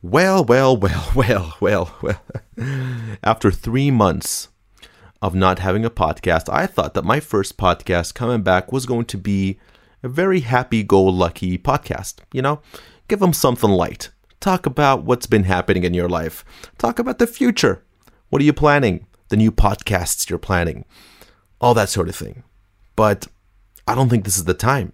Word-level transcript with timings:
Well, 0.00 0.44
well, 0.44 0.76
well, 0.76 1.10
well, 1.16 1.56
well, 1.60 1.96
well. 2.02 2.22
After 3.24 3.50
three 3.50 3.90
months 3.90 4.48
of 5.20 5.34
not 5.34 5.58
having 5.58 5.84
a 5.84 5.90
podcast, 5.90 6.52
I 6.52 6.66
thought 6.66 6.94
that 6.94 7.04
my 7.04 7.18
first 7.18 7.56
podcast 7.56 8.14
coming 8.14 8.42
back 8.42 8.70
was 8.70 8.86
going 8.86 9.06
to 9.06 9.18
be 9.18 9.58
a 10.04 10.08
very 10.08 10.40
happy 10.40 10.84
go 10.84 11.02
lucky 11.02 11.58
podcast. 11.58 12.18
You 12.32 12.42
know, 12.42 12.60
give 13.08 13.18
them 13.18 13.32
something 13.32 13.70
light. 13.70 14.10
Talk 14.38 14.66
about 14.66 15.02
what's 15.02 15.26
been 15.26 15.42
happening 15.44 15.82
in 15.82 15.94
your 15.94 16.08
life. 16.08 16.44
Talk 16.78 17.00
about 17.00 17.18
the 17.18 17.26
future. 17.26 17.82
What 18.30 18.40
are 18.40 18.44
you 18.44 18.52
planning? 18.52 19.04
The 19.30 19.36
new 19.36 19.50
podcasts 19.50 20.30
you're 20.30 20.38
planning. 20.38 20.84
All 21.60 21.74
that 21.74 21.88
sort 21.88 22.08
of 22.08 22.14
thing. 22.14 22.44
But 22.94 23.26
I 23.88 23.96
don't 23.96 24.10
think 24.10 24.24
this 24.24 24.36
is 24.36 24.44
the 24.44 24.54
time. 24.54 24.92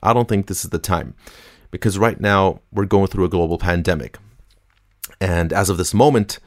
I 0.00 0.12
don't 0.12 0.28
think 0.28 0.46
this 0.46 0.62
is 0.62 0.70
the 0.70 0.78
time 0.78 1.14
because 1.72 1.98
right 1.98 2.20
now 2.20 2.60
we're 2.70 2.84
going 2.84 3.08
through 3.08 3.24
a 3.24 3.28
global 3.28 3.58
pandemic. 3.58 4.16
And 5.20 5.52
as 5.52 5.68
of 5.68 5.76
this 5.76 5.94
moment, 5.94 6.38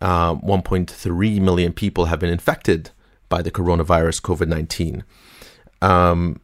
uh, 0.00 0.34
1.3 0.36 1.40
million 1.40 1.72
people 1.72 2.06
have 2.06 2.18
been 2.18 2.30
infected 2.30 2.90
by 3.28 3.42
the 3.42 3.50
coronavirus 3.50 4.20
COVID 4.22 4.48
19. 4.48 5.04
Um, 5.82 6.40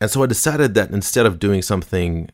and 0.00 0.10
so 0.10 0.22
I 0.22 0.26
decided 0.26 0.74
that 0.74 0.90
instead 0.90 1.26
of 1.26 1.38
doing 1.38 1.62
something 1.62 2.30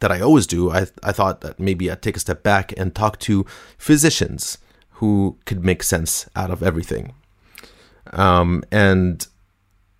that 0.00 0.12
I 0.12 0.20
always 0.20 0.46
do, 0.46 0.70
I, 0.70 0.86
I 1.02 1.12
thought 1.12 1.40
that 1.40 1.58
maybe 1.58 1.90
I'd 1.90 2.02
take 2.02 2.16
a 2.16 2.20
step 2.20 2.42
back 2.42 2.74
and 2.76 2.94
talk 2.94 3.18
to 3.20 3.46
physicians 3.78 4.58
who 4.98 5.38
could 5.46 5.64
make 5.64 5.82
sense 5.82 6.28
out 6.36 6.50
of 6.50 6.62
everything. 6.62 7.14
Um, 8.12 8.62
and 8.70 9.26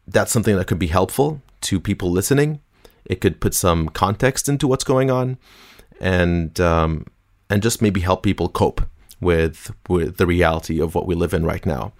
that's 0.07 0.31
something 0.31 0.57
that 0.57 0.67
could 0.67 0.79
be 0.79 0.89
helpful 0.89 1.43
to 1.63 1.81
people 1.81 2.11
listening. 2.11 2.61
It 3.07 3.21
could 3.21 3.41
put 3.41 3.55
some 3.55 3.89
context 3.89 4.49
into 4.49 4.69
what's 4.69 4.85
going 4.85 5.11
on, 5.11 5.39
and 6.01 6.59
um, 6.61 7.07
and 7.51 7.63
just 7.63 7.83
maybe 7.83 8.01
help 8.01 8.23
people 8.23 8.49
cope 8.49 8.83
with 9.21 9.75
with 9.89 10.17
the 10.17 10.27
reality 10.27 10.81
of 10.81 10.95
what 10.95 11.07
we 11.07 11.15
live 11.15 11.35
in 11.35 11.45
right 11.45 11.65
now. 11.65 11.93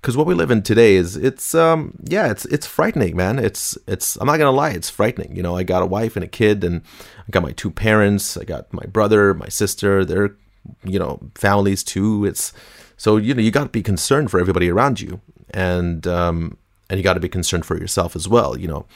Because 0.00 0.18
what 0.18 0.26
we 0.26 0.34
live 0.34 0.50
in 0.50 0.62
today 0.62 0.96
is 0.96 1.16
it's 1.16 1.54
um 1.54 1.94
yeah 2.04 2.30
it's 2.30 2.44
it's 2.46 2.66
frightening 2.66 3.16
man. 3.16 3.38
It's 3.38 3.78
it's 3.86 4.16
I'm 4.16 4.26
not 4.26 4.38
gonna 4.38 4.50
lie 4.50 4.70
it's 4.70 4.90
frightening. 4.90 5.34
You 5.36 5.42
know 5.42 5.56
I 5.56 5.62
got 5.62 5.82
a 5.82 5.86
wife 5.86 6.16
and 6.16 6.24
a 6.24 6.28
kid 6.28 6.62
and 6.62 6.82
I 7.18 7.30
got 7.30 7.42
my 7.42 7.52
two 7.52 7.70
parents 7.70 8.36
I 8.36 8.44
got 8.44 8.72
my 8.72 8.84
brother 8.84 9.34
my 9.34 9.48
sister 9.48 10.04
their 10.04 10.36
you 10.84 10.98
know 10.98 11.20
families 11.34 11.82
too. 11.82 12.24
It's 12.24 12.52
so 12.96 13.16
you 13.16 13.34
know 13.34 13.42
you 13.42 13.50
got 13.50 13.64
to 13.64 13.70
be 13.70 13.82
concerned 13.82 14.30
for 14.30 14.38
everybody 14.38 14.70
around 14.70 15.00
you 15.00 15.20
and 15.50 16.06
um 16.06 16.58
and 16.90 16.98
you 16.98 17.04
got 17.04 17.14
to 17.14 17.20
be 17.20 17.28
concerned 17.28 17.64
for 17.64 17.78
yourself 17.78 18.14
as 18.14 18.28
well 18.28 18.58
you 18.58 18.68
know 18.68 18.86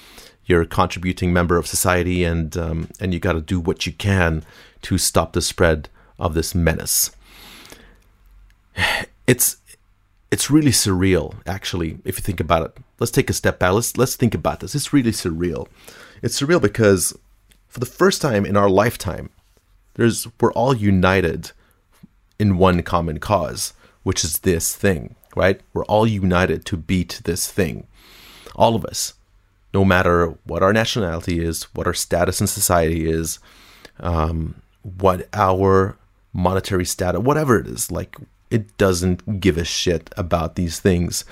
you're 0.49 0.63
a 0.63 0.67
contributing 0.67 1.33
member 1.33 1.57
of 1.57 1.67
society 1.67 2.25
and 2.25 2.57
um, 2.57 2.89
and 2.99 3.13
you 3.13 3.21
got 3.21 3.35
to 3.35 3.41
do 3.41 3.61
what 3.61 3.87
you 3.87 3.93
can 3.93 4.43
to 4.83 4.99
stop 4.99 5.33
the 5.35 5.43
spread 5.43 5.89
of 6.19 6.35
this 6.35 6.55
menace. 6.55 7.13
It's 9.27 9.59
it's 10.31 10.51
really 10.51 10.71
surreal, 10.71 11.35
actually, 11.47 11.99
if 12.05 12.19
you 12.19 12.23
think 12.23 12.41
about 12.41 12.63
it. 12.63 12.77
Let's 12.99 13.13
take 13.13 13.31
a 13.31 13.35
step 13.35 13.59
back. 13.59 13.73
Let's 13.73 13.97
let's 13.97 14.17
think 14.17 14.35
about 14.35 14.61
this. 14.61 14.75
It's 14.75 14.93
really 14.93 15.13
surreal. 15.13 15.69
It's 16.23 16.41
surreal 16.41 16.63
because 16.63 17.17
for 17.69 17.81
the 17.81 17.87
first 17.87 18.23
time 18.23 18.45
in 18.47 18.57
our 18.57 18.71
lifetime, 18.71 19.31
there's 19.95 20.27
we're 20.41 20.53
all 20.53 20.75
united 20.75 21.53
in 22.39 22.57
one 22.57 22.83
common 22.83 23.19
cause, 23.19 23.75
which 24.03 24.25
is 24.25 24.39
this 24.41 24.75
thing, 24.75 25.15
right? 25.37 25.61
We're 25.75 25.85
all 25.85 26.07
united 26.07 26.65
to 26.67 26.77
beat 26.77 27.21
this 27.25 27.51
thing. 27.51 27.87
All 28.57 28.75
of 28.75 28.85
us, 28.85 29.15
no 29.79 29.85
matter 29.85 30.35
what 30.45 30.61
our 30.61 30.73
nationality 30.73 31.39
is, 31.51 31.63
what 31.77 31.87
our 31.87 31.95
status 31.95 32.41
in 32.41 32.49
society 32.49 33.09
is, 33.09 33.39
um, 34.01 34.61
what 34.83 35.29
our 35.33 35.97
monetary 36.33 36.85
status, 36.85 37.21
whatever 37.21 37.61
it 37.61 37.69
is, 37.69 37.93
like 37.93 38.17
it 38.51 38.77
doesn't 38.77 39.39
give 39.39 39.57
a 39.57 39.65
shit 39.65 40.11
about 40.17 40.57
these 40.57 40.81
things. 40.81 41.25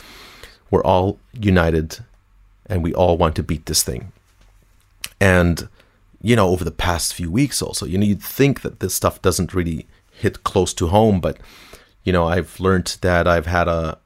We're 0.71 0.85
all 0.85 1.19
united 1.33 2.05
and 2.67 2.85
we 2.85 2.95
all 2.95 3.19
want 3.19 3.35
to 3.35 3.43
beat 3.43 3.67
this 3.67 3.83
thing. 3.83 4.13
And, 5.21 5.69
you 6.23 6.37
know, 6.37 6.49
over 6.51 6.63
the 6.63 6.71
past 6.89 7.15
few 7.15 7.33
weeks 7.33 7.61
also, 7.61 7.85
you 7.85 7.99
know, 7.99 8.07
you'd 8.07 8.23
think 8.23 8.61
that 8.61 8.79
this 8.79 8.95
stuff 8.95 9.21
doesn't 9.23 9.55
really 9.55 9.89
hit 10.13 10.45
close 10.45 10.73
to 10.75 10.87
home, 10.87 11.21
but, 11.21 11.39
you 12.05 12.13
know, 12.13 12.29
I've 12.29 12.61
learned 12.61 12.97
that 13.01 13.27
I've 13.27 13.47
had 13.47 13.67
a, 13.67 13.99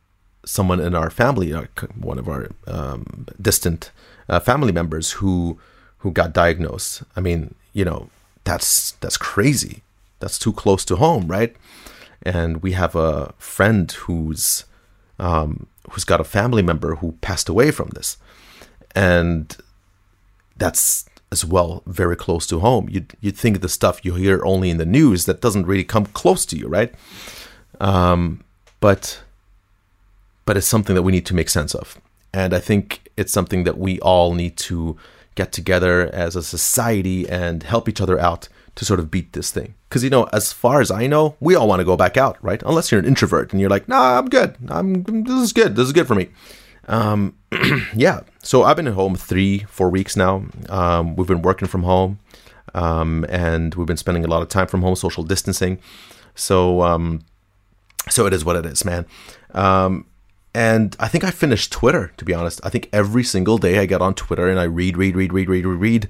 someone 0.47 0.81
in 0.81 0.95
our 0.95 1.11
family, 1.11 1.53
one 1.95 2.19
of 2.19 2.27
our 2.27 2.49
um, 2.67 3.27
distant 3.39 3.91
uh, 4.31 4.41
family 4.41 4.73
members 4.73 5.13
who, 5.13 5.59
who 5.99 6.11
got 6.13 6.33
diagnosed. 6.33 7.03
I 7.17 7.21
mean, 7.21 7.55
you 7.75 7.85
know, 7.85 8.09
that's 8.45 8.93
that's 9.03 9.19
crazy. 9.19 9.83
That's 10.21 10.39
too 10.39 10.53
close 10.53 10.85
to 10.87 10.97
home, 10.97 11.29
right? 11.29 11.55
And 12.23 12.63
we 12.63 12.73
have 12.73 12.95
a 12.97 13.35
friend 13.39 13.91
who's 13.93 14.65
um, 15.19 15.67
who's 15.91 16.05
got 16.05 16.21
a 16.21 16.25
family 16.25 16.63
member 16.63 16.97
who 16.97 17.13
passed 17.21 17.49
away 17.49 17.71
from 17.71 17.91
this, 17.91 18.17
and 18.95 19.57
that's 20.57 21.05
as 21.33 21.45
well 21.45 21.83
very 21.87 22.17
close 22.17 22.47
to 22.49 22.61
home. 22.61 22.89
You'd 22.89 23.15
you'd 23.21 23.37
think 23.37 23.61
the 23.61 23.69
stuff 23.69 24.05
you 24.05 24.15
hear 24.15 24.45
only 24.45 24.71
in 24.71 24.79
the 24.79 24.87
news 24.87 25.27
that 25.27 25.41
doesn't 25.41 25.67
really 25.67 25.85
come 25.85 26.07
close 26.07 26.47
to 26.47 26.57
you, 26.57 26.69
right? 26.69 26.95
Um, 27.81 28.43
but 28.81 29.21
but 30.45 30.57
it's 30.57 30.67
something 30.67 30.95
that 30.95 31.03
we 31.03 31.13
need 31.13 31.27
to 31.27 31.35
make 31.35 31.49
sense 31.49 31.75
of, 31.75 32.01
and 32.33 32.55
I 32.55 32.61
think 32.61 33.09
it's 33.17 33.33
something 33.33 33.65
that 33.65 33.79
we 33.79 34.01
all 34.01 34.35
need 34.35 34.57
to 34.59 34.97
get 35.35 35.53
together 35.53 36.11
as 36.13 36.37
a 36.37 36.43
society 36.43 37.29
and 37.29 37.63
help 37.63 37.89
each 37.89 38.01
other 38.01 38.19
out 38.19 38.49
to 38.77 38.85
sort 38.85 39.01
of 39.01 39.11
beat 39.11 39.33
this 39.33 39.51
thing. 39.51 39.75
Because 39.89 40.05
you 40.05 40.11
know, 40.11 40.25
as 40.33 40.53
far 40.53 40.81
as 40.81 40.91
I 40.91 41.07
know, 41.07 41.37
we 41.41 41.55
all 41.55 41.69
want 41.69 41.81
to 41.81 41.85
go 41.85 41.97
back 41.97 42.17
out, 42.17 42.37
right? 42.43 42.63
Unless 42.65 42.91
you're 42.91 43.01
an 43.01 43.07
introvert 43.07 43.53
and 43.53 43.61
you're 43.61 43.71
like, 43.71 43.89
"Nah, 43.89 44.19
I'm 44.19 44.29
good. 44.29 44.57
I'm 44.69 45.03
this 45.03 45.43
is 45.43 45.53
good. 45.53 45.77
This 45.77 45.87
is 45.87 45.93
good 45.93 46.07
for 46.07 46.15
me." 46.15 46.29
Um, 46.89 47.37
yeah. 47.95 48.21
So 48.43 48.63
I've 48.63 48.77
been 48.77 48.89
at 48.89 48.95
home 48.95 49.17
three, 49.17 49.61
four 49.61 49.91
weeks 49.91 50.17
now. 50.17 50.45
Um, 50.69 51.17
we've 51.17 51.27
been 51.27 51.43
working 51.43 51.69
from 51.69 51.83
home, 51.83 52.19
um, 52.75 53.27
and 53.29 53.75
we've 53.75 53.87
been 53.87 53.97
spending 53.97 54.25
a 54.25 54.29
lot 54.29 54.43
of 54.43 54.49
time 54.49 54.67
from 54.67 54.83
home, 54.83 54.97
social 54.97 55.25
distancing. 55.25 55.79
So, 56.35 56.83
um, 56.83 57.23
so 58.09 58.27
it 58.27 58.33
is 58.33 58.45
what 58.45 58.57
it 58.57 58.67
is, 58.67 58.85
man. 58.85 59.07
Um, 59.53 60.07
and 60.55 60.97
I 60.99 61.09
think 61.09 61.23
I 61.23 61.31
finished 61.31 61.71
Twitter, 61.71 62.13
to 62.17 62.25
be 62.25 62.35
honest. 62.35 62.61
I 62.65 62.71
think 62.71 62.89
every 62.93 63.23
single 63.23 63.59
day 63.59 63.79
I 63.79 63.87
get 63.87 64.03
on 64.03 64.15
Twitter 64.15 64.49
and 64.49 64.59
I 64.59 64.65
read, 64.65 64.97
read, 64.97 65.15
read, 65.15 65.33
read, 65.33 65.49
read, 65.49 65.65
read, 65.65 65.81
read. 65.81 66.09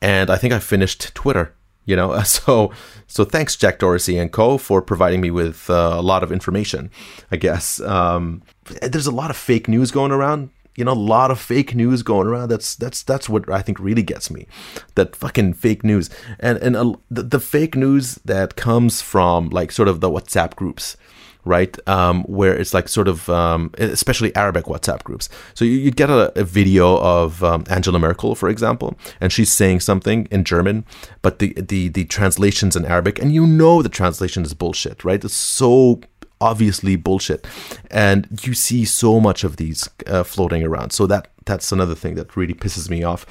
And 0.00 0.30
I 0.30 0.36
think 0.36 0.52
I 0.52 0.60
finished 0.60 1.14
Twitter, 1.14 1.54
you 1.84 1.96
know. 1.96 2.20
So, 2.24 2.72
so 3.06 3.24
thanks, 3.24 3.56
Jack 3.56 3.80
Dorsey 3.80 4.16
and 4.16 4.30
co. 4.30 4.58
for 4.58 4.80
providing 4.80 5.20
me 5.20 5.30
with 5.30 5.68
uh, 5.68 5.94
a 5.96 6.02
lot 6.02 6.22
of 6.22 6.30
information, 6.30 6.90
I 7.32 7.36
guess. 7.36 7.80
Um, 7.80 8.42
there's 8.80 9.08
a 9.08 9.12
lot 9.12 9.30
of 9.30 9.36
fake 9.36 9.66
news 9.66 9.90
going 9.90 10.12
around. 10.12 10.50
You 10.76 10.84
know, 10.84 10.92
a 10.92 10.94
lot 10.94 11.32
of 11.32 11.40
fake 11.40 11.74
news 11.74 12.04
going 12.04 12.28
around. 12.28 12.48
That's 12.48 12.76
that's 12.76 13.02
that's 13.02 13.28
what 13.28 13.50
I 13.50 13.60
think 13.60 13.80
really 13.80 14.04
gets 14.04 14.30
me. 14.30 14.46
That 14.94 15.16
fucking 15.16 15.54
fake 15.54 15.82
news, 15.82 16.08
and 16.38 16.58
and 16.58 16.76
uh, 16.76 16.92
the, 17.10 17.24
the 17.24 17.40
fake 17.40 17.74
news 17.74 18.14
that 18.24 18.54
comes 18.54 19.02
from 19.02 19.48
like 19.50 19.72
sort 19.72 19.88
of 19.88 20.00
the 20.00 20.08
WhatsApp 20.08 20.54
groups 20.54 20.96
right? 21.44 21.76
Um, 21.88 22.22
where 22.24 22.54
it's 22.54 22.74
like 22.74 22.88
sort 22.88 23.08
of, 23.08 23.28
um, 23.28 23.70
especially 23.78 24.34
Arabic 24.36 24.64
WhatsApp 24.64 25.02
groups. 25.02 25.28
So 25.54 25.64
you, 25.64 25.84
would 25.84 25.96
get 25.96 26.10
a, 26.10 26.38
a, 26.38 26.44
video 26.44 26.98
of 26.98 27.42
um, 27.42 27.64
Angela 27.68 27.98
Merkel, 27.98 28.34
for 28.34 28.48
example, 28.48 28.96
and 29.20 29.32
she's 29.32 29.50
saying 29.50 29.80
something 29.80 30.26
in 30.30 30.44
German, 30.44 30.84
but 31.22 31.38
the, 31.38 31.52
the, 31.54 31.88
the 31.88 32.04
translation's 32.04 32.76
in 32.76 32.84
Arabic, 32.84 33.18
and 33.18 33.32
you 33.32 33.46
know 33.46 33.82
the 33.82 33.88
translation 33.88 34.44
is 34.44 34.54
bullshit, 34.54 35.04
right? 35.04 35.24
It's 35.24 35.34
so 35.34 36.00
obviously 36.40 36.96
bullshit, 36.96 37.46
and 37.90 38.26
you 38.42 38.54
see 38.54 38.84
so 38.84 39.20
much 39.20 39.44
of 39.44 39.56
these 39.56 39.88
uh, 40.06 40.22
floating 40.22 40.62
around. 40.62 40.92
So 40.92 41.06
that 41.06 41.28
that's 41.44 41.72
another 41.72 41.94
thing 41.94 42.14
that 42.14 42.36
really 42.36 42.54
pisses 42.54 42.88
me 42.88 43.02
off. 43.02 43.26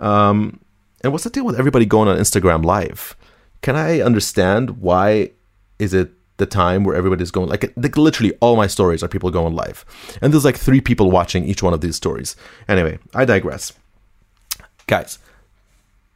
Um, 0.00 0.60
and 1.02 1.12
what's 1.12 1.24
the 1.24 1.30
deal 1.30 1.44
with 1.44 1.58
everybody 1.58 1.84
going 1.84 2.08
on 2.08 2.16
Instagram 2.16 2.64
Live? 2.64 3.16
Can 3.60 3.76
I 3.76 4.00
understand 4.00 4.78
why 4.78 5.30
is 5.78 5.94
it 5.94 6.12
the 6.42 6.54
time 6.62 6.84
where 6.84 6.96
everybody's 7.00 7.30
going 7.30 7.48
like, 7.48 7.72
like 7.76 7.96
literally 7.96 8.32
all 8.40 8.56
my 8.56 8.68
stories 8.76 9.02
are 9.02 9.08
people 9.08 9.30
going 9.30 9.54
live. 9.54 9.84
And 10.20 10.32
there's 10.32 10.44
like 10.44 10.58
three 10.58 10.80
people 10.80 11.10
watching 11.10 11.42
each 11.44 11.62
one 11.62 11.74
of 11.74 11.80
these 11.80 11.96
stories. 11.96 12.36
Anyway 12.68 12.98
i 13.14 13.24
digress. 13.24 13.72
Guys 14.86 15.18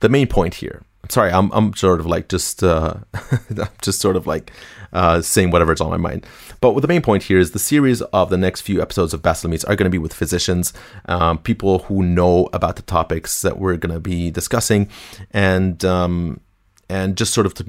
the 0.01 0.09
main 0.09 0.27
point 0.27 0.55
here 0.55 0.83
sorry 1.09 1.31
i'm, 1.31 1.51
I'm 1.53 1.73
sort 1.75 2.01
of 2.01 2.07
like 2.07 2.29
just 2.29 2.65
uh 2.65 2.95
just 3.83 4.01
sort 4.01 4.17
of 4.17 4.27
like 4.27 4.51
uh 4.93 5.21
saying 5.21 5.51
whatever's 5.51 5.81
on 5.81 5.91
my 5.91 5.97
mind. 5.97 6.27
But 6.61 6.81
the 6.81 6.89
main 6.89 7.03
point 7.03 7.25
here 7.25 7.39
is 7.39 7.51
the 7.51 7.59
series 7.59 8.03
of 8.03 8.31
the 8.31 8.37
next 8.37 8.63
few 8.63 8.81
episodes 8.81 9.13
of 9.13 9.23
Bachelor 9.23 9.51
Meets 9.51 9.65
are 9.65 9.77
going 9.77 9.85
to 9.85 9.91
be 9.91 9.99
with 9.99 10.15
physicians 10.15 10.73
um, 11.07 11.39
people 11.39 11.81
who 11.81 12.03
know 12.03 12.49
about 12.53 12.77
the 12.77 12.83
topics 12.83 13.43
that 13.43 13.59
we're 13.59 13.77
going 13.77 13.93
to 13.93 14.01
be 14.01 14.31
discussing. 14.31 14.89
And 15.33 15.85
um 15.85 16.41
and 16.89 17.17
just 17.17 17.35
sort 17.35 17.47
of 17.47 17.55
to 17.55 17.65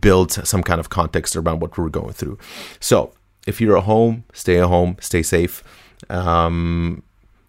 build 0.00 0.32
some 0.32 0.62
kind 0.62 0.80
of 0.80 0.88
context 0.88 1.36
around 1.36 1.60
what 1.60 1.76
we're 1.76 1.88
going 1.88 2.12
through. 2.12 2.38
So, 2.80 3.12
if 3.46 3.60
you're 3.60 3.76
at 3.76 3.84
home, 3.84 4.24
stay 4.32 4.58
at 4.58 4.66
home, 4.66 4.96
stay 5.00 5.22
safe, 5.22 5.64
um, 6.08 7.02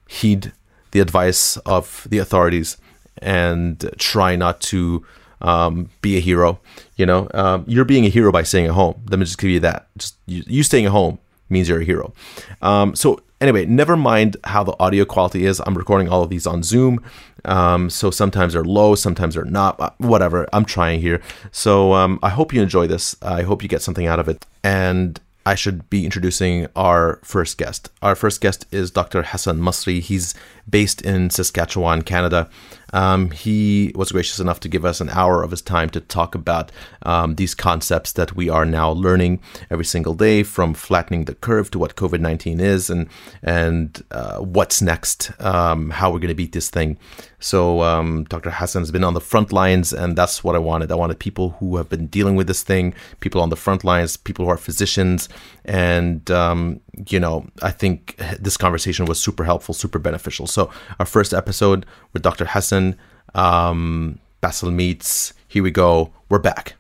heed 0.08 0.52
the 0.92 1.00
advice 1.00 1.58
of 1.58 2.08
the 2.10 2.18
authorities, 2.18 2.78
and 3.22 3.90
try 3.98 4.36
not 4.36 4.60
to 4.62 5.06
um, 5.42 5.90
be 6.02 6.18
a 6.18 6.20
hero. 6.20 6.60
You 6.96 7.06
know, 7.06 7.28
um, 7.34 7.64
you're 7.68 7.86
being 7.86 8.06
a 8.06 8.10
hero 8.10 8.32
by 8.32 8.44
staying 8.44 8.66
at 8.66 8.72
home. 8.72 9.04
Let 9.10 9.20
me 9.20 9.26
just 9.26 9.38
give 9.38 9.50
you 9.50 9.60
that. 9.62 9.88
Just 9.98 10.18
you, 10.26 10.44
you 10.48 10.64
staying 10.64 10.86
at 10.86 10.92
home 10.92 11.20
means 11.50 11.70
you're 11.70 11.82
a 11.82 11.86
hero. 11.86 12.14
Um, 12.62 12.96
so 12.96 13.20
anyway, 13.44 13.66
never 13.66 13.96
mind 13.96 14.38
how 14.46 14.64
the 14.64 14.76
audio 14.80 15.06
quality 15.06 15.46
is. 15.46 15.62
I'm 15.66 15.78
recording 15.78 16.08
all 16.08 16.24
of 16.24 16.30
these 16.30 16.48
on 16.48 16.64
Zoom. 16.64 17.04
Um, 17.46 17.90
so 17.90 18.10
sometimes 18.10 18.54
they're 18.54 18.64
low, 18.64 18.96
sometimes 18.96 19.36
they're 19.36 19.44
not. 19.44 20.00
Whatever. 20.00 20.48
I'm 20.54 20.66
trying 20.66 21.02
here. 21.02 21.22
So 21.52 21.94
um, 21.94 22.20
I 22.24 22.30
hope 22.30 22.54
you 22.54 22.62
enjoy 22.62 22.88
this. 22.88 23.16
I 23.22 23.44
hope 23.44 23.62
you 23.62 23.70
get 23.70 23.82
something 23.82 24.08
out 24.08 24.20
of 24.20 24.30
it. 24.30 24.46
And 24.64 25.20
I 25.46 25.56
should 25.56 25.90
be 25.90 26.06
introducing 26.06 26.68
our 26.76 27.20
first 27.24 27.58
guest. 27.58 27.90
Our 28.02 28.16
first 28.16 28.40
guest 28.40 28.66
is 28.72 28.92
Dr. 28.92 29.24
Hassan 29.24 29.60
Masri. 29.60 30.00
He's 30.00 30.34
based 30.70 31.02
in 31.02 31.30
Saskatchewan, 31.30 32.02
Canada. 32.04 32.50
Um, 32.94 33.32
he 33.32 33.92
was 33.96 34.12
gracious 34.12 34.40
enough 34.40 34.60
to 34.62 34.70
give 34.70 34.86
us 34.86 35.02
an 35.02 35.10
hour 35.10 35.44
of 35.44 35.52
his 35.52 35.62
time 35.62 35.90
to 35.90 36.00
talk 36.00 36.36
about 36.36 36.72
um, 37.02 37.36
these 37.36 37.54
concepts 37.54 38.14
that 38.14 38.36
we 38.36 38.48
are 38.50 38.66
now 38.66 38.92
learning 38.92 39.42
every 39.70 39.86
single 39.86 40.14
day, 40.14 40.44
from 40.44 40.74
flattening 40.74 41.26
the 41.26 41.36
curve 41.36 41.70
to 41.72 41.80
what 41.80 41.96
COVID 41.96 42.22
nineteen 42.22 42.60
is, 42.60 42.90
and 42.90 43.10
and 43.42 44.04
uh, 44.12 44.38
what's 44.38 44.82
next, 44.82 45.32
um, 45.42 45.90
how 45.90 46.12
we're 46.12 46.20
going 46.20 46.30
to 46.30 46.36
beat 46.36 46.54
this 46.54 46.70
thing. 46.70 46.98
So 47.40 47.82
um, 47.82 48.24
Dr. 48.30 48.52
Hassan 48.52 48.84
has 48.84 48.92
been 48.92 49.04
on 49.04 49.16
the 49.16 49.20
front 49.20 49.52
lines, 49.52 49.92
and 49.92 50.16
that's 50.16 50.46
what 50.46 50.56
I 50.56 50.60
wanted. 50.60 50.92
I 50.92 50.96
wanted 50.96 51.20
people 51.20 51.50
who 51.60 51.76
have 51.76 51.90
been 51.90 52.08
dealing 52.08 52.38
with 52.38 52.48
this 52.48 52.64
thing, 52.64 52.94
people 53.20 53.42
on 53.42 53.50
the 53.50 53.58
front 53.58 53.84
lines, 53.84 54.16
people 54.16 54.46
who 54.46 54.52
are 54.52 54.58
physicians, 54.58 55.28
and 55.66 56.30
um, 56.32 56.80
you 57.08 57.20
know, 57.20 57.48
I 57.62 57.72
think 57.72 58.18
this 58.40 58.58
conversation 58.58 59.06
was 59.06 59.22
super 59.22 59.44
helpful, 59.44 59.74
super 59.74 60.00
beneficial. 60.00 60.48
So 60.48 60.70
our 61.00 61.06
first 61.06 61.34
episode 61.34 61.86
with 62.12 62.22
Dr. 62.22 62.46
Hassan, 62.46 62.98
um, 63.34 64.20
Basil 64.42 64.72
Meets. 64.72 65.34
Here 65.48 65.64
we 65.64 65.72
go. 65.72 66.12
We're 66.30 66.40
back. 66.40 66.76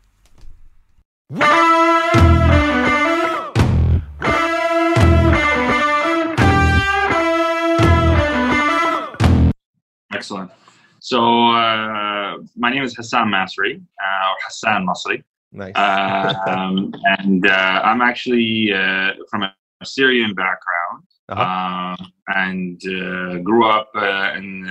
Excellent. 10.13 10.51
So 10.99 11.19
uh, 11.51 12.37
my 12.55 12.69
name 12.69 12.83
is 12.83 12.95
Hassan 12.95 13.27
Masri, 13.27 13.75
uh, 13.75 14.29
or 14.29 14.35
Hassan 14.45 14.87
Masri. 14.87 15.23
Nice. 15.53 15.73
Uh, 15.75 16.33
um, 16.47 16.93
and 17.19 17.45
uh, 17.47 17.81
I'm 17.83 18.01
actually 18.01 18.73
uh, 18.73 19.11
from 19.29 19.43
a 19.43 19.53
Syrian 19.83 20.33
background 20.33 21.03
uh-huh. 21.29 21.95
Um, 22.01 22.11
and 22.27 22.81
uh, 22.85 23.37
grew 23.39 23.65
up 23.65 23.89
uh, 23.95 24.33
in, 24.35 24.67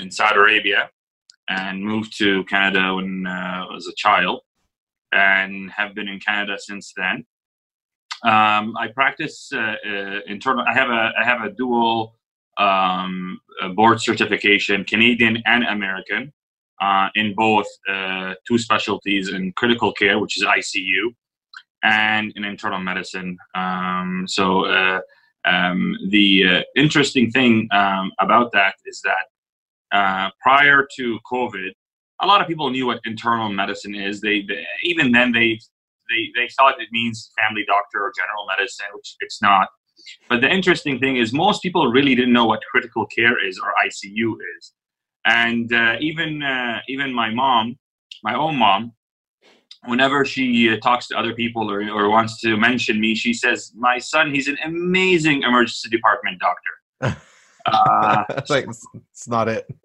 in 0.00 0.10
Saudi 0.10 0.36
Arabia 0.36 0.88
and 1.48 1.82
moved 1.82 2.16
to 2.18 2.44
Canada 2.44 2.94
when 2.94 3.26
I 3.26 3.66
was 3.72 3.88
a 3.88 3.94
child 3.96 4.42
and 5.12 5.70
have 5.72 5.94
been 5.94 6.08
in 6.08 6.20
Canada 6.20 6.58
since 6.58 6.92
then. 6.96 7.24
Um, 8.22 8.76
I 8.78 8.88
practice 8.94 9.50
internal. 10.26 10.64
I 10.66 10.74
have 10.74 10.90
a 10.90 11.12
I 11.20 11.24
have 11.24 11.42
a 11.42 11.50
dual 11.50 12.16
um, 12.56 13.40
board 13.74 14.00
certification, 14.00 14.84
Canadian 14.84 15.42
and 15.44 15.64
American, 15.64 16.32
uh, 16.80 17.08
in 17.14 17.34
both 17.34 17.66
uh, 17.88 18.34
two 18.46 18.58
specialties 18.58 19.32
in 19.32 19.52
critical 19.52 19.92
care, 19.92 20.18
which 20.18 20.36
is 20.36 20.44
ICU, 20.44 21.14
and 21.82 22.32
in 22.36 22.44
internal 22.44 22.80
medicine. 22.80 23.36
Um, 23.54 24.24
so 24.26 24.66
uh, 24.66 25.00
um, 25.46 25.96
the 26.08 26.44
uh, 26.46 26.62
interesting 26.74 27.30
thing 27.30 27.68
um, 27.72 28.12
about 28.20 28.52
that 28.52 28.74
is 28.84 29.02
that 29.02 29.96
uh, 29.96 30.30
prior 30.40 30.86
to 30.96 31.18
COVID, 31.30 31.70
a 32.22 32.26
lot 32.26 32.40
of 32.40 32.48
people 32.48 32.70
knew 32.70 32.86
what 32.86 33.00
internal 33.04 33.48
medicine 33.48 33.94
is. 33.94 34.20
They, 34.20 34.42
they 34.42 34.64
even 34.82 35.12
then 35.12 35.32
they 35.32 35.58
they 36.10 36.30
they 36.34 36.48
thought 36.56 36.80
it 36.80 36.88
means 36.90 37.30
family 37.38 37.64
doctor 37.66 38.02
or 38.02 38.12
general 38.16 38.46
medicine, 38.46 38.86
which 38.94 39.16
it's 39.20 39.40
not. 39.40 39.68
But 40.28 40.40
the 40.40 40.50
interesting 40.50 40.98
thing 40.98 41.16
is, 41.16 41.32
most 41.32 41.62
people 41.62 41.88
really 41.88 42.14
didn't 42.14 42.32
know 42.32 42.46
what 42.46 42.60
critical 42.70 43.06
care 43.06 43.44
is 43.44 43.58
or 43.58 43.72
ICU 43.84 44.34
is, 44.58 44.72
and 45.26 45.72
uh, 45.72 45.96
even 46.00 46.42
uh, 46.42 46.80
even 46.88 47.12
my 47.12 47.30
mom, 47.30 47.76
my 48.22 48.34
own 48.34 48.56
mom, 48.56 48.92
whenever 49.84 50.24
she 50.24 50.70
uh, 50.70 50.76
talks 50.78 51.08
to 51.08 51.18
other 51.18 51.34
people 51.34 51.70
or, 51.70 51.82
or 51.90 52.08
wants 52.08 52.40
to 52.40 52.56
mention 52.56 53.00
me, 53.00 53.14
she 53.14 53.34
says, 53.34 53.72
"My 53.74 53.98
son, 53.98 54.32
he's 54.32 54.48
an 54.48 54.56
amazing 54.64 55.42
emergency 55.42 55.88
department 55.90 56.40
doctor." 56.40 57.20
Uh, 57.66 58.22
like 58.48 58.68
it's 58.68 59.26
not 59.26 59.48
it. 59.48 59.66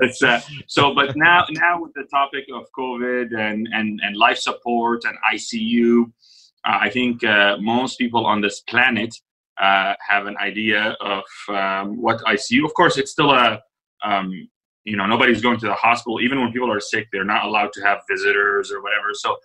it's, 0.00 0.22
uh, 0.22 0.40
so, 0.68 0.94
but 0.94 1.16
now, 1.16 1.44
now 1.50 1.82
with 1.82 1.92
the 1.94 2.04
topic 2.04 2.44
of 2.54 2.66
COVID 2.78 3.36
and 3.36 3.68
and 3.72 4.00
and 4.00 4.16
life 4.16 4.38
support 4.38 5.02
and 5.04 5.18
ICU, 5.34 6.04
uh, 6.04 6.78
I 6.80 6.88
think 6.88 7.24
uh, 7.24 7.56
most 7.58 7.98
people 7.98 8.24
on 8.24 8.40
this 8.42 8.60
planet 8.60 9.12
uh, 9.60 9.94
have 10.08 10.26
an 10.26 10.36
idea 10.36 10.96
of 11.00 11.24
um, 11.48 12.00
what 12.00 12.20
ICU. 12.20 12.64
Of 12.64 12.74
course, 12.74 12.96
it's 12.96 13.10
still 13.10 13.32
a 13.32 13.60
um, 14.04 14.48
you 14.84 14.96
know 14.96 15.06
nobody's 15.06 15.40
going 15.40 15.58
to 15.60 15.66
the 15.66 15.74
hospital. 15.74 16.20
Even 16.20 16.40
when 16.40 16.52
people 16.52 16.70
are 16.70 16.80
sick 16.80 17.08
they're 17.12 17.24
not 17.24 17.44
allowed 17.44 17.72
to 17.74 17.82
have 17.82 17.98
visitors 18.08 18.72
or 18.72 18.82
whatever. 18.82 19.08
So 19.14 19.36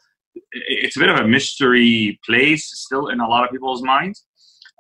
it's 0.51 0.95
a 0.97 0.99
bit 0.99 1.09
of 1.09 1.17
a 1.17 1.27
mystery 1.27 2.19
place 2.25 2.69
still 2.73 3.07
in 3.07 3.19
a 3.19 3.27
lot 3.27 3.43
of 3.43 3.51
people's 3.51 3.81
minds. 3.81 4.25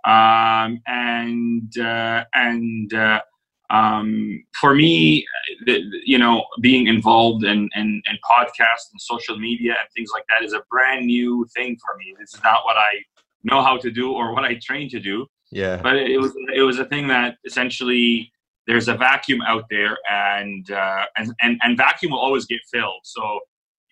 Um, 0.05 0.79
and 0.87 1.77
uh, 1.77 2.23
and 2.33 2.93
uh, 2.93 3.21
um, 3.69 4.43
for 4.59 4.73
me 4.73 5.25
the, 5.65 5.83
you 6.05 6.17
know 6.17 6.45
being 6.61 6.87
involved 6.87 7.43
in, 7.43 7.69
in, 7.75 8.01
in 8.09 8.17
podcasts 8.29 8.91
and 8.91 9.01
social 9.01 9.37
media 9.37 9.71
and 9.71 9.89
things 9.95 10.09
like 10.13 10.23
that 10.29 10.45
is 10.45 10.53
a 10.53 10.61
brand 10.69 11.05
new 11.05 11.45
thing 11.55 11.77
for 11.85 11.97
me. 11.97 12.15
This 12.19 12.33
is 12.33 12.43
not 12.43 12.63
what 12.63 12.77
i 12.77 13.03
know 13.43 13.61
how 13.61 13.77
to 13.77 13.91
do 13.91 14.11
or 14.13 14.33
what 14.33 14.43
i 14.43 14.55
train 14.61 14.89
to 14.89 14.99
do. 14.99 15.25
Yeah. 15.51 15.81
But 15.81 15.97
it 15.97 16.19
was 16.19 16.33
it 16.55 16.61
was 16.61 16.79
a 16.79 16.85
thing 16.85 17.07
that 17.07 17.37
essentially 17.45 18.31
there's 18.67 18.87
a 18.87 18.93
vacuum 18.93 19.41
out 19.41 19.63
there 19.69 19.97
and, 20.11 20.69
uh, 20.69 21.05
and, 21.15 21.33
and, 21.41 21.57
and 21.63 21.77
vacuum 21.77 22.11
will 22.11 22.19
always 22.19 22.45
get 22.45 22.59
filled. 22.71 22.99
So 23.03 23.39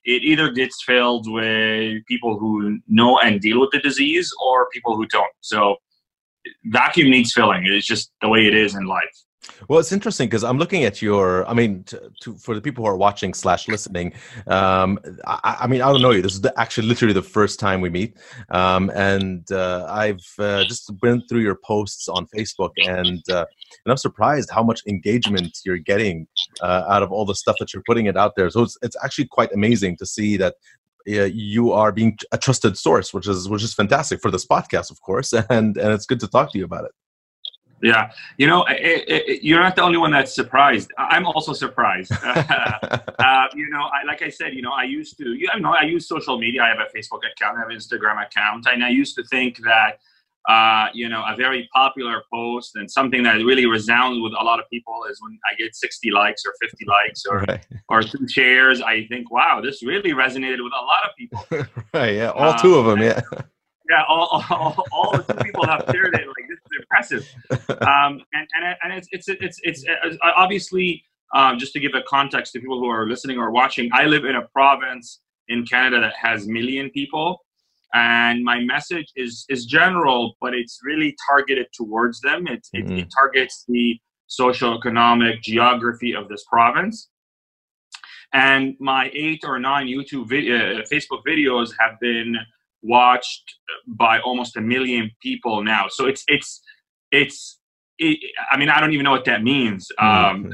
it 0.04 0.24
either 0.24 0.51
gets 0.51 0.83
filled 0.83 1.31
with 1.31 2.06
people 2.07 2.38
who 2.38 2.80
know 2.88 3.18
and 3.19 3.42
deal 3.42 3.60
with 3.60 3.72
the 3.72 3.80
disease 3.80 4.31
or 4.45 4.69
people 4.69 4.95
who 4.95 5.07
don't. 5.07 5.31
So 5.42 5.77
vacuum 6.66 7.10
needs 7.10 7.33
filling. 7.33 7.66
It's 7.66 7.88
just 7.88 8.12
the 8.22 8.30
way 8.30 8.45
it 8.45 8.54
is 8.54 8.75
in 8.75 8.86
life. 8.86 9.25
Well, 9.68 9.80
it's 9.80 9.92
interesting 9.92 10.27
because 10.27 10.44
I'm 10.44 10.57
looking 10.57 10.83
at 10.83 11.01
your. 11.01 11.47
I 11.47 11.53
mean, 11.53 11.83
to, 11.86 12.12
to, 12.21 12.36
for 12.36 12.56
the 12.56 12.62
people 12.62 12.83
who 12.83 12.89
are 12.89 12.97
watching 12.97 13.33
slash 13.33 13.68
listening, 13.68 14.13
um, 14.47 15.00
I, 15.25 15.57
I, 15.62 15.68
mean, 15.68 15.81
I 15.81 15.92
don't 15.92 16.01
know 16.01 16.12
you. 16.12 16.21
This 16.21 16.33
is 16.33 16.42
the, 16.42 16.57
actually 16.59 16.88
literally 16.88 17.13
the 17.13 17.21
first 17.21 17.59
time 17.59 17.81
we 17.81 17.89
meet, 17.89 18.18
um, 18.50 18.91
and 18.96 19.50
uh, 19.51 19.88
I've 19.89 20.25
uh, 20.39 20.63
just 20.65 20.91
been 21.01 21.22
through 21.27 21.41
your 21.41 21.55
posts 21.55 22.08
on 22.08 22.27
Facebook, 22.27 22.72
and 22.86 23.22
uh, 23.29 23.46
and 23.86 23.91
I'm 23.91 23.98
surprised 23.98 24.50
how 24.50 24.63
much 24.63 24.81
engagement 24.88 25.60
you're 25.65 25.77
getting 25.77 26.27
uh, 26.62 26.86
out 26.88 27.03
of 27.03 27.12
all 27.12 27.25
the 27.25 27.36
stuff 27.36 27.55
that 27.60 27.74
you're 27.74 27.84
putting 27.86 28.05
it 28.05 28.17
out 28.17 28.36
there. 28.36 28.50
So 28.50 28.63
it's 28.63 28.77
it's 28.81 28.98
actually 29.03 29.25
quite 29.25 29.51
amazing 29.53 29.98
to 29.98 30.05
see 30.05 30.38
that 30.38 30.55
uh, 31.08 31.24
you 31.24 31.72
are 31.72 31.91
being 31.91 32.17
a 32.31 32.38
trusted 32.38 32.77
source, 32.77 33.13
which 33.13 33.27
is 33.27 33.48
which 33.48 33.63
is 33.63 33.74
fantastic 33.74 34.22
for 34.22 34.31
this 34.31 34.46
podcast, 34.46 34.91
of 34.91 35.01
course, 35.01 35.34
and 35.50 35.77
and 35.77 35.93
it's 35.93 36.05
good 36.05 36.20
to 36.20 36.27
talk 36.27 36.51
to 36.51 36.58
you 36.58 36.65
about 36.65 36.86
it. 36.86 36.91
Yeah, 37.86 38.12
you 38.39 38.48
know, 38.48 38.65
it, 38.68 39.04
it, 39.08 39.44
you're 39.44 39.60
not 39.60 39.75
the 39.75 39.84
only 39.84 40.00
one 40.00 40.10
that's 40.10 40.34
surprised. 40.34 40.92
I'm 40.98 41.27
also 41.27 41.54
surprised. 41.54 42.12
uh, 42.24 43.48
you 43.54 43.70
know, 43.70 43.84
I, 43.84 44.04
like 44.08 44.24
I 44.24 44.30
said, 44.30 44.56
you 44.56 44.63
know, 44.63 44.72
I 44.72 44.86
used 44.86 45.20
to, 45.20 45.34
you 45.34 45.48
know, 45.60 45.72
I 45.72 45.84
use 45.84 46.08
social 46.08 46.39
media. 46.39 46.63
I 46.63 46.70
have 46.70 46.80
a 46.80 46.98
Facebook 46.98 47.20
account, 47.32 47.58
I 47.58 47.60
have 47.60 47.70
an 47.70 47.77
Instagram 47.77 48.25
account, 48.25 48.65
and 48.72 48.84
I 48.84 48.89
used 48.89 49.15
to 49.18 49.24
think 49.25 49.60
that, 49.65 50.00
uh, 50.50 50.88
you 50.96 51.10
know, 51.10 51.24
a 51.27 51.36
very 51.36 51.70
popular 51.74 52.24
post 52.34 52.75
and 52.75 52.89
something 52.89 53.22
that 53.22 53.36
really 53.36 53.68
resounds 53.68 54.20
with 54.20 54.34
a 54.34 54.44
lot 54.44 54.60
of 54.60 54.65
people 54.74 55.06
is 55.12 55.22
when 55.22 55.38
I 55.51 55.54
get 55.56 55.75
60 55.75 56.10
likes 56.10 56.44
or 56.44 56.56
50 56.60 56.86
likes 56.88 57.24
or 57.27 57.46
right. 57.48 57.68
or 57.89 58.01
two 58.01 58.27
shares. 58.27 58.82
I 58.82 59.06
think, 59.06 59.30
wow, 59.30 59.62
this 59.62 59.84
really 59.84 60.13
resonated 60.13 60.63
with 60.63 60.74
a 60.74 60.86
lot 60.92 61.04
of 61.06 61.12
people. 61.15 61.46
right? 61.94 62.15
Yeah, 62.15 62.30
all 62.32 62.50
uh, 62.50 62.58
two 62.58 62.74
of 62.75 62.86
them. 62.88 63.04
Yeah. 63.04 63.22
Yeah, 63.88 64.01
all, 64.10 64.44
all, 64.50 64.84
all 64.92 65.12
the 65.12 65.22
two 65.22 65.44
people 65.44 65.68
have 65.68 65.86
shared 65.92 66.15
it. 66.15 66.27
Like 66.27 66.45
impressive. 66.96 67.30
Um, 67.82 68.22
and 68.34 68.48
and 68.56 68.75
and 68.84 68.94
it's 68.94 69.08
it's 69.12 69.28
it's 69.28 69.60
it's, 69.64 69.84
it's 70.04 70.18
obviously 70.36 71.04
um, 71.34 71.58
just 71.60 71.74
to 71.74 71.80
give 71.80 71.94
a 71.94 72.02
context 72.08 72.54
to 72.54 72.60
people 72.60 72.80
who 72.80 72.88
are 72.88 73.08
listening 73.08 73.38
or 73.38 73.52
watching. 73.52 73.90
I 73.94 74.06
live 74.06 74.25
in 74.25 74.36
a 74.36 74.48
province 74.54 75.22
in 75.48 75.66
Canada 75.66 76.00
that 76.02 76.16
has 76.16 76.48
million 76.48 76.90
people, 76.92 77.40
and 77.94 78.44
my 78.44 78.60
message 78.60 79.08
is 79.16 79.46
is 79.50 79.66
general, 79.66 80.36
but 80.42 80.54
it's 80.54 80.80
really 80.84 81.16
targeted 81.30 81.68
towards 81.74 82.22
them. 82.22 82.48
It 82.48 82.68
mm-hmm. 82.75 82.92
it, 82.94 83.00
it 83.00 83.08
targets 83.16 83.66
the 83.68 84.00
social 84.28 84.78
economic 84.78 85.42
geography 85.42 86.16
of 86.16 86.28
this 86.30 86.44
province 86.50 87.10
and 88.36 88.75
my 88.80 89.10
eight 89.14 89.42
or 89.46 89.60
nine 89.60 89.88
YouTube 89.88 90.28
video, 90.28 90.80
uh, 90.80 90.82
Facebook 90.92 91.22
videos 91.28 91.70
have 91.80 92.00
been 92.02 92.36
watched 92.82 93.44
by 93.88 94.20
almost 94.20 94.58
a 94.58 94.62
million 94.62 95.10
people 95.22 95.64
now. 95.64 95.86
So 95.90 96.06
it's 96.06 96.24
it's 96.28 96.62
it's. 97.15 97.60
It, 97.98 98.19
I 98.51 98.57
mean, 98.57 98.67
I 98.69 98.81
don't 98.81 98.91
even 98.91 99.05
know 99.05 99.12
what 99.12 99.25
that 99.25 99.41
means. 99.41 99.88
Mm-hmm. 100.00 100.45
Um, 100.45 100.53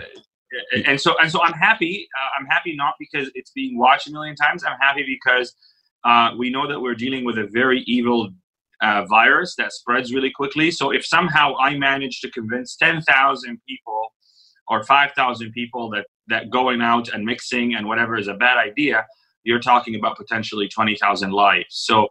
and 0.85 0.99
so 0.99 1.15
and 1.19 1.31
so 1.31 1.41
I'm 1.41 1.53
happy. 1.53 2.07
Uh, 2.19 2.39
I'm 2.39 2.45
happy 2.45 2.75
not 2.75 2.95
because 2.99 3.31
it's 3.35 3.51
being 3.51 3.77
watched 3.77 4.07
a 4.07 4.11
million 4.11 4.35
times. 4.35 4.63
I'm 4.63 4.77
happy 4.79 5.05
because 5.07 5.55
uh, 6.03 6.31
we 6.37 6.49
know 6.49 6.67
that 6.67 6.79
we're 6.79 6.95
dealing 6.95 7.23
with 7.25 7.37
a 7.37 7.47
very 7.51 7.81
evil 7.81 8.29
uh, 8.81 9.05
virus 9.05 9.55
that 9.55 9.71
spreads 9.71 10.13
really 10.13 10.31
quickly. 10.31 10.71
So 10.71 10.91
if 10.91 11.05
somehow 11.05 11.55
I 11.57 11.77
manage 11.77 12.19
to 12.21 12.31
convince 12.31 12.75
10,000 12.75 13.61
people 13.67 14.13
or 14.67 14.83
5,000 14.83 15.51
people 15.51 15.89
that, 15.91 16.07
that 16.27 16.49
going 16.49 16.81
out 16.81 17.09
and 17.09 17.23
mixing 17.23 17.75
and 17.75 17.87
whatever 17.87 18.17
is 18.17 18.27
a 18.27 18.33
bad 18.33 18.57
idea, 18.57 19.05
you're 19.43 19.59
talking 19.59 19.95
about 19.95 20.17
potentially 20.17 20.67
20,000 20.67 21.31
lives. 21.31 21.67
So 21.69 22.07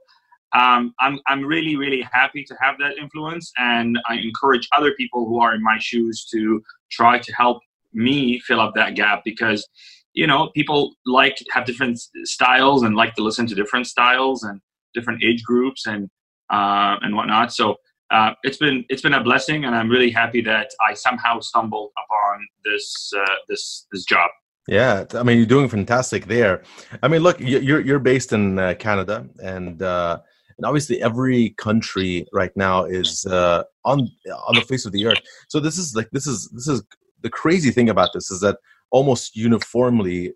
um, 0.53 0.95
I'm, 1.01 1.19
I'm 1.27 1.45
really, 1.45 1.77
really 1.77 2.07
happy 2.13 2.45
to 2.45 2.57
have 2.61 2.77
that 2.79 2.99
influence. 2.99 3.53
And 3.59 3.99
I 4.09 4.17
encourage 4.17 4.69
other 4.77 4.93
people 4.95 5.27
who 5.27 5.41
are 5.41 5.55
in 5.55 5.63
my 5.63 5.79
shoes 5.79 6.27
to 6.33 6.63
try 6.91 7.19
to 7.19 7.33
help 7.33 7.61
me 7.93 8.41
fill 8.41 8.61
up 8.61 8.75
that 8.75 8.95
gap 8.95 9.23
because, 9.25 9.69
you 10.13 10.27
know, 10.27 10.51
people 10.55 10.95
like 11.07 11.39
have 11.53 11.65
different 11.65 12.01
styles 12.25 12.83
and 12.83 12.97
like 12.97 13.15
to 13.15 13.23
listen 13.23 13.47
to 13.47 13.55
different 13.55 13.87
styles 13.87 14.43
and 14.43 14.61
different 14.95 15.23
age 15.23 15.43
groups. 15.45 15.87
And 15.87 16.09
uh, 16.51 16.97
and 17.03 17.15
whatnot. 17.15 17.53
So 17.53 17.77
uh, 18.11 18.33
it's 18.43 18.57
been 18.57 18.85
it's 18.89 19.03
been 19.03 19.15
a 19.15 19.23
blessing, 19.23 19.65
and 19.65 19.75
I'm 19.75 19.89
really 19.89 20.11
happy 20.11 20.43
that 20.43 20.71
I 20.87 20.95
somehow 20.95 21.41
stumbled 21.41 21.91
upon 22.05 22.47
this 22.65 23.13
uh, 23.17 23.35
this 23.49 23.87
this 23.93 24.05
job. 24.05 24.31
Yeah, 24.67 25.05
I 25.15 25.23
mean 25.23 25.39
you're 25.39 25.47
doing 25.47 25.69
fantastic 25.69 26.27
there. 26.27 26.63
I 27.03 27.09
mean, 27.09 27.23
look, 27.23 27.41
you're 27.41 27.81
you're 27.81 27.99
based 27.99 28.33
in 28.33 28.59
uh, 28.59 28.75
Canada, 28.79 29.27
and 29.43 29.81
uh, 29.81 30.19
and 30.61 30.67
obviously 30.67 31.01
every 31.01 31.55
country 31.57 32.27
right 32.35 32.55
now 32.55 32.85
is 32.85 33.25
uh, 33.25 33.63
on 33.87 34.01
on 34.47 34.55
the 34.57 34.61
face 34.61 34.85
of 34.85 34.93
the 34.93 35.07
earth. 35.07 35.21
So 35.49 35.59
this 35.59 35.79
is 35.79 35.97
like 35.97 36.11
this 36.13 36.27
is 36.27 36.51
this 36.53 36.69
is 36.69 36.83
the 37.23 37.31
crazy 37.31 37.71
thing 37.71 37.89
about 37.89 38.11
this 38.13 38.31
is 38.31 38.41
that 38.41 38.59
almost 38.91 39.37
uniformly 39.37 40.35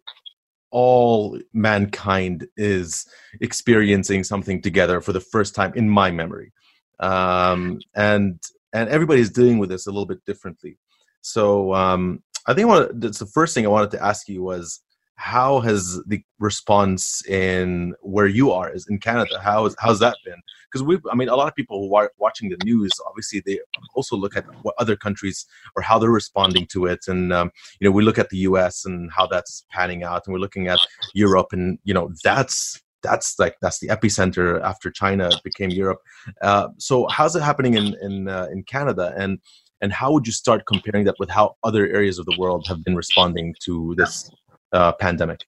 all 0.70 1.38
mankind 1.52 2.46
is 2.56 3.06
experiencing 3.42 4.24
something 4.24 4.62
together 4.62 5.02
for 5.02 5.12
the 5.12 5.20
first 5.20 5.54
time 5.54 5.72
in 5.76 5.90
my 5.90 6.10
memory 6.10 6.52
um, 7.00 7.78
and 7.94 8.40
and 8.72 8.88
everybody's 8.88 9.30
dealing 9.30 9.58
with 9.58 9.68
this 9.68 9.86
a 9.86 9.90
little 9.90 10.06
bit 10.06 10.24
differently 10.24 10.78
so 11.20 11.74
um, 11.74 12.22
i 12.46 12.54
think 12.54 12.66
what, 12.66 12.98
that's 13.00 13.18
the 13.18 13.26
first 13.26 13.54
thing 13.54 13.64
i 13.66 13.68
wanted 13.68 13.90
to 13.90 14.02
ask 14.02 14.26
you 14.28 14.42
was 14.42 14.80
how 15.16 15.60
has 15.60 16.02
the 16.06 16.22
response 16.38 17.24
in 17.26 17.94
where 18.00 18.26
you 18.26 18.50
are 18.50 18.70
is 18.72 18.86
in 18.88 18.98
Canada? 18.98 19.40
How 19.40 19.66
is 19.66 19.76
how's 19.78 20.00
that 20.00 20.16
been? 20.24 20.40
Because 20.70 20.82
we, 20.82 20.98
I 21.10 21.14
mean, 21.14 21.28
a 21.28 21.36
lot 21.36 21.46
of 21.46 21.54
people 21.54 21.88
who 21.88 21.94
are 21.94 22.10
watching 22.18 22.48
the 22.48 22.58
news, 22.64 22.90
obviously, 23.06 23.42
they 23.46 23.60
also 23.94 24.16
look 24.16 24.36
at 24.36 24.44
what 24.62 24.74
other 24.78 24.96
countries 24.96 25.46
or 25.76 25.82
how 25.82 25.98
they're 25.98 26.10
responding 26.10 26.66
to 26.72 26.86
it, 26.86 27.04
and 27.06 27.32
um, 27.32 27.50
you 27.80 27.88
know, 27.88 27.92
we 27.92 28.02
look 28.02 28.18
at 28.18 28.30
the 28.30 28.38
U.S. 28.38 28.84
and 28.84 29.10
how 29.12 29.26
that's 29.26 29.64
panning 29.70 30.02
out, 30.02 30.22
and 30.26 30.32
we're 30.32 30.40
looking 30.40 30.66
at 30.68 30.80
Europe, 31.14 31.48
and 31.52 31.78
you 31.84 31.94
know, 31.94 32.10
that's 32.24 32.82
that's 33.02 33.38
like 33.38 33.56
that's 33.60 33.78
the 33.78 33.88
epicenter 33.88 34.60
after 34.62 34.90
China 34.90 35.30
became 35.44 35.70
Europe. 35.70 36.00
Uh, 36.42 36.68
so 36.78 37.06
how's 37.08 37.36
it 37.36 37.42
happening 37.42 37.74
in 37.74 37.94
in 38.02 38.28
uh, 38.28 38.48
in 38.50 38.64
Canada 38.64 39.14
and 39.16 39.38
and 39.80 39.92
how 39.92 40.10
would 40.12 40.26
you 40.26 40.32
start 40.32 40.64
comparing 40.66 41.04
that 41.04 41.16
with 41.18 41.28
how 41.28 41.56
other 41.62 41.86
areas 41.86 42.18
of 42.18 42.24
the 42.24 42.36
world 42.38 42.66
have 42.66 42.82
been 42.84 42.96
responding 42.96 43.54
to 43.64 43.94
this 43.98 44.30
uh, 44.74 44.92
pandemic. 44.92 45.44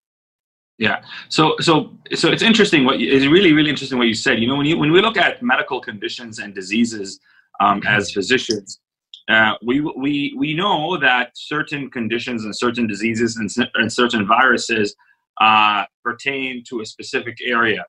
Yeah. 0.79 1.03
So 1.29 1.57
so 1.61 1.93
so 2.15 2.31
it's 2.31 2.43
interesting. 2.43 2.85
What 2.85 2.99
you, 3.01 3.11
it's 3.11 3.27
really 3.27 3.53
really 3.53 3.71
interesting 3.71 3.99
what 3.99 4.09
you 4.09 4.15
said. 4.15 4.41
You 4.41 4.47
know, 4.49 4.57
when 4.57 4.67
you 4.67 4.79
when 4.79 4.93
we 4.93 5.01
look 5.01 5.17
at 5.17 5.43
medical 5.43 5.81
conditions 5.81 6.39
and 6.39 6.55
diseases 6.55 7.19
um, 7.61 7.83
as 7.87 8.13
physicians, 8.13 8.81
uh, 9.29 9.55
we 9.65 9.81
we 9.81 10.35
we 10.37 10.55
know 10.55 10.99
that 10.99 11.31
certain 11.35 11.91
conditions 11.91 12.45
and 12.45 12.55
certain 12.55 12.87
diseases 12.87 13.37
and, 13.37 13.51
and 13.75 13.93
certain 13.93 14.27
viruses 14.27 14.95
uh, 15.41 15.85
pertain 16.05 16.63
to 16.69 16.81
a 16.81 16.87
specific 16.87 17.37
area. 17.45 17.85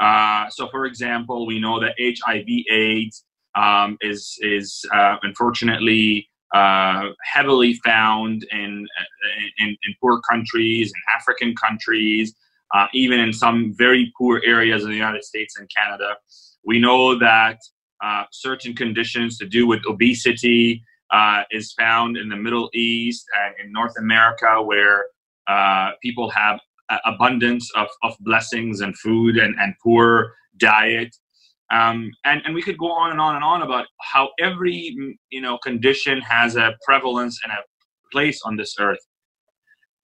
Uh, 0.00 0.48
so, 0.48 0.68
for 0.68 0.86
example, 0.86 1.44
we 1.44 1.58
know 1.60 1.80
that 1.80 1.94
HIV/AIDS 1.98 3.24
um, 3.56 3.98
is 4.00 4.38
is 4.42 4.84
uh, 4.94 5.16
unfortunately 5.22 6.27
uh, 6.54 7.08
heavily 7.22 7.74
found 7.84 8.44
in, 8.50 8.86
in, 9.58 9.68
in 9.68 9.94
poor 10.00 10.20
countries, 10.30 10.88
in 10.88 11.02
African 11.14 11.54
countries, 11.54 12.34
uh, 12.74 12.86
even 12.92 13.20
in 13.20 13.32
some 13.32 13.74
very 13.76 14.12
poor 14.16 14.40
areas 14.44 14.84
in 14.84 14.90
the 14.90 14.96
United 14.96 15.24
States 15.24 15.58
and 15.58 15.68
Canada. 15.74 16.16
We 16.64 16.78
know 16.78 17.18
that 17.18 17.58
uh, 18.02 18.24
certain 18.30 18.74
conditions 18.74 19.38
to 19.38 19.46
do 19.46 19.66
with 19.66 19.80
obesity 19.86 20.82
uh, 21.10 21.42
is 21.50 21.72
found 21.72 22.16
in 22.16 22.28
the 22.28 22.36
Middle 22.36 22.70
East 22.74 23.24
and 23.42 23.54
in 23.64 23.72
North 23.72 23.94
America, 23.98 24.62
where 24.62 25.06
uh, 25.48 25.92
people 26.02 26.30
have 26.30 26.60
abundance 27.04 27.70
of, 27.76 27.88
of 28.02 28.16
blessings 28.20 28.80
and 28.80 28.96
food 28.98 29.36
and, 29.36 29.54
and 29.58 29.74
poor 29.82 30.34
diet. 30.56 31.14
Um, 31.70 32.10
and, 32.24 32.40
and 32.44 32.54
we 32.54 32.62
could 32.62 32.78
go 32.78 32.90
on 32.90 33.10
and 33.10 33.20
on 33.20 33.34
and 33.34 33.44
on 33.44 33.62
about 33.62 33.86
how 34.00 34.30
every 34.40 34.96
you 35.30 35.40
know 35.40 35.58
condition 35.58 36.20
has 36.22 36.56
a 36.56 36.74
prevalence 36.84 37.38
and 37.44 37.52
a 37.52 37.58
place 38.10 38.40
on 38.44 38.56
this 38.56 38.74
earth. 38.80 39.04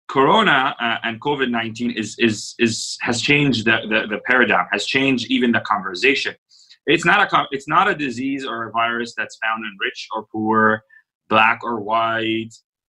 Corona 0.08 0.76
uh, 0.78 0.98
and 1.04 1.20
COVID 1.20 1.50
nineteen 1.50 1.90
is 1.90 2.16
is 2.18 2.54
is 2.58 2.98
has 3.00 3.22
changed 3.22 3.64
the, 3.64 3.78
the, 3.88 4.06
the 4.08 4.20
paradigm, 4.26 4.66
has 4.72 4.84
changed 4.84 5.30
even 5.30 5.52
the 5.52 5.60
conversation. 5.60 6.34
It's 6.86 7.06
not 7.06 7.32
a 7.32 7.46
it's 7.50 7.66
not 7.66 7.88
a 7.88 7.94
disease 7.94 8.44
or 8.44 8.68
a 8.68 8.70
virus 8.70 9.14
that's 9.16 9.38
found 9.42 9.64
in 9.64 9.74
rich 9.80 10.06
or 10.14 10.26
poor, 10.30 10.82
black 11.30 11.60
or 11.64 11.80
white, 11.80 12.50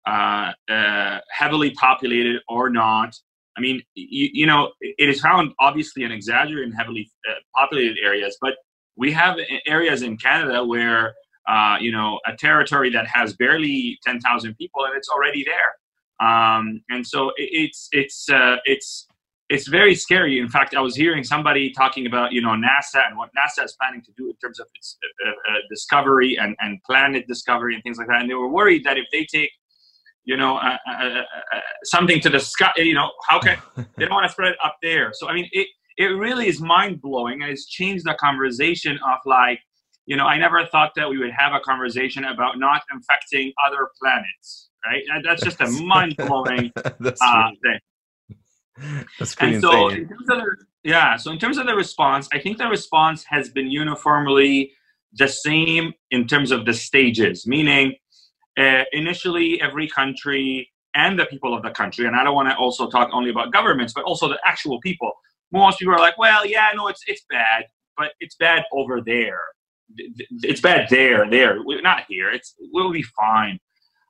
uh, 0.06 0.52
uh, 0.70 1.20
heavily 1.32 1.72
populated 1.72 2.42
or 2.48 2.70
not. 2.70 3.16
I 3.60 3.62
mean, 3.62 3.84
you, 3.94 4.30
you 4.32 4.48
know, 4.48 4.72
it 4.80 5.10
is 5.10 5.20
found 5.20 5.52
obviously 5.60 6.04
in 6.04 6.12
exaggerated 6.14 6.70
and 6.70 6.74
heavily 6.74 7.12
uh, 7.30 7.34
populated 7.54 7.98
areas, 8.02 8.38
but 8.40 8.54
we 8.96 9.12
have 9.12 9.38
areas 9.68 10.02
in 10.02 10.16
Canada 10.16 10.64
where, 10.64 11.14
uh, 11.48 11.76
you 11.82 11.92
know, 11.92 12.20
a 12.26 12.38
territory 12.38 12.90
that 12.92 13.06
has 13.08 13.34
barely 13.34 14.00
10,000 14.06 14.56
people 14.56 14.86
and 14.86 14.96
it's 14.96 15.10
already 15.10 15.44
there. 15.44 16.26
Um, 16.26 16.82
and 16.90 17.06
so 17.06 17.32
it's, 17.36 17.90
it's, 17.92 18.30
uh, 18.30 18.58
it's, 18.64 19.08
it's 19.50 19.68
very 19.68 19.96
scary. 19.96 20.40
In 20.40 20.48
fact, 20.48 20.74
I 20.74 20.80
was 20.80 20.96
hearing 20.96 21.24
somebody 21.26 21.72
talking 21.72 22.06
about, 22.08 22.32
you 22.32 22.42
know, 22.42 22.52
NASA 22.52 23.08
and 23.08 23.18
what 23.18 23.30
NASA 23.38 23.66
is 23.66 23.76
planning 23.82 24.02
to 24.04 24.12
do 24.16 24.30
in 24.30 24.36
terms 24.38 24.60
of 24.60 24.68
its 24.76 24.98
uh, 25.26 25.30
uh, 25.30 25.34
discovery 25.70 26.38
and, 26.40 26.56
and 26.60 26.82
planet 26.84 27.28
discovery 27.28 27.74
and 27.74 27.84
things 27.84 27.98
like 27.98 28.08
that. 28.08 28.22
And 28.22 28.30
they 28.30 28.36
were 28.36 28.50
worried 28.50 28.86
that 28.86 28.98
if 28.98 29.06
they 29.12 29.26
take 29.26 29.52
you 30.26 30.38
know, 30.38 30.58
uh, 30.58 30.78
uh, 30.88 31.04
uh, 31.04 31.20
uh, 31.20 31.60
something 31.84 32.20
to 32.22 32.30
the 32.30 32.40
sky. 32.40 32.72
You 32.78 32.94
know, 32.94 33.10
how 33.28 33.40
can 33.40 33.58
they 33.98 34.06
don't 34.06 34.14
want 34.14 34.26
to 34.26 34.32
spread 34.32 34.52
it 34.52 34.58
up 34.64 34.78
there? 34.82 35.12
So 35.14 35.28
I 35.28 35.34
mean, 35.34 35.50
it 35.52 35.68
it 35.98 36.08
really 36.08 36.48
is 36.48 36.62
mind 36.62 37.02
blowing, 37.02 37.42
and 37.42 37.52
it's 37.52 37.68
changed 37.68 38.06
the 38.06 38.16
conversation 38.20 38.98
of 39.06 39.20
like, 39.26 39.60
you 40.06 40.16
know, 40.16 40.26
I 40.26 40.38
never 40.38 40.66
thought 40.66 40.92
that 40.96 41.10
we 41.10 41.18
would 41.18 41.32
have 41.38 41.54
a 41.54 41.60
conversation 41.60 42.26
about 42.26 42.58
not 42.58 42.82
infecting 42.94 43.54
other 43.68 43.90
planets, 44.02 44.70
right? 44.86 45.04
And 45.14 45.26
that's 45.26 45.44
just 45.44 45.62
a 45.62 45.68
mind 45.84 46.16
blowing 46.18 46.72
uh, 46.78 47.50
thing. 47.64 48.96
That's 49.20 49.36
pretty 49.36 49.56
and 49.56 49.62
so 49.62 49.90
insane. 49.90 50.10
The, 50.26 50.56
yeah, 50.84 51.18
so 51.18 51.32
in 51.32 51.40
terms 51.40 51.58
of 51.58 51.68
the 51.68 51.76
response, 51.76 52.30
I 52.32 52.40
think 52.40 52.58
the 52.58 52.68
response 52.68 53.26
has 53.26 53.50
been 53.50 53.70
uniformly 53.70 54.72
the 55.14 55.28
same 55.28 55.94
in 56.12 56.28
terms 56.28 56.52
of 56.52 56.66
the 56.66 56.74
stages, 56.74 57.46
meaning 57.46 57.96
uh, 58.60 58.84
initially 58.92 59.62
every 59.62 59.88
country 59.88 60.70
and 60.96 61.18
the 61.18 61.26
people 61.26 61.56
of 61.56 61.64
the 61.64 61.70
country, 61.70 62.06
and 62.06 62.16
I 62.16 62.24
don't 62.24 62.36
want 62.36 62.50
to 62.50 62.56
also 62.58 62.90
talk 62.90 63.10
only 63.14 63.30
about 63.30 63.54
governments, 63.54 63.94
but 63.94 64.04
also 64.04 64.28
the 64.28 64.40
actual 64.46 64.80
people. 64.82 65.12
Most 65.52 65.80
people 65.80 65.94
are 65.94 66.00
like, 66.00 66.18
well, 66.18 66.46
yeah, 66.46 66.70
no, 66.76 66.88
it's 66.88 67.04
it's 67.08 67.24
bad, 67.30 67.66
but 67.98 68.12
it's 68.20 68.36
bad 68.36 68.64
over 68.74 69.02
there. 69.02 69.42
It's 70.44 70.62
bad 70.62 70.88
there, 70.90 71.28
there, 71.30 71.64
We're 71.64 71.82
not 71.82 72.04
here. 72.08 72.30
It's 72.30 72.54
we'll 72.74 72.92
be 72.92 73.04
fine. 73.04 73.60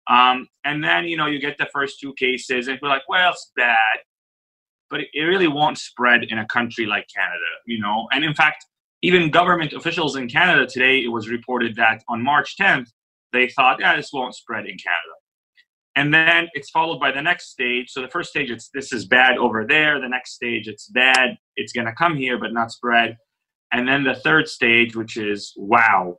Um, 0.10 0.48
and 0.66 0.84
then 0.84 1.06
you 1.06 1.16
know 1.16 1.28
you 1.28 1.40
get 1.40 1.58
the 1.58 1.70
first 1.72 2.00
two 2.00 2.14
cases, 2.18 2.68
and 2.68 2.80
we're 2.82 2.90
like, 2.90 3.08
well, 3.08 3.32
it's 3.32 3.52
bad, 3.56 4.00
but 4.90 5.02
it 5.14 5.22
really 5.22 5.48
won't 5.48 5.78
spread 5.78 6.24
in 6.24 6.40
a 6.40 6.46
country 6.48 6.86
like 6.86 7.08
Canada, 7.16 7.52
you 7.66 7.80
know. 7.80 8.08
And 8.12 8.24
in 8.24 8.34
fact, 8.34 8.66
even 9.02 9.30
government 9.30 9.74
officials 9.74 10.16
in 10.16 10.28
Canada 10.28 10.66
today, 10.66 11.00
it 11.00 11.10
was 11.10 11.30
reported 11.30 11.76
that 11.76 12.04
on 12.10 12.22
March 12.24 12.58
10th, 12.58 12.88
they 13.34 13.50
thought, 13.50 13.80
yeah, 13.80 13.96
this 13.96 14.12
won't 14.14 14.36
spread 14.36 14.66
in 14.66 14.78
Canada. 14.78 15.16
And 15.96 16.14
then 16.14 16.48
it's 16.54 16.70
followed 16.70 17.00
by 17.00 17.12
the 17.12 17.22
next 17.22 17.52
stage. 17.52 17.90
So 17.90 18.02
the 18.02 18.08
first 18.08 18.30
stage, 18.30 18.50
it's 18.50 18.70
this 18.74 18.94
is 18.94 19.06
bad 19.06 19.38
over 19.38 19.66
there. 19.68 20.00
The 20.00 20.08
next 20.08 20.34
stage, 20.34 20.68
it's 20.68 20.88
bad. 20.88 21.38
It's 21.56 21.74
going 21.74 21.88
to 21.88 21.94
come 21.94 22.16
here, 22.16 22.38
but 22.40 22.54
not 22.54 22.72
spread. 22.72 23.18
And 23.72 23.88
then 23.88 24.04
the 24.04 24.16
third 24.16 24.48
stage, 24.48 24.96
which 24.96 25.18
is 25.18 25.54
wow, 25.58 26.18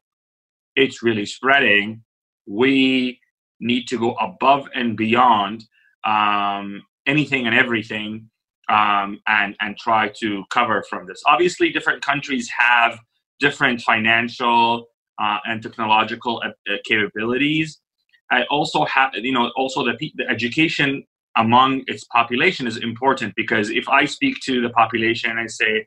it's 0.77 1.03
really 1.03 1.27
spreading. 1.27 2.03
We 2.47 3.21
need 3.61 3.87
to 3.89 3.99
go 3.99 4.13
above 4.15 4.69
and 4.75 4.97
beyond 4.97 5.65
um, 6.05 6.83
anything 7.07 7.47
and 7.47 7.55
everything 7.55 8.31
um, 8.69 9.21
and 9.27 9.57
and 9.61 9.77
try 9.77 10.11
to 10.21 10.45
cover 10.51 10.85
from 10.89 11.07
this. 11.07 11.23
Obviously, 11.27 11.71
different 11.71 12.03
countries 12.03 12.49
have 12.57 12.99
different 13.41 13.81
financial 13.81 14.87
uh, 15.21 15.39
and 15.45 15.63
technological 15.63 16.43
uh, 16.45 16.77
capabilities. 16.85 17.81
I 18.31 18.45
also 18.45 18.85
have, 18.85 19.11
you 19.15 19.33
know, 19.33 19.51
also 19.57 19.85
the, 19.85 19.97
the 20.17 20.27
education 20.29 21.05
among 21.37 21.83
its 21.87 22.05
population 22.05 22.67
is 22.67 22.77
important 22.79 23.35
because 23.37 23.71
if 23.71 23.89
I 23.89 24.05
speak 24.05 24.37
to 24.45 24.61
the 24.61 24.71
population 24.71 25.31
and 25.31 25.41
I 25.41 25.47
say, 25.47 25.87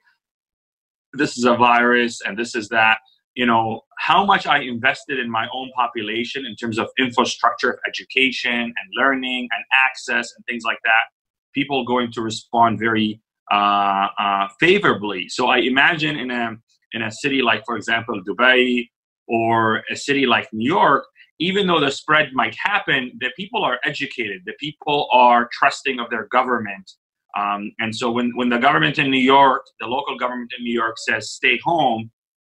this 1.13 1.37
is 1.37 1.45
a 1.45 1.55
virus 1.55 2.21
and 2.25 2.37
this 2.37 2.55
is 2.55 2.69
that, 2.69 2.97
you 3.35 3.45
know, 3.45 3.81
how 3.99 4.25
much 4.25 4.45
I 4.45 4.59
invested 4.59 5.19
in 5.19 5.29
my 5.29 5.47
own 5.53 5.71
population 5.75 6.45
in 6.45 6.55
terms 6.55 6.77
of 6.77 6.87
infrastructure 6.99 7.71
of 7.71 7.79
education 7.87 8.51
and 8.51 8.87
learning 8.95 9.47
and 9.51 9.63
access 9.87 10.33
and 10.35 10.45
things 10.45 10.63
like 10.65 10.79
that, 10.83 11.05
people 11.53 11.85
going 11.85 12.11
to 12.13 12.21
respond 12.21 12.79
very 12.79 13.21
uh, 13.51 14.07
uh, 14.19 14.47
favorably. 14.59 15.29
So 15.29 15.47
I 15.47 15.57
imagine 15.57 16.17
in 16.17 16.31
a 16.31 16.55
in 16.93 17.01
a 17.01 17.11
city 17.11 17.41
like, 17.41 17.63
for 17.65 17.75
example, 17.75 18.21
Dubai 18.27 18.87
or 19.27 19.83
a 19.91 19.95
city 19.95 20.25
like 20.25 20.47
New 20.53 20.67
York, 20.67 21.05
even 21.39 21.67
though 21.67 21.79
the 21.79 21.91
spread 21.91 22.29
might 22.33 22.55
happen, 22.55 23.11
the 23.19 23.31
people 23.35 23.63
are 23.63 23.79
educated. 23.83 24.41
The 24.45 24.53
people 24.59 25.07
are 25.11 25.49
trusting 25.51 25.99
of 25.99 26.09
their 26.09 26.27
government. 26.27 26.91
Um, 27.37 27.71
and 27.79 27.95
so 27.95 28.11
when, 28.11 28.31
when 28.35 28.49
the 28.49 28.59
government 28.59 28.99
in 28.99 29.09
New 29.09 29.17
York, 29.19 29.65
the 29.79 29.87
local 29.87 30.17
government 30.17 30.51
in 30.57 30.63
New 30.63 30.73
York 30.73 30.97
says 30.97 31.31
stay 31.31 31.59
home, 31.63 32.11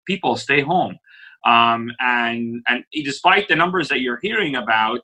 people 0.06 0.36
stay 0.36 0.60
home. 0.60 0.96
Um, 1.44 1.90
and, 2.00 2.62
and 2.68 2.84
despite 2.92 3.48
the 3.48 3.56
numbers 3.56 3.88
that 3.88 4.00
you're 4.00 4.20
hearing 4.22 4.56
about, 4.56 5.00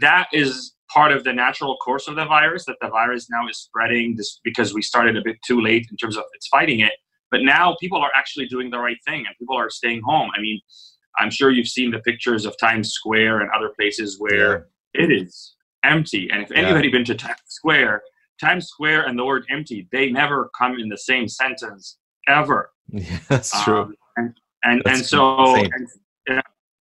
that 0.00 0.28
is 0.32 0.74
part 0.90 1.12
of 1.12 1.24
the 1.24 1.32
natural 1.32 1.76
course 1.76 2.08
of 2.08 2.16
the 2.16 2.24
virus, 2.24 2.64
that 2.66 2.76
the 2.80 2.88
virus 2.88 3.28
now 3.30 3.46
is 3.48 3.58
spreading 3.58 4.16
this 4.16 4.40
because 4.42 4.74
we 4.74 4.82
started 4.82 5.16
a 5.16 5.22
bit 5.22 5.36
too 5.46 5.60
late 5.60 5.86
in 5.90 5.96
terms 5.96 6.16
of 6.16 6.24
its 6.34 6.48
fighting 6.48 6.80
it. 6.80 6.92
But 7.30 7.42
now 7.42 7.76
people 7.80 7.98
are 7.98 8.10
actually 8.14 8.46
doing 8.46 8.70
the 8.70 8.78
right 8.78 8.96
thing 9.06 9.26
and 9.26 9.36
people 9.38 9.56
are 9.56 9.70
staying 9.70 10.02
home. 10.04 10.30
I 10.36 10.40
mean, 10.40 10.60
I'm 11.18 11.30
sure 11.30 11.50
you've 11.50 11.68
seen 11.68 11.90
the 11.90 11.98
pictures 12.00 12.46
of 12.46 12.54
Times 12.58 12.92
Square 12.92 13.40
and 13.40 13.50
other 13.50 13.70
places 13.78 14.16
where 14.18 14.68
yeah. 14.94 15.02
it 15.04 15.12
is 15.12 15.54
empty. 15.84 16.28
And 16.30 16.42
if 16.42 16.50
anybody 16.52 16.88
been 16.88 17.04
to 17.04 17.14
Times 17.14 17.38
Square, 17.46 18.02
Times 18.40 18.68
Square 18.68 19.06
and 19.06 19.18
the 19.18 19.24
word 19.24 19.44
empty, 19.50 19.88
they 19.92 20.10
never 20.10 20.50
come 20.58 20.78
in 20.78 20.88
the 20.88 20.98
same 20.98 21.28
sentence 21.28 21.98
ever. 22.28 22.70
Yeah, 22.88 23.18
that's 23.28 23.64
true. 23.64 23.82
Um, 23.82 23.94
and 24.16 24.34
and, 24.64 24.82
and 24.86 25.04
so 25.04 25.54
and, 25.54 25.88
yeah, 26.28 26.40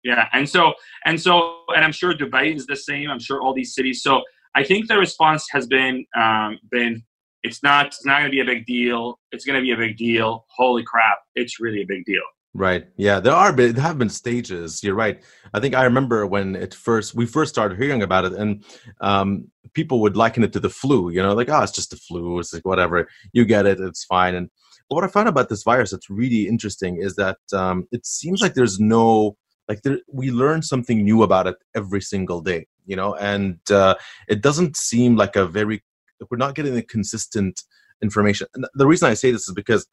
yeah, 0.03 0.29
and 0.33 0.47
so 0.47 0.73
and 1.05 1.19
so 1.19 1.61
and 1.75 1.83
I'm 1.83 1.91
sure 1.91 2.13
Dubai 2.13 2.53
is 2.53 2.65
the 2.65 2.75
same. 2.75 3.09
I'm 3.09 3.19
sure 3.19 3.41
all 3.41 3.53
these 3.53 3.73
cities. 3.73 4.03
So 4.03 4.21
I 4.55 4.63
think 4.63 4.87
the 4.87 4.97
response 4.97 5.45
has 5.51 5.67
been 5.67 6.05
um, 6.17 6.59
been 6.71 7.03
it's 7.47 7.63
not 7.63 7.87
it's 7.87 8.05
not 8.05 8.19
going 8.19 8.31
to 8.31 8.35
be 8.35 8.41
a 8.41 8.45
big 8.45 8.65
deal. 8.65 9.19
It's 9.31 9.45
going 9.45 9.55
to 9.55 9.61
be 9.61 9.71
a 9.71 9.77
big 9.77 9.97
deal. 9.97 10.45
Holy 10.55 10.83
crap! 10.83 11.19
It's 11.35 11.59
really 11.59 11.81
a 11.81 11.85
big 11.85 12.05
deal. 12.05 12.21
Right. 12.53 12.87
Yeah, 12.97 13.19
there 13.19 13.33
are 13.33 13.51
there 13.51 13.73
have 13.73 13.99
been 13.99 14.09
stages. 14.09 14.83
You're 14.83 14.95
right. 14.95 15.21
I 15.53 15.59
think 15.59 15.75
I 15.75 15.83
remember 15.83 16.25
when 16.25 16.55
it 16.55 16.73
first 16.73 17.13
we 17.13 17.25
first 17.25 17.53
started 17.53 17.77
hearing 17.77 18.01
about 18.01 18.25
it, 18.25 18.33
and 18.33 18.63
um, 18.99 19.51
people 19.73 20.01
would 20.01 20.17
liken 20.17 20.43
it 20.43 20.53
to 20.53 20.59
the 20.59 20.69
flu. 20.69 21.11
You 21.11 21.21
know, 21.21 21.33
like 21.33 21.49
oh, 21.49 21.61
it's 21.61 21.71
just 21.71 21.91
the 21.91 21.97
flu. 21.97 22.39
It's 22.39 22.53
like 22.53 22.65
whatever. 22.65 23.07
You 23.31 23.45
get 23.45 23.67
it. 23.67 23.79
It's 23.79 24.05
fine. 24.05 24.33
And 24.33 24.49
what 24.87 25.03
I 25.03 25.07
found 25.07 25.27
about 25.27 25.49
this 25.49 25.63
virus 25.63 25.91
that's 25.91 26.09
really 26.09 26.47
interesting 26.47 26.97
is 26.97 27.15
that 27.15 27.37
um, 27.53 27.87
it 27.91 28.05
seems 28.05 28.41
like 28.41 28.55
there's 28.55 28.79
no 28.79 29.37
like 29.67 29.83
there, 29.83 29.99
we 30.11 30.31
learn 30.31 30.63
something 30.63 31.03
new 31.03 31.21
about 31.23 31.45
it 31.45 31.57
every 31.75 32.01
single 32.01 32.41
day. 32.41 32.65
You 32.85 32.95
know, 32.95 33.13
and 33.15 33.59
uh, 33.69 33.95
it 34.27 34.41
doesn't 34.41 34.77
seem 34.77 35.15
like 35.15 35.35
a 35.35 35.45
very 35.45 35.83
we're 36.29 36.37
not 36.37 36.55
getting 36.55 36.73
the 36.73 36.83
consistent 36.83 37.63
information. 38.01 38.47
And 38.53 38.65
the 38.75 38.87
reason 38.87 39.09
I 39.09 39.13
say 39.13 39.31
this 39.31 39.47
is 39.47 39.53
because 39.53 39.87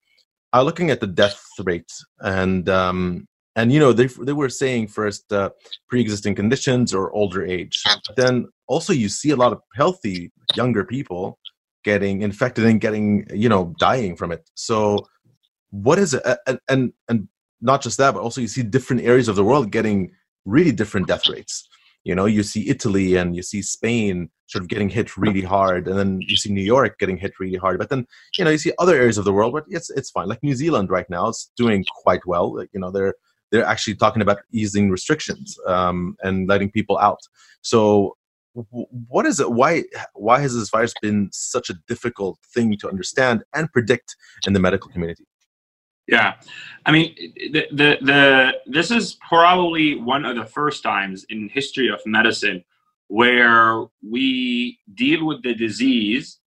I'm 0.52 0.64
looking 0.64 0.90
at 0.90 1.00
the 1.00 1.06
death 1.06 1.42
rate, 1.64 1.90
and 2.20 2.68
um, 2.68 3.26
and 3.56 3.72
you 3.72 3.80
know 3.80 3.92
they 3.92 4.06
they 4.06 4.32
were 4.32 4.48
saying 4.48 4.88
first 4.88 5.32
uh, 5.32 5.50
pre-existing 5.88 6.34
conditions 6.34 6.94
or 6.94 7.12
older 7.12 7.44
age. 7.44 7.82
But 8.06 8.16
then 8.16 8.48
also 8.66 8.92
you 8.92 9.08
see 9.08 9.30
a 9.30 9.36
lot 9.36 9.52
of 9.52 9.60
healthy 9.74 10.32
younger 10.54 10.84
people 10.84 11.38
getting 11.84 12.22
infected 12.22 12.64
and 12.64 12.80
getting 12.80 13.26
you 13.34 13.48
know 13.48 13.74
dying 13.78 14.16
from 14.16 14.32
it. 14.32 14.48
So 14.54 14.98
what 15.70 15.98
is 15.98 16.14
it? 16.14 16.22
And 16.46 16.58
and, 16.68 16.92
and 17.08 17.28
not 17.60 17.82
just 17.82 17.98
that, 17.98 18.14
but 18.14 18.20
also 18.20 18.40
you 18.40 18.48
see 18.48 18.62
different 18.62 19.02
areas 19.02 19.28
of 19.28 19.36
the 19.36 19.44
world 19.44 19.70
getting 19.70 20.12
really 20.44 20.72
different 20.72 21.08
death 21.08 21.28
rates 21.28 21.68
you 22.04 22.14
know 22.14 22.26
you 22.26 22.42
see 22.42 22.68
italy 22.68 23.16
and 23.16 23.34
you 23.34 23.42
see 23.42 23.62
spain 23.62 24.28
sort 24.46 24.62
of 24.62 24.68
getting 24.68 24.88
hit 24.88 25.16
really 25.16 25.42
hard 25.42 25.88
and 25.88 25.98
then 25.98 26.20
you 26.20 26.36
see 26.36 26.52
new 26.52 26.62
york 26.62 26.98
getting 26.98 27.16
hit 27.16 27.32
really 27.40 27.56
hard 27.56 27.78
but 27.78 27.88
then 27.88 28.06
you 28.38 28.44
know 28.44 28.50
you 28.50 28.58
see 28.58 28.72
other 28.78 28.94
areas 28.94 29.18
of 29.18 29.24
the 29.24 29.32
world 29.32 29.52
but 29.52 29.64
it's 29.68 29.90
it's 29.90 30.10
fine. 30.10 30.28
Like 30.28 30.42
new 30.42 30.54
zealand 30.54 30.90
right 30.90 31.08
now 31.08 31.28
is 31.28 31.50
doing 31.56 31.84
quite 32.02 32.24
well 32.26 32.62
you 32.72 32.80
know 32.80 32.90
they're 32.90 33.14
they're 33.54 33.64
actually 33.64 33.94
talking 33.94 34.20
about 34.20 34.38
easing 34.52 34.90
restrictions 34.90 35.56
um, 35.68 36.16
and 36.24 36.48
letting 36.48 36.72
people 36.72 36.98
out. 36.98 37.20
So 37.62 38.16
what 38.52 39.26
is 39.26 39.38
it 39.40 39.52
why 39.52 39.84
why 40.14 40.40
has 40.40 40.54
this 40.54 40.70
virus 40.70 40.92
been 41.00 41.28
such 41.32 41.70
a 41.70 41.74
difficult 41.88 42.38
thing 42.52 42.76
to 42.78 42.88
understand 42.88 43.44
and 43.54 43.72
predict 43.72 44.16
in 44.46 44.52
the 44.52 44.60
medical 44.60 44.90
community 44.90 45.24
yeah, 46.06 46.34
I 46.84 46.92
mean, 46.92 47.14
the, 47.52 47.66
the 47.72 47.98
the 48.02 48.52
this 48.66 48.90
is 48.90 49.14
probably 49.26 49.96
one 49.96 50.24
of 50.24 50.36
the 50.36 50.44
first 50.44 50.82
times 50.82 51.24
in 51.30 51.48
history 51.48 51.88
of 51.88 52.00
medicine 52.04 52.62
where 53.08 53.84
we 54.02 54.78
deal 54.94 55.26
with 55.26 55.42
the 55.42 55.54
disease 55.54 56.40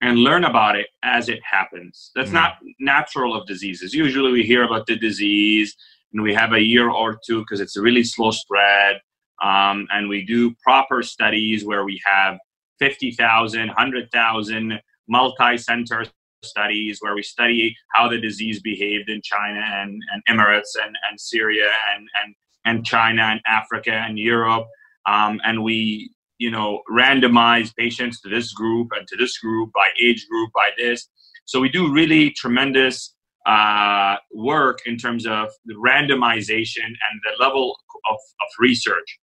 and 0.00 0.18
learn 0.18 0.44
about 0.44 0.76
it 0.76 0.86
as 1.02 1.28
it 1.28 1.40
happens. 1.48 2.10
That's 2.14 2.30
mm. 2.30 2.34
not 2.34 2.56
natural 2.80 3.34
of 3.34 3.46
diseases. 3.46 3.94
Usually, 3.94 4.32
we 4.32 4.42
hear 4.42 4.64
about 4.64 4.86
the 4.86 4.96
disease 4.96 5.76
and 6.12 6.22
we 6.22 6.34
have 6.34 6.52
a 6.52 6.60
year 6.60 6.90
or 6.90 7.18
two 7.26 7.40
because 7.40 7.60
it's 7.60 7.76
a 7.76 7.82
really 7.82 8.04
slow 8.04 8.30
spread, 8.30 9.00
um, 9.42 9.86
and 9.92 10.08
we 10.08 10.24
do 10.24 10.54
proper 10.62 11.02
studies 11.02 11.64
where 11.64 11.84
we 11.84 12.00
have 12.04 12.38
50,000, 12.78 13.66
100,000 13.68 14.80
multi-center 15.08 16.04
studies 16.44 16.98
where 17.00 17.14
we 17.14 17.22
study 17.22 17.76
how 17.94 18.08
the 18.08 18.20
disease 18.20 18.60
behaved 18.60 19.08
in 19.08 19.20
China 19.22 19.60
and, 19.60 20.00
and 20.12 20.22
Emirates 20.28 20.74
and, 20.82 20.96
and 21.08 21.20
Syria 21.20 21.70
and, 21.94 22.08
and, 22.22 22.34
and 22.64 22.86
China 22.86 23.22
and 23.22 23.40
Africa 23.46 23.92
and 23.92 24.18
Europe. 24.18 24.66
Um, 25.06 25.40
and 25.44 25.62
we, 25.62 26.10
you 26.38 26.50
know, 26.50 26.82
randomize 26.90 27.74
patients 27.76 28.20
to 28.22 28.28
this 28.28 28.52
group 28.52 28.88
and 28.96 29.06
to 29.08 29.16
this 29.16 29.38
group 29.38 29.70
by 29.72 29.88
age 30.02 30.26
group, 30.30 30.50
by 30.54 30.70
this. 30.78 31.08
So 31.44 31.60
we 31.60 31.68
do 31.68 31.92
really 31.92 32.30
tremendous 32.30 33.14
uh, 33.46 34.16
work 34.32 34.78
in 34.86 34.96
terms 34.96 35.26
of 35.26 35.50
the 35.66 35.74
randomization 35.74 36.86
and 36.86 37.20
the 37.24 37.44
level 37.44 37.76
of, 38.08 38.14
of 38.14 38.48
research. 38.58 39.18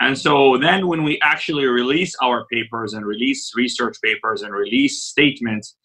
And 0.00 0.18
so 0.18 0.58
then 0.58 0.88
when 0.88 1.04
we 1.04 1.18
actually 1.22 1.66
release 1.66 2.14
our 2.22 2.44
papers 2.52 2.94
and 2.94 3.06
release 3.06 3.52
research 3.54 3.96
papers 4.02 4.42
and 4.42 4.52
release 4.52 5.04
statements, 5.04 5.76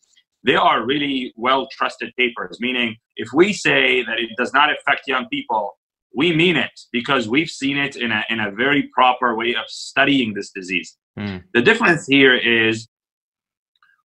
they 0.44 0.56
are 0.56 0.86
really 0.86 1.34
well 1.36 1.68
trusted 1.72 2.14
papers, 2.18 2.58
meaning 2.60 2.96
if 3.16 3.30
we 3.34 3.54
say 3.54 4.04
that 4.04 4.20
it 4.20 4.30
does 4.38 4.54
not 4.54 4.70
affect 4.72 5.08
young 5.08 5.28
people, 5.30 5.78
we 6.16 6.36
mean 6.36 6.56
it 6.56 6.80
because 6.92 7.28
we've 7.28 7.50
seen 7.50 7.78
it 7.78 7.96
in 7.96 8.12
a, 8.12 8.24
in 8.30 8.40
a 8.40 8.52
very 8.52 8.90
proper 8.94 9.36
way 9.36 9.56
of 9.56 9.66
studying 9.68 10.34
this 10.34 10.52
disease. 10.52 10.98
Mm. 11.20 11.44
The 11.54 11.62
difference 11.62 12.08
here 12.08 12.36
is 12.36 12.88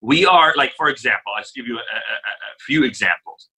we 0.01 0.25
are, 0.25 0.53
like, 0.55 0.73
for 0.77 0.89
example, 0.89 1.33
I'll 1.35 1.43
give 1.55 1.67
you 1.67 1.75
a, 1.75 1.79
a, 1.79 1.81
a 1.81 2.57
few 2.65 2.83
examples. 2.83 3.49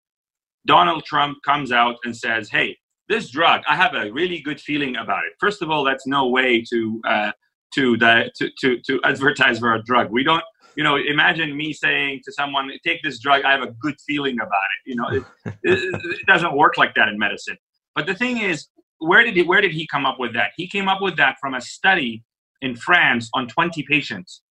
Donald 0.66 1.04
Trump 1.06 1.38
comes 1.46 1.72
out 1.72 1.96
and 2.04 2.16
says, 2.16 2.50
hey, 2.50 2.78
this 3.10 3.30
drug, 3.30 3.62
I 3.68 3.76
have 3.76 3.94
a 3.94 4.12
really 4.12 4.42
good 4.42 4.60
feeling 4.60 4.96
about 4.96 5.26
it. 5.26 5.34
First 5.40 5.62
of 5.62 5.70
all, 5.70 5.84
that's 5.84 6.08
no 6.08 6.28
way 6.28 6.64
to 6.72 7.02
uh, 7.08 7.32
to, 7.74 7.98
to 7.98 8.32
to 8.60 8.80
to 8.82 9.02
advertise 9.04 9.60
for 9.60 9.74
a 9.74 9.84
drug. 9.84 10.12
We 10.12 10.24
don't 10.24 10.44
you 10.76 10.84
know, 10.84 10.96
imagine 10.96 11.56
me 11.56 11.74
saying 11.74 12.22
to 12.26 12.32
someone, 12.32 12.72
take 12.86 13.02
this 13.04 13.20
drug, 13.20 13.44
I 13.44 13.52
have 13.52 13.62
a 13.62 13.72
good 13.82 13.96
feeling 14.08 14.36
about 14.36 14.48
it. 14.48 14.90
You 14.90 14.96
know, 14.96 15.08
it, 15.10 15.24
it, 15.64 16.02
it, 16.20 16.26
doesn't 16.26 16.56
work 16.56 16.78
like 16.78 16.96
that 16.96 17.08
in 17.08 17.18
medicine. 17.18 17.58
But 17.96 18.06
the 18.06 18.16
thing 18.16 18.38
is, 18.38 18.68
where 19.00 19.24
did 19.24 19.36
he, 19.36 19.44
where 19.44 19.62
did 19.62 19.72
he 19.72 19.88
come 19.88 20.06
up 20.06 20.20
with 20.20 20.34
that? 20.34 20.52
He 20.56 20.68
came 20.68 20.88
up 20.88 21.02
with 21.02 21.18
that 21.18 21.38
from 21.42 21.54
a 21.54 21.62
study 21.62 22.24
in 22.62 22.76
France 22.76 23.30
on 23.34 23.48
20 23.48 23.84
patients. 23.84 24.42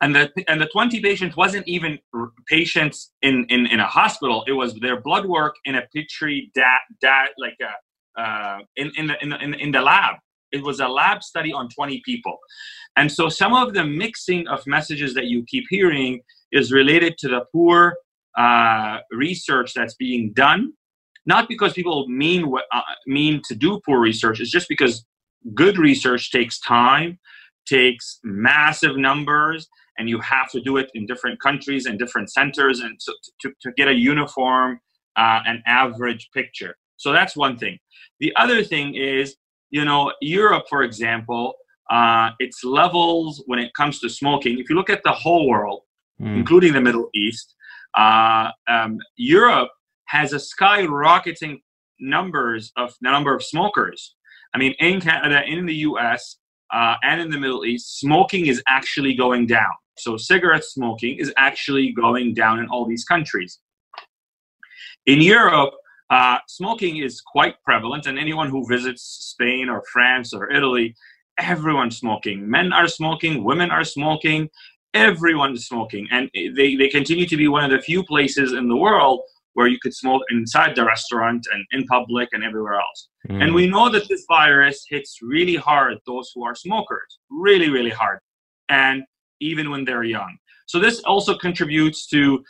And 0.00 0.14
the, 0.14 0.30
and 0.48 0.60
the 0.60 0.66
20 0.66 1.00
patients 1.00 1.36
wasn't 1.36 1.66
even 1.68 1.98
patients 2.48 3.12
in, 3.22 3.46
in, 3.48 3.66
in 3.66 3.80
a 3.80 3.86
hospital. 3.86 4.44
It 4.48 4.52
was 4.52 4.74
their 4.74 5.00
blood 5.00 5.26
work 5.26 5.54
in 5.64 5.76
a 5.76 5.82
petri 5.94 6.50
da, 6.54 6.74
da 7.00 7.26
like 7.38 7.56
a, 7.62 8.20
uh, 8.20 8.58
in, 8.76 8.90
in, 8.96 9.06
the, 9.06 9.22
in, 9.22 9.30
the, 9.30 9.38
in 9.38 9.70
the 9.70 9.80
lab. 9.80 10.16
It 10.52 10.62
was 10.62 10.80
a 10.80 10.88
lab 10.88 11.22
study 11.22 11.52
on 11.52 11.68
20 11.68 12.02
people. 12.04 12.36
And 12.96 13.10
so 13.10 13.28
some 13.28 13.54
of 13.54 13.74
the 13.74 13.84
mixing 13.84 14.46
of 14.48 14.66
messages 14.66 15.14
that 15.14 15.26
you 15.26 15.44
keep 15.48 15.64
hearing 15.70 16.20
is 16.52 16.72
related 16.72 17.16
to 17.18 17.28
the 17.28 17.40
poor 17.52 17.96
uh, 18.36 18.98
research 19.10 19.74
that's 19.74 19.94
being 19.94 20.32
done. 20.34 20.72
Not 21.24 21.48
because 21.48 21.72
people 21.72 22.08
mean 22.08 22.50
what 22.50 22.64
uh, 22.72 22.80
mean 23.06 23.42
to 23.48 23.54
do 23.54 23.80
poor 23.86 24.00
research. 24.00 24.40
It's 24.40 24.50
just 24.50 24.68
because 24.68 25.04
good 25.54 25.78
research 25.78 26.30
takes 26.32 26.58
time, 26.60 27.18
takes 27.66 28.18
massive 28.24 28.96
numbers, 28.96 29.68
and 29.98 30.08
you 30.08 30.20
have 30.20 30.50
to 30.50 30.60
do 30.60 30.78
it 30.78 30.90
in 30.94 31.06
different 31.06 31.40
countries 31.40 31.86
and 31.86 31.98
different 31.98 32.30
centers, 32.30 32.80
and 32.80 32.96
so 33.00 33.12
to, 33.40 33.52
to 33.60 33.72
get 33.76 33.88
a 33.88 33.94
uniform 33.94 34.80
uh, 35.16 35.40
and 35.46 35.60
average 35.66 36.28
picture. 36.34 36.76
So 36.96 37.12
that's 37.12 37.36
one 37.36 37.56
thing. 37.56 37.78
The 38.20 38.32
other 38.36 38.62
thing 38.64 38.94
is 38.94 39.36
you 39.72 39.84
know, 39.84 40.12
Europe, 40.20 40.66
for 40.68 40.84
example, 40.84 41.54
uh, 41.90 42.30
its 42.38 42.62
levels 42.62 43.42
when 43.46 43.58
it 43.58 43.74
comes 43.74 43.98
to 44.00 44.08
smoking, 44.08 44.58
if 44.58 44.70
you 44.70 44.76
look 44.76 44.90
at 44.90 45.02
the 45.02 45.10
whole 45.10 45.48
world, 45.48 45.82
mm. 46.20 46.36
including 46.36 46.72
the 46.74 46.80
Middle 46.80 47.08
East, 47.14 47.56
uh, 47.96 48.50
um, 48.68 48.98
Europe 49.16 49.70
has 50.06 50.32
a 50.34 50.36
skyrocketing 50.36 51.60
numbers 51.98 52.70
of 52.76 52.94
the 53.00 53.10
number 53.10 53.34
of 53.34 53.42
smokers. 53.42 54.14
I 54.54 54.58
mean, 54.58 54.74
in 54.78 55.00
Canada, 55.00 55.42
in 55.46 55.64
the 55.66 55.74
US, 55.74 56.36
uh, 56.72 56.96
and 57.02 57.20
in 57.20 57.30
the 57.30 57.38
Middle 57.38 57.64
East, 57.64 57.98
smoking 57.98 58.46
is 58.46 58.62
actually 58.68 59.14
going 59.14 59.46
down. 59.46 59.72
So, 59.98 60.16
cigarette 60.16 60.64
smoking 60.64 61.18
is 61.18 61.32
actually 61.36 61.92
going 61.92 62.34
down 62.34 62.58
in 62.58 62.66
all 62.68 62.86
these 62.86 63.04
countries. 63.04 63.58
In 65.06 65.20
Europe, 65.20 65.74
uh, 66.12 66.38
smoking 66.46 66.98
is 66.98 67.22
quite 67.22 67.54
prevalent, 67.64 68.04
and 68.06 68.18
anyone 68.18 68.50
who 68.50 68.68
visits 68.68 69.02
Spain 69.02 69.70
or 69.70 69.82
France 69.90 70.34
or 70.34 70.52
Italy, 70.52 70.94
everyone's 71.38 71.96
smoking. 71.96 72.48
Men 72.48 72.70
are 72.70 72.86
smoking, 72.86 73.42
women 73.42 73.70
are 73.70 73.82
smoking, 73.82 74.50
everyone 74.92 75.54
is 75.54 75.66
smoking. 75.66 76.06
And 76.10 76.28
they, 76.34 76.76
they 76.76 76.88
continue 76.88 77.26
to 77.26 77.36
be 77.38 77.48
one 77.48 77.64
of 77.64 77.70
the 77.70 77.80
few 77.80 78.04
places 78.04 78.52
in 78.52 78.68
the 78.68 78.76
world 78.76 79.22
where 79.54 79.66
you 79.66 79.78
could 79.80 79.94
smoke 79.94 80.20
inside 80.30 80.76
the 80.76 80.84
restaurant 80.84 81.46
and 81.50 81.64
in 81.70 81.86
public 81.86 82.28
and 82.32 82.44
everywhere 82.44 82.74
else. 82.74 83.08
Mm. 83.30 83.42
And 83.42 83.54
we 83.54 83.66
know 83.66 83.88
that 83.88 84.06
this 84.10 84.26
virus 84.28 84.84
hits 84.86 85.18
really 85.22 85.56
hard 85.56 85.96
those 86.06 86.30
who 86.34 86.44
are 86.44 86.54
smokers, 86.54 87.20
really, 87.30 87.70
really 87.70 87.90
hard, 87.90 88.18
and 88.68 89.02
even 89.40 89.70
when 89.70 89.86
they're 89.86 90.04
young. 90.04 90.36
So 90.66 90.78
this 90.78 91.00
also 91.00 91.38
contributes 91.38 92.06
to 92.08 92.44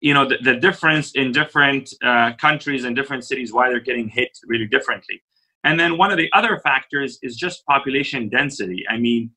you 0.00 0.14
know 0.14 0.28
the, 0.28 0.38
the 0.42 0.54
difference 0.54 1.12
in 1.12 1.32
different 1.32 1.90
uh, 2.04 2.32
countries 2.34 2.84
and 2.84 2.94
different 2.94 3.24
cities 3.24 3.52
why 3.52 3.68
they're 3.68 3.80
getting 3.80 4.08
hit 4.08 4.30
really 4.46 4.66
differently 4.66 5.22
and 5.64 5.78
then 5.78 5.98
one 5.98 6.10
of 6.10 6.18
the 6.18 6.30
other 6.32 6.58
factors 6.60 7.18
is 7.22 7.36
just 7.36 7.64
population 7.66 8.28
density 8.28 8.84
i 8.88 8.96
mean 8.96 9.30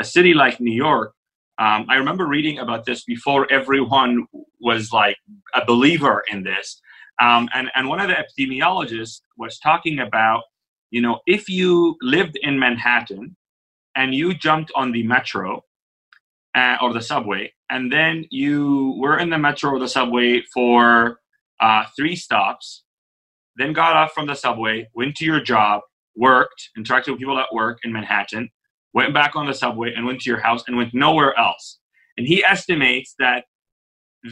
a 0.00 0.04
city 0.04 0.34
like 0.34 0.60
new 0.60 0.74
york 0.74 1.12
um, 1.58 1.86
I 1.88 1.96
remember 1.96 2.26
reading 2.26 2.60
about 2.60 2.84
this 2.84 3.02
before 3.02 3.50
everyone 3.50 4.26
was 4.60 4.92
like 4.92 5.16
a 5.54 5.64
believer 5.64 6.22
in 6.30 6.44
this. 6.44 6.80
Um, 7.20 7.48
and, 7.52 7.68
and 7.74 7.88
one 7.88 8.00
of 8.00 8.08
the 8.08 8.14
epidemiologists 8.14 9.20
was 9.36 9.58
talking 9.58 9.98
about, 9.98 10.44
you 10.90 11.02
know, 11.02 11.18
if 11.26 11.48
you 11.48 11.96
lived 12.00 12.38
in 12.42 12.60
Manhattan 12.60 13.36
and 13.96 14.14
you 14.14 14.34
jumped 14.34 14.70
on 14.76 14.92
the 14.92 15.02
metro 15.02 15.64
uh, 16.54 16.76
or 16.82 16.92
the 16.92 17.00
subway, 17.00 17.52
and 17.70 17.92
then 17.92 18.24
you 18.30 18.96
were 18.98 19.18
in 19.18 19.30
the 19.30 19.38
metro 19.38 19.70
or 19.70 19.78
the 19.78 19.88
subway 19.88 20.42
for 20.52 21.18
uh, 21.60 21.84
three 21.96 22.16
stops, 22.16 22.84
then 23.56 23.72
got 23.72 23.96
off 23.96 24.12
from 24.12 24.26
the 24.26 24.34
subway, 24.34 24.88
went 24.94 25.16
to 25.16 25.24
your 25.24 25.40
job, 25.40 25.82
worked, 26.16 26.70
interacted 26.78 27.10
with 27.10 27.18
people 27.18 27.38
at 27.38 27.52
work 27.52 27.78
in 27.84 27.92
Manhattan, 27.92 28.48
went 28.94 29.12
back 29.12 29.36
on 29.36 29.46
the 29.46 29.54
subway 29.54 29.92
and 29.94 30.06
went 30.06 30.20
to 30.20 30.30
your 30.30 30.40
house 30.40 30.64
and 30.66 30.76
went 30.76 30.94
nowhere 30.94 31.38
else. 31.38 31.78
And 32.16 32.26
he 32.26 32.44
estimates 32.44 33.14
that 33.18 33.44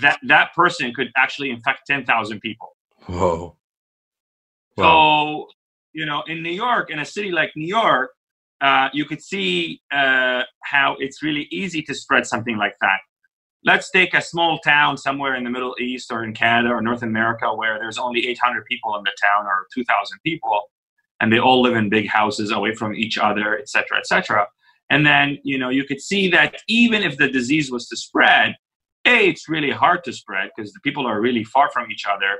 that, 0.00 0.18
that 0.26 0.52
person 0.54 0.92
could 0.94 1.08
actually 1.16 1.50
infect 1.50 1.82
10,000 1.86 2.40
people. 2.40 2.76
Whoa. 3.06 3.56
Wow. 4.76 5.46
So, 5.46 5.52
you 5.92 6.06
know, 6.06 6.22
in 6.26 6.42
New 6.42 6.50
York, 6.50 6.90
in 6.90 6.98
a 6.98 7.04
city 7.04 7.30
like 7.30 7.52
New 7.56 7.68
York, 7.68 8.10
uh, 8.60 8.88
you 8.92 9.04
could 9.04 9.22
see 9.22 9.80
uh, 9.92 10.42
how 10.62 10.96
it's 10.98 11.22
really 11.22 11.48
easy 11.50 11.82
to 11.82 11.94
spread 11.94 12.26
something 12.26 12.56
like 12.56 12.74
that. 12.80 12.98
Let's 13.64 13.90
take 13.90 14.14
a 14.14 14.22
small 14.22 14.58
town 14.60 14.96
somewhere 14.96 15.34
in 15.34 15.44
the 15.44 15.50
Middle 15.50 15.74
East 15.80 16.12
or 16.12 16.24
in 16.24 16.32
Canada 16.32 16.72
or 16.72 16.80
North 16.80 17.02
America 17.02 17.52
where 17.54 17.78
there's 17.78 17.98
only 17.98 18.26
800 18.28 18.64
people 18.64 18.96
in 18.96 19.02
the 19.02 19.12
town 19.20 19.46
or 19.46 19.66
2,000 19.74 20.18
people 20.24 20.60
and 21.20 21.32
they 21.32 21.38
all 21.38 21.62
live 21.62 21.74
in 21.74 21.88
big 21.88 22.08
houses 22.08 22.50
away 22.50 22.74
from 22.74 22.94
each 22.94 23.18
other, 23.18 23.58
et 23.58 23.68
cetera, 23.68 23.98
et 23.98 24.06
cetera. 24.06 24.46
And 24.90 25.04
then, 25.04 25.38
you 25.42 25.58
know, 25.58 25.70
you 25.70 25.84
could 25.84 26.00
see 26.00 26.28
that 26.30 26.56
even 26.68 27.02
if 27.02 27.16
the 27.16 27.28
disease 27.28 27.70
was 27.70 27.88
to 27.88 27.96
spread, 27.96 28.54
A, 29.04 29.28
it's 29.28 29.48
really 29.48 29.70
hard 29.70 30.04
to 30.04 30.12
spread 30.12 30.50
because 30.54 30.72
the 30.72 30.80
people 30.80 31.06
are 31.06 31.20
really 31.20 31.44
far 31.44 31.70
from 31.70 31.90
each 31.90 32.04
other 32.06 32.38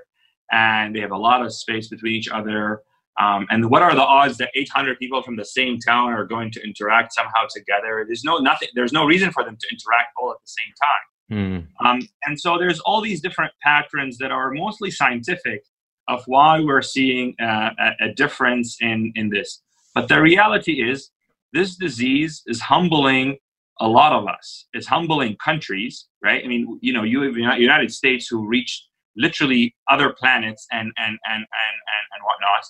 and 0.53 0.95
they 0.95 1.01
have 1.01 1.11
a 1.11 1.17
lot 1.17 1.45
of 1.45 1.53
space 1.53 1.89
between 1.89 2.15
each 2.15 2.29
other. 2.29 2.83
Um, 3.19 3.47
and 3.51 3.71
what 3.71 3.83
are 3.83 3.95
the 3.95 4.03
odds 4.03 4.37
that 4.39 4.51
800 4.55 4.99
people 4.99 5.23
from 5.23 5.37
the 5.37 5.45
same 5.45 5.79
town 5.79 6.13
are 6.13 6.25
going 6.25 6.51
to 6.53 6.63
interact 6.63 7.15
somehow 7.15 7.47
together? 7.51 8.05
There's 8.07 8.25
no 8.25 8.39
nothing. 8.39 8.69
There's 8.75 8.93
no 8.93 9.07
reason 9.07 9.33
for 9.33 9.43
them 9.43 9.57
to 9.59 9.67
interact 9.71 10.13
all 10.19 10.31
at 10.33 10.37
the 10.45 10.53
same 10.59 10.75
time. 10.83 11.05
Mm. 11.33 11.67
Um, 11.85 12.09
and 12.25 12.39
so 12.39 12.59
there's 12.59 12.79
all 12.81 13.01
these 13.01 13.21
different 13.21 13.53
patterns 13.63 14.19
that 14.19 14.31
are 14.31 14.53
mostly 14.53 14.91
scientific 14.91 15.63
of 16.09 16.23
why 16.27 16.61
we're 16.61 16.83
seeing 16.83 17.35
uh, 17.41 17.71
a, 17.79 18.07
a 18.07 18.15
difference 18.15 18.77
in, 18.81 19.13
in 19.17 19.31
this. 19.31 19.63
But 19.95 20.09
the 20.09 20.21
reality 20.21 20.89
is, 20.89 21.11
this 21.53 21.77
disease 21.77 22.43
is 22.47 22.61
humbling 22.61 23.39
a 23.81 23.89
lot 23.89 24.13
of 24.13 24.27
us. 24.27 24.67
It's 24.73 24.87
humbling 24.87 25.37
countries, 25.43 26.07
right? 26.23 26.45
I 26.45 26.49
mean, 26.49 26.79
you 26.81 26.93
know, 26.93 27.03
you 27.03 27.23
United 27.25 27.93
States 27.93 28.27
who 28.29 28.47
reached 28.47 28.85
literally 29.17 29.75
other 29.91 30.15
planets 30.19 30.67
and 30.71 30.93
and 30.99 31.19
and 31.27 31.35
and 31.35 31.45
and, 31.45 32.05
and 32.13 32.23
whatnot, 32.25 32.65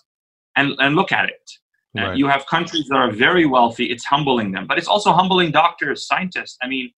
and 0.56 0.74
and 0.78 0.94
look 0.96 1.12
at 1.12 1.28
it. 1.28 1.50
Uh, 1.98 2.12
you 2.12 2.26
have 2.26 2.44
countries 2.46 2.86
that 2.88 2.96
are 2.96 3.10
very 3.10 3.46
wealthy. 3.46 3.86
It's 3.86 4.04
humbling 4.04 4.52
them, 4.52 4.66
but 4.66 4.76
it's 4.76 4.86
also 4.86 5.12
humbling 5.12 5.50
doctors, 5.50 6.06
scientists. 6.06 6.58
I 6.62 6.68
mean, 6.68 6.90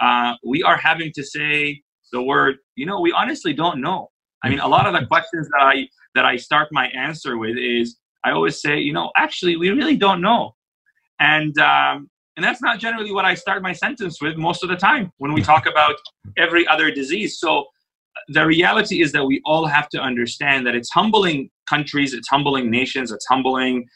uh, 0.00 0.34
we 0.44 0.62
are 0.64 0.76
having 0.76 1.12
to 1.14 1.22
say 1.22 1.82
the 2.12 2.20
word. 2.20 2.56
You 2.74 2.86
know, 2.86 3.00
we 3.00 3.12
honestly 3.12 3.52
don't 3.52 3.80
know. 3.80 4.10
I 4.42 4.48
mean, 4.48 4.58
a 4.58 4.66
lot 4.66 4.86
of 4.86 4.92
the 4.92 5.06
questions 5.12 5.48
that 5.50 5.62
I 5.62 5.86
that 6.16 6.24
I 6.24 6.36
start 6.36 6.68
my 6.72 6.88
answer 6.88 7.38
with 7.38 7.56
is 7.56 7.96
I 8.24 8.32
always 8.32 8.60
say, 8.60 8.78
you 8.78 8.92
know, 8.92 9.12
actually, 9.16 9.56
we 9.56 9.70
really 9.70 9.96
don't 9.96 10.20
know, 10.20 10.56
and 11.20 11.56
um, 11.58 12.10
and 12.36 12.44
that's 12.44 12.62
not 12.62 12.78
generally 12.80 13.12
what 13.12 13.24
I 13.24 13.34
start 13.34 13.62
my 13.62 13.72
sentence 13.72 14.20
with 14.20 14.36
most 14.36 14.62
of 14.62 14.68
the 14.68 14.76
time 14.76 15.12
when 15.18 15.32
we 15.32 15.42
talk 15.42 15.66
about 15.70 15.96
every 16.36 16.66
other 16.66 16.90
disease. 16.90 17.38
So 17.38 17.66
the 18.28 18.46
reality 18.46 19.02
is 19.02 19.12
that 19.12 19.24
we 19.24 19.40
all 19.44 19.66
have 19.66 19.88
to 19.90 20.00
understand 20.00 20.66
that 20.66 20.74
it's 20.74 20.90
humbling 20.90 21.50
countries, 21.68 22.14
it's 22.14 22.28
humbling 22.28 22.70
nations, 22.70 23.12
it's 23.12 23.26
humbling 23.26 23.86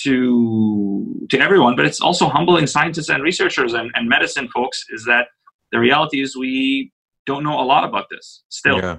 to 0.00 1.26
to 1.30 1.38
everyone, 1.38 1.76
but 1.76 1.84
it's 1.84 2.00
also 2.00 2.28
humbling 2.28 2.66
scientists 2.66 3.10
and 3.10 3.22
researchers 3.22 3.74
and, 3.74 3.90
and 3.94 4.08
medicine 4.08 4.48
folks. 4.48 4.84
Is 4.90 5.04
that 5.04 5.28
the 5.70 5.78
reality 5.78 6.20
is 6.20 6.36
we 6.36 6.92
don't 7.26 7.44
know 7.44 7.60
a 7.60 7.64
lot 7.64 7.84
about 7.84 8.06
this 8.10 8.44
still. 8.48 8.78
Yeah. 8.78 8.98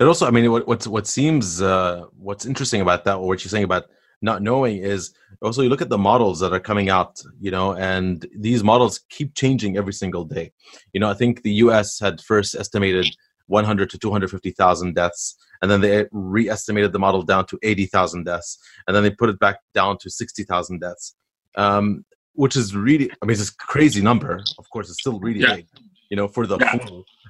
It 0.00 0.04
also, 0.04 0.26
I 0.26 0.30
mean, 0.30 0.50
what 0.50 0.66
what's 0.66 0.86
what 0.86 1.06
seems 1.06 1.62
uh, 1.62 2.04
what's 2.18 2.46
interesting 2.46 2.80
about 2.80 3.04
that, 3.04 3.16
or 3.16 3.26
what 3.28 3.44
you're 3.44 3.50
saying 3.50 3.64
about 3.64 3.84
not 4.20 4.42
knowing, 4.42 4.78
is 4.78 5.14
also 5.42 5.62
you 5.62 5.68
look 5.68 5.82
at 5.82 5.90
the 5.90 5.98
models 5.98 6.40
that 6.40 6.52
are 6.52 6.60
coming 6.60 6.88
out, 6.88 7.20
you 7.38 7.50
know, 7.50 7.74
and 7.74 8.26
these 8.36 8.64
models 8.64 9.00
keep 9.10 9.34
changing 9.34 9.76
every 9.76 9.92
single 9.92 10.24
day. 10.24 10.50
You 10.92 11.00
know, 11.00 11.08
I 11.08 11.14
think 11.14 11.42
the 11.42 11.52
U.S. 11.64 12.00
had 12.00 12.20
first 12.20 12.54
estimated 12.54 13.06
100 13.46 13.90
to 13.90 13.98
250,000 13.98 14.94
deaths, 14.94 15.36
and 15.62 15.70
then 15.70 15.80
they 15.80 16.06
re-estimated 16.12 16.92
the 16.92 16.98
model 16.98 17.22
down 17.22 17.46
to 17.46 17.58
80,000 17.62 18.24
deaths, 18.24 18.58
and 18.86 18.94
then 18.94 19.02
they 19.02 19.10
put 19.10 19.28
it 19.28 19.38
back 19.38 19.58
down 19.74 19.98
to 19.98 20.10
60,000 20.10 20.80
deaths, 20.80 21.14
um, 21.56 22.04
which 22.34 22.56
is 22.56 22.74
really, 22.74 23.10
I 23.22 23.26
mean, 23.26 23.32
it's 23.38 23.50
a 23.50 23.56
crazy 23.56 24.02
number. 24.02 24.42
Of 24.58 24.68
course, 24.70 24.88
it's 24.88 25.00
still 25.00 25.18
really 25.20 25.40
yeah. 25.40 25.56
big, 25.56 25.66
you 26.10 26.16
know, 26.16 26.28
for 26.28 26.46
the 26.46 26.58
yeah. 26.58 26.78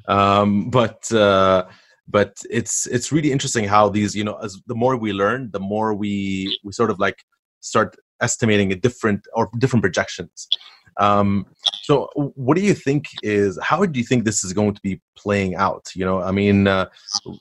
Um, 0.09 0.70
but 0.70 1.11
uh, 1.12 1.64
but 2.09 2.37
it's 2.50 2.87
it's 2.87 3.11
really 3.11 3.33
interesting 3.33 3.64
how 3.64 3.88
these 3.88 4.14
you 4.14 4.24
know 4.24 4.37
as 4.37 4.61
the 4.66 4.74
more 4.74 4.96
we 4.96 5.12
learn 5.12 5.50
the 5.50 5.61
more 5.61 5.94
we 5.94 6.59
we 6.62 6.72
sort 6.72 6.90
of 6.90 6.98
like 6.98 7.24
start 7.61 7.96
estimating 8.20 8.72
a 8.72 8.76
different 8.76 9.26
or 9.35 9.50
different 9.59 9.83
projections 9.83 10.48
um, 10.98 11.46
so 11.82 12.09
what 12.14 12.56
do 12.56 12.62
you 12.62 12.74
think 12.74 13.06
is 13.22 13.59
how 13.62 13.85
do 13.85 13.98
you 13.98 14.04
think 14.04 14.24
this 14.24 14.42
is 14.44 14.52
going 14.52 14.74
to 14.74 14.80
be 14.82 15.00
playing 15.16 15.54
out? 15.54 15.87
You 15.94 16.04
know 16.04 16.20
i 16.20 16.30
mean 16.30 16.66
uh, 16.66 16.87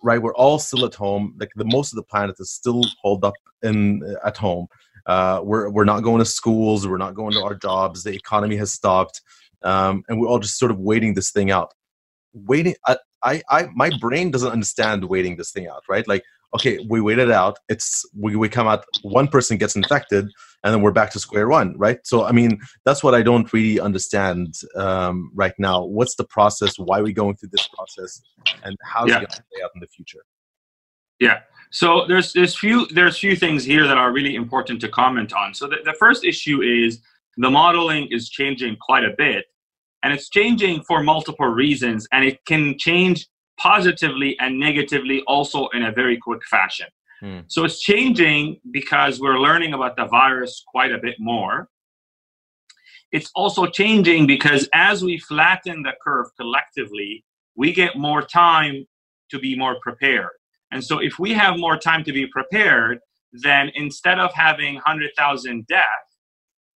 right 0.04 0.22
we're 0.22 0.36
all 0.36 0.60
still 0.60 0.86
at 0.86 0.96
home 0.96 1.36
like 1.40 1.52
the 1.56 1.66
most 1.66 1.92
of 1.92 1.98
the 1.98 2.04
planet 2.04 2.36
is 2.40 2.52
still 2.52 2.84
holed 3.02 3.24
up 3.24 3.36
in 3.64 4.04
uh, 4.04 4.28
at 4.28 4.38
home. 4.38 4.68
Uh, 5.06 5.40
we're, 5.44 5.70
we're 5.70 5.86
not 5.86 6.02
going 6.02 6.18
to 6.18 6.26
schools 6.26 6.88
we're 6.88 6.98
not 6.98 7.14
going 7.14 7.32
to 7.32 7.44
our 7.44 7.54
jobs 7.54 8.04
the 8.04 8.12
economy 8.12 8.56
has 8.56 8.74
stopped 8.74 9.22
um, 9.66 10.04
and 10.08 10.22
we're 10.22 10.28
all 10.28 10.40
just 10.40 10.58
sort 10.58 10.72
of 10.72 10.80
waiting 10.80 11.14
this 11.16 11.32
thing 11.32 11.52
out. 11.52 11.74
Waiting 12.34 12.76
I, 12.86 12.98
I, 13.24 13.44
I 13.50 13.68
my 13.74 13.90
brain 14.00 14.32
doesn't 14.32 14.52
understand 14.52 15.04
waiting 15.06 15.36
this 15.36 15.52
thing 15.52 15.68
out 15.68 15.84
right? 15.90 16.08
Like 16.08 16.24
okay 16.56 16.80
we 16.90 17.00
wait 17.02 17.20
it 17.20 17.32
out. 17.32 17.60
It's 17.70 18.04
we, 18.18 18.36
we 18.36 18.50
come 18.50 18.68
out 18.68 18.86
one 19.04 19.28
person 19.28 19.58
gets 19.58 19.76
infected 19.76 20.26
and 20.64 20.74
then 20.74 20.82
we're 20.82 20.92
back 20.92 21.12
to 21.12 21.20
square 21.20 21.48
one 21.48 21.78
right? 21.78 22.00
So 22.04 22.26
i 22.26 22.32
mean 22.32 22.60
that's 22.86 23.04
what 23.04 23.14
i 23.14 23.22
don't 23.22 23.52
really 23.54 23.80
understand 23.80 24.56
um, 24.76 25.32
right 25.36 25.54
now. 25.60 25.84
What's 25.84 26.16
the 26.16 26.26
process? 26.26 26.78
Why 26.78 27.00
are 27.00 27.04
we 27.04 27.14
going 27.14 27.36
through 27.36 27.50
this 27.52 27.68
process? 27.68 28.22
And 28.64 28.76
how's 28.84 29.10
yeah. 29.10 29.18
it 29.18 29.20
going 29.20 29.28
to 29.28 29.44
play 29.52 29.62
out 29.64 29.72
in 29.76 29.82
the 29.82 29.88
future? 29.88 30.24
Yeah. 31.20 31.40
So 31.72 32.06
there's 32.08 32.34
there's 32.34 32.58
few 32.58 32.88
there's 32.88 33.18
few 33.18 33.36
things 33.36 33.64
here 33.64 33.88
that 33.88 33.98
are 33.98 34.12
really 34.12 34.36
important 34.36 34.82
to 34.82 34.90
comment 34.90 35.34
on. 35.34 35.54
So 35.54 35.68
the, 35.68 35.78
the 35.84 35.96
first 36.00 36.24
issue 36.24 36.62
is 36.62 37.02
the 37.38 37.50
modeling 37.50 38.08
is 38.12 38.30
changing 38.30 38.78
quite 38.80 39.04
a 39.04 39.14
bit 39.18 39.46
and 40.04 40.14
it's 40.14 40.30
changing 40.30 40.84
for 40.84 41.04
multiple 41.04 41.48
reasons 41.48 42.08
and 42.12 42.24
it 42.24 42.46
can 42.46 42.78
change 42.78 43.28
positively 43.58 44.38
and 44.40 44.60
negatively 44.60 45.22
also 45.28 45.68
in 45.70 45.84
a 45.84 45.92
very 45.92 46.18
quick 46.18 46.42
fashion 46.46 46.88
Mm. 47.26 47.46
So 47.48 47.66
it's 47.66 47.82
changing 47.82 48.60
because 48.72 49.20
we're 49.20 49.40
learning 49.40 49.74
about 49.74 49.96
the 49.96 50.06
virus 50.06 50.64
quite 50.68 50.92
a 50.92 50.98
bit 50.98 51.16
more. 51.20 51.70
It's 53.12 53.32
also 53.36 53.66
changing 53.66 54.28
because 54.28 54.68
as 54.74 55.04
we 55.04 55.18
flatten 55.18 55.82
the 55.82 55.94
curve 56.04 56.28
collectively, 56.40 57.24
we 57.56 57.72
get 57.72 57.98
more 57.98 58.22
time 58.22 58.86
to 59.32 59.40
be 59.40 59.58
more 59.58 59.78
prepared. 59.82 60.32
And 60.72 60.84
so 60.84 61.00
if 61.00 61.18
we 61.18 61.34
have 61.34 61.58
more 61.58 61.78
time 61.78 62.04
to 62.04 62.12
be 62.12 62.28
prepared, 62.28 63.00
then 63.32 63.72
instead 63.76 64.20
of 64.20 64.34
having 64.34 64.76
100,000 64.76 65.66
deaths, 65.68 65.86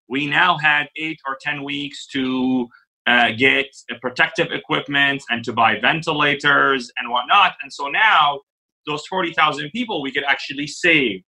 we 0.08 0.26
now 0.26 0.58
had 0.58 0.88
eight 0.96 1.20
or 1.28 1.38
10 1.42 1.64
weeks 1.64 2.08
to 2.08 2.68
uh, 3.08 3.32
get 3.32 3.68
protective 4.02 4.52
equipment 4.52 5.24
and 5.30 5.44
to 5.44 5.54
buy 5.54 5.80
ventilators 5.80 6.92
and 6.98 7.10
whatnot. 7.10 7.54
And 7.62 7.72
so 7.72 7.88
now 7.88 8.42
those 8.86 9.06
40,000 9.08 9.70
people 9.72 10.02
we 10.02 10.12
could 10.12 10.24
actually 10.24 10.68
save. 10.68 11.22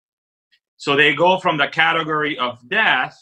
So 0.77 0.97
they 0.97 1.15
go 1.15 1.39
from 1.39 1.59
the 1.59 1.69
category 1.69 2.39
of 2.39 2.59
death 2.69 3.17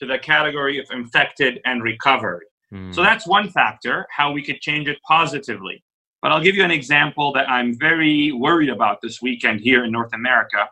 to 0.00 0.06
the 0.06 0.18
category 0.18 0.78
of 0.78 0.86
infected 0.90 1.60
and 1.64 1.82
recovered. 1.82 2.44
Mm. 2.72 2.94
So 2.94 3.02
that's 3.02 3.26
one 3.26 3.48
factor, 3.48 4.06
how 4.14 4.32
we 4.32 4.42
could 4.42 4.60
change 4.60 4.88
it 4.88 4.98
positively. 5.06 5.82
But 6.22 6.32
I'll 6.32 6.42
give 6.42 6.54
you 6.54 6.64
an 6.64 6.70
example 6.70 7.32
that 7.32 7.48
I'm 7.48 7.78
very 7.78 8.32
worried 8.32 8.68
about 8.68 8.98
this 9.02 9.22
weekend 9.22 9.60
here 9.60 9.84
in 9.84 9.92
North 9.92 10.12
America. 10.12 10.68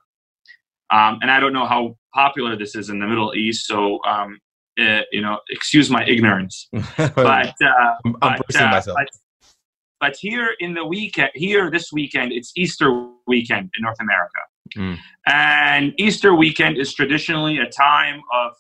Um, 0.91 1.19
and 1.23 1.31
I 1.31 1.41
don't 1.41 1.53
know 1.53 1.67
how 1.67 1.97
popular 2.15 2.57
this 2.57 2.75
is 2.75 2.91
in 2.91 2.99
the 2.99 3.07
Middle 3.07 3.35
East, 3.35 3.67
so 3.67 3.99
um, 4.05 4.39
uh, 4.79 5.01
you 5.13 5.21
know, 5.21 5.39
excuse 5.51 5.91
my 5.91 6.05
ignorance. 6.07 6.69
but, 6.97 7.55
uh, 7.63 7.95
I'm, 8.05 8.17
I'm 8.23 8.41
but, 8.47 8.57
uh, 8.57 8.71
myself. 8.71 8.97
But, 8.97 9.09
but, 10.01 10.17
here 10.17 10.55
in 10.61 10.75
the 10.75 10.85
weekend, 10.85 11.31
here 11.35 11.71
this 11.71 11.93
weekend, 11.93 12.33
it's 12.33 12.53
Easter 12.57 13.09
weekend 13.27 13.71
in 13.77 13.83
North 13.83 14.01
America, 14.01 14.39
mm. 14.77 14.99
and 15.27 15.93
Easter 15.99 16.35
weekend 16.35 16.79
is 16.79 16.93
traditionally 16.95 17.59
a 17.59 17.69
time 17.69 18.21
of 18.33 18.53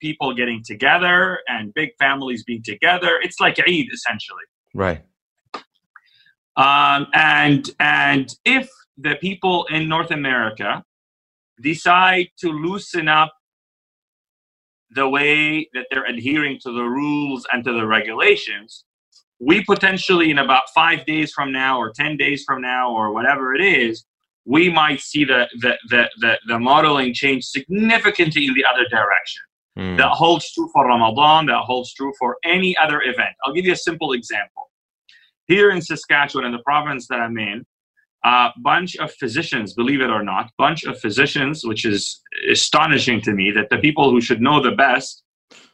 people 0.00 0.34
getting 0.34 0.62
together 0.64 1.40
and 1.48 1.72
big 1.74 1.90
families 1.98 2.44
being 2.44 2.62
together. 2.62 3.18
It's 3.22 3.40
like 3.40 3.58
Eid 3.58 3.86
essentially. 3.92 4.44
Right. 4.74 5.02
Um, 6.56 7.06
and 7.12 7.70
and 7.80 8.34
if 8.44 8.68
the 8.96 9.16
people 9.16 9.66
in 9.70 9.88
North 9.88 10.10
America 10.10 10.82
decide 11.60 12.28
to 12.38 12.50
loosen 12.50 13.08
up 13.08 13.32
the 14.90 15.08
way 15.08 15.68
that 15.74 15.86
they're 15.90 16.04
adhering 16.06 16.58
to 16.62 16.72
the 16.72 16.84
rules 16.84 17.46
and 17.52 17.64
to 17.64 17.72
the 17.72 17.86
regulations, 17.86 18.84
we 19.40 19.64
potentially 19.64 20.30
in 20.30 20.38
about 20.38 20.64
five 20.74 21.04
days 21.06 21.32
from 21.32 21.52
now 21.52 21.78
or 21.78 21.92
10 21.92 22.16
days 22.16 22.44
from 22.44 22.62
now 22.62 22.90
or 22.90 23.12
whatever 23.12 23.54
it 23.54 23.60
is, 23.60 24.04
we 24.44 24.70
might 24.72 25.00
see 25.00 25.24
the, 25.24 25.48
the, 25.60 25.76
the, 25.90 26.08
the, 26.20 26.38
the 26.46 26.58
modeling 26.58 27.12
change 27.12 27.44
significantly 27.44 28.46
in 28.46 28.54
the 28.54 28.64
other 28.64 28.86
direction. 28.88 29.42
Mm. 29.76 29.96
That 29.98 30.10
holds 30.10 30.50
true 30.52 30.70
for 30.72 30.86
Ramadan, 30.86 31.46
that 31.46 31.62
holds 31.62 31.92
true 31.92 32.12
for 32.18 32.38
any 32.44 32.74
other 32.78 33.02
event. 33.02 33.34
I'll 33.44 33.52
give 33.52 33.66
you 33.66 33.72
a 33.72 33.76
simple 33.76 34.12
example. 34.12 34.70
Here 35.48 35.70
in 35.70 35.82
Saskatchewan, 35.82 36.46
in 36.46 36.52
the 36.52 36.62
province 36.64 37.06
that 37.08 37.20
I'm 37.20 37.36
in, 37.38 37.66
a 38.26 38.52
bunch 38.58 38.96
of 38.96 39.12
physicians, 39.14 39.72
believe 39.72 40.00
it 40.00 40.10
or 40.10 40.22
not, 40.22 40.50
bunch 40.58 40.82
of 40.84 40.98
physicians, 40.98 41.64
which 41.64 41.84
is 41.84 42.20
astonishing 42.50 43.20
to 43.20 43.32
me 43.32 43.52
that 43.52 43.70
the 43.70 43.78
people 43.78 44.10
who 44.10 44.20
should 44.20 44.40
know 44.40 44.60
the 44.60 44.72
best 44.72 45.22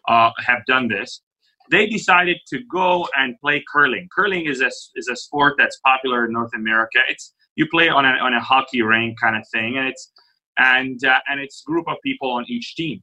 uh, 0.06 0.30
have 0.38 0.58
done 0.66 0.86
this. 0.86 1.22
They 1.70 1.86
decided 1.86 2.36
to 2.52 2.58
go 2.70 3.08
and 3.16 3.34
play 3.40 3.64
curling. 3.72 4.06
Curling 4.14 4.44
is 4.44 4.60
a 4.60 4.70
is 4.96 5.08
a 5.08 5.16
sport 5.16 5.54
that's 5.56 5.78
popular 5.78 6.26
in 6.26 6.32
North 6.32 6.50
America. 6.54 6.98
It's 7.08 7.32
you 7.56 7.66
play 7.70 7.88
on 7.88 8.04
a 8.04 8.10
on 8.26 8.34
a 8.34 8.40
hockey 8.40 8.82
rink 8.82 9.18
kind 9.18 9.36
of 9.36 9.44
thing, 9.48 9.78
and 9.78 9.88
it's 9.88 10.12
and 10.58 11.02
uh, 11.04 11.20
and 11.28 11.40
it's 11.40 11.62
group 11.62 11.88
of 11.88 11.96
people 12.04 12.30
on 12.32 12.44
each 12.48 12.74
team, 12.76 13.00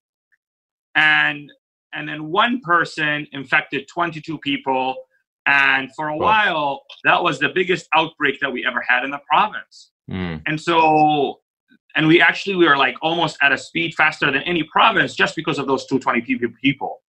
and 0.93 1.49
and 1.93 2.07
then 2.07 2.29
one 2.29 2.61
person 2.61 3.25
infected 3.31 3.87
22 3.87 4.37
people 4.39 4.95
and 5.45 5.89
for 5.95 6.09
a 6.09 6.17
while, 6.17 6.83
that 7.03 7.21
was 7.23 7.39
the 7.39 7.49
biggest 7.49 7.87
outbreak 7.95 8.39
that 8.41 8.51
we 8.51 8.65
ever 8.65 8.83
had 8.87 9.03
in 9.03 9.11
the 9.11 9.19
province. 9.29 9.91
Mm. 10.09 10.41
And 10.45 10.59
so, 10.59 11.39
and 11.95 12.07
we 12.07 12.21
actually 12.21 12.55
we 12.55 12.67
were 12.67 12.77
like 12.77 12.95
almost 13.01 13.37
at 13.41 13.51
a 13.51 13.57
speed 13.57 13.93
faster 13.95 14.31
than 14.31 14.43
any 14.43 14.63
province 14.63 15.15
just 15.15 15.35
because 15.35 15.57
of 15.57 15.67
those 15.67 15.85
220 15.87 16.49
people. 16.61 17.01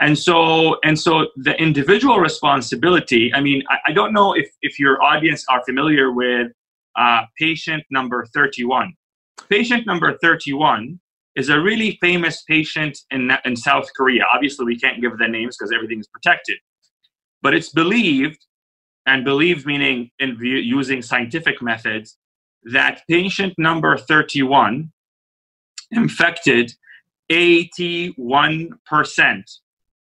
And 0.00 0.18
so, 0.18 0.78
and 0.84 0.98
so 0.98 1.28
the 1.36 1.54
individual 1.60 2.18
responsibility. 2.18 3.32
I 3.32 3.40
mean, 3.40 3.62
I, 3.68 3.78
I 3.88 3.92
don't 3.92 4.12
know 4.12 4.32
if 4.32 4.48
if 4.62 4.78
your 4.78 5.02
audience 5.02 5.44
are 5.48 5.62
familiar 5.64 6.12
with 6.12 6.48
uh, 6.96 7.22
patient 7.38 7.84
number 7.90 8.26
31. 8.34 8.92
Patient 9.48 9.86
number 9.86 10.16
31 10.18 11.00
is 11.36 11.48
a 11.48 11.60
really 11.60 11.98
famous 12.00 12.42
patient 12.42 12.98
in, 13.10 13.30
in 13.44 13.56
South 13.56 13.88
Korea. 13.96 14.22
Obviously, 14.32 14.64
we 14.64 14.78
can't 14.78 15.00
give 15.00 15.18
the 15.18 15.28
names 15.28 15.56
because 15.56 15.72
everything 15.72 16.00
is 16.00 16.08
protected. 16.08 16.56
But 17.44 17.54
it's 17.54 17.68
believed, 17.68 18.44
and 19.06 19.24
believed 19.24 19.66
meaning 19.66 20.10
in 20.18 20.36
using 20.40 21.02
scientific 21.02 21.62
methods, 21.62 22.16
that 22.72 23.02
patient 23.08 23.54
number 23.58 23.96
31 23.98 24.90
infected 25.90 26.72
81% 27.30 29.42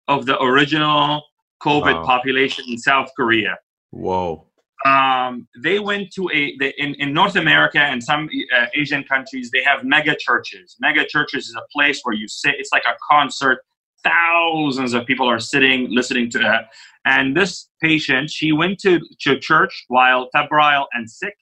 of 0.07 0.27
the 0.27 0.39
original 0.41 1.23
COVID 1.63 1.95
wow. 1.95 2.05
population 2.05 2.63
in 2.67 2.77
South 2.77 3.09
Korea. 3.17 3.57
Whoa. 3.89 4.45
Um, 4.85 5.47
they 5.61 5.79
went 5.79 6.11
to 6.13 6.29
a 6.33 6.55
they, 6.57 6.73
in, 6.77 6.93
in 6.95 7.13
North 7.13 7.35
America 7.35 7.79
and 7.79 8.03
some 8.03 8.29
uh, 8.55 8.67
Asian 8.73 9.03
countries. 9.03 9.51
They 9.51 9.63
have 9.63 9.83
mega 9.83 10.15
churches. 10.15 10.75
Mega 10.79 11.05
churches 11.05 11.49
is 11.49 11.55
a 11.55 11.65
place 11.71 12.01
where 12.03 12.15
you 12.15 12.27
sit. 12.27 12.55
It's 12.57 12.71
like 12.71 12.83
a 12.87 12.95
concert. 13.09 13.59
Thousands 14.03 14.93
of 14.93 15.05
people 15.05 15.27
are 15.27 15.39
sitting 15.39 15.87
listening 15.89 16.29
to 16.31 16.39
that. 16.39 16.69
And 17.05 17.35
this 17.35 17.69
patient, 17.81 18.29
she 18.29 18.51
went 18.51 18.79
to, 18.79 18.99
to 19.21 19.39
church 19.39 19.85
while 19.87 20.29
febrile 20.31 20.87
and 20.93 21.09
sick 21.09 21.35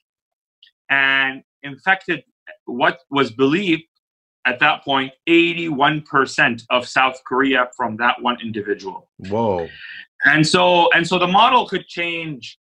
and 0.90 1.42
infected 1.62 2.22
what 2.64 3.00
was 3.10 3.30
believed 3.30 3.82
at 4.46 4.58
that 4.60 4.82
point 4.84 5.12
81% 5.28 6.62
of 6.70 6.88
South 6.88 7.20
Korea 7.26 7.68
from 7.76 7.96
that 7.98 8.20
one 8.20 8.38
individual. 8.42 9.10
Whoa. 9.28 9.68
And 10.24 10.46
so 10.46 10.90
and 10.92 11.06
so 11.06 11.18
the 11.18 11.26
model 11.26 11.66
could 11.66 11.86
change 11.86 12.58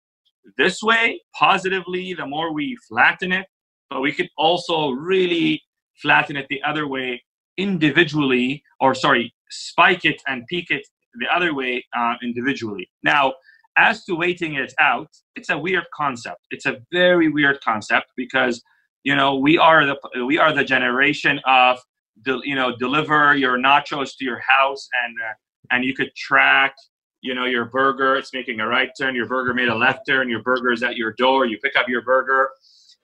this 0.57 0.81
way 0.81 1.21
positively 1.35 2.13
the 2.13 2.25
more 2.25 2.53
we 2.53 2.77
flatten 2.87 3.31
it, 3.31 3.47
but 3.89 4.01
we 4.01 4.11
could 4.11 4.29
also 4.37 4.89
really 4.89 5.61
flatten 6.01 6.35
it 6.35 6.47
the 6.49 6.61
other 6.63 6.87
way 6.87 7.23
individually 7.57 8.63
or 8.79 8.93
sorry, 8.93 9.33
spike 9.49 10.05
it 10.05 10.21
and 10.27 10.45
peak 10.47 10.67
it 10.69 10.85
the 11.19 11.27
other 11.33 11.53
way 11.53 11.83
uh, 11.97 12.13
individually. 12.21 12.89
Now, 13.03 13.33
as 13.77 14.03
to 14.05 14.15
waiting 14.15 14.55
it 14.55 14.73
out, 14.79 15.09
it's 15.35 15.49
a 15.49 15.57
weird 15.57 15.85
concept. 15.93 16.41
It's 16.49 16.65
a 16.65 16.77
very 16.91 17.29
weird 17.29 17.59
concept 17.61 18.07
because 18.15 18.61
you 19.03 19.15
know 19.15 19.37
we 19.37 19.57
are 19.57 19.85
the 19.85 19.97
we 20.25 20.37
are 20.37 20.51
the 20.51 20.63
generation 20.63 21.39
of 21.45 21.79
de, 22.23 22.39
you 22.43 22.55
know 22.55 22.75
deliver 22.77 23.35
your 23.35 23.57
nachos 23.57 24.17
to 24.17 24.25
your 24.25 24.41
house 24.47 24.87
and 25.03 25.15
uh, 25.17 25.33
and 25.71 25.85
you 25.85 25.93
could 25.93 26.13
track 26.15 26.75
you 27.21 27.35
know 27.35 27.45
your 27.45 27.65
burger. 27.65 28.15
It's 28.15 28.33
making 28.33 28.59
a 28.59 28.67
right 28.67 28.89
turn. 28.99 29.15
Your 29.15 29.27
burger 29.27 29.53
made 29.53 29.69
a 29.69 29.75
left 29.75 30.01
turn. 30.07 30.29
Your 30.29 30.41
burger 30.41 30.71
is 30.71 30.83
at 30.83 30.95
your 30.95 31.13
door. 31.13 31.45
You 31.45 31.57
pick 31.59 31.75
up 31.75 31.87
your 31.87 32.01
burger. 32.01 32.49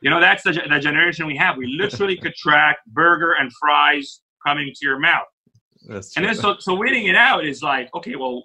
You 0.02 0.10
know 0.10 0.20
that's 0.20 0.44
the, 0.44 0.52
the 0.52 0.80
generation 0.80 1.28
we 1.28 1.38
have. 1.38 1.56
We 1.58 1.68
literally 1.68 2.18
could 2.18 2.34
track 2.36 2.78
burger 2.88 3.34
and 3.40 3.52
fries 3.60 4.22
coming 4.46 4.68
to 4.68 4.86
your 4.86 5.00
mouth. 5.00 5.28
That's 5.88 6.16
and 6.16 6.26
then 6.26 6.36
so 6.36 6.56
so 6.60 6.76
waiting 6.76 7.08
it 7.08 7.16
out 7.16 7.46
is 7.46 7.62
like, 7.62 7.90
okay, 7.94 8.16
well, 8.16 8.44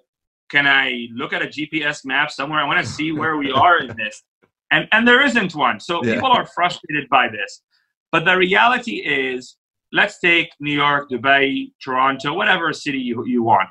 can 0.50 0.66
I 0.66 1.08
look 1.12 1.32
at 1.32 1.42
a 1.42 1.46
GPS 1.46 2.04
map 2.04 2.30
somewhere? 2.30 2.60
I 2.60 2.64
want 2.64 2.84
to 2.84 2.90
see 2.90 3.12
where 3.12 3.36
we 3.36 3.50
are 3.50 3.78
in 3.78 3.96
this. 3.96 4.22
And 4.70 4.88
and 4.92 5.06
there 5.06 5.24
isn't 5.24 5.54
one. 5.54 5.80
So 5.80 6.04
yeah. 6.04 6.14
people 6.14 6.30
are 6.30 6.46
frustrated 6.46 7.08
by 7.08 7.28
this. 7.28 7.62
But 8.10 8.24
the 8.24 8.36
reality 8.36 8.96
is, 8.96 9.56
let's 9.92 10.18
take 10.18 10.48
New 10.60 10.72
York, 10.72 11.10
Dubai, 11.10 11.72
Toronto, 11.82 12.32
whatever 12.34 12.72
city 12.72 12.98
you, 12.98 13.24
you 13.26 13.42
want. 13.42 13.68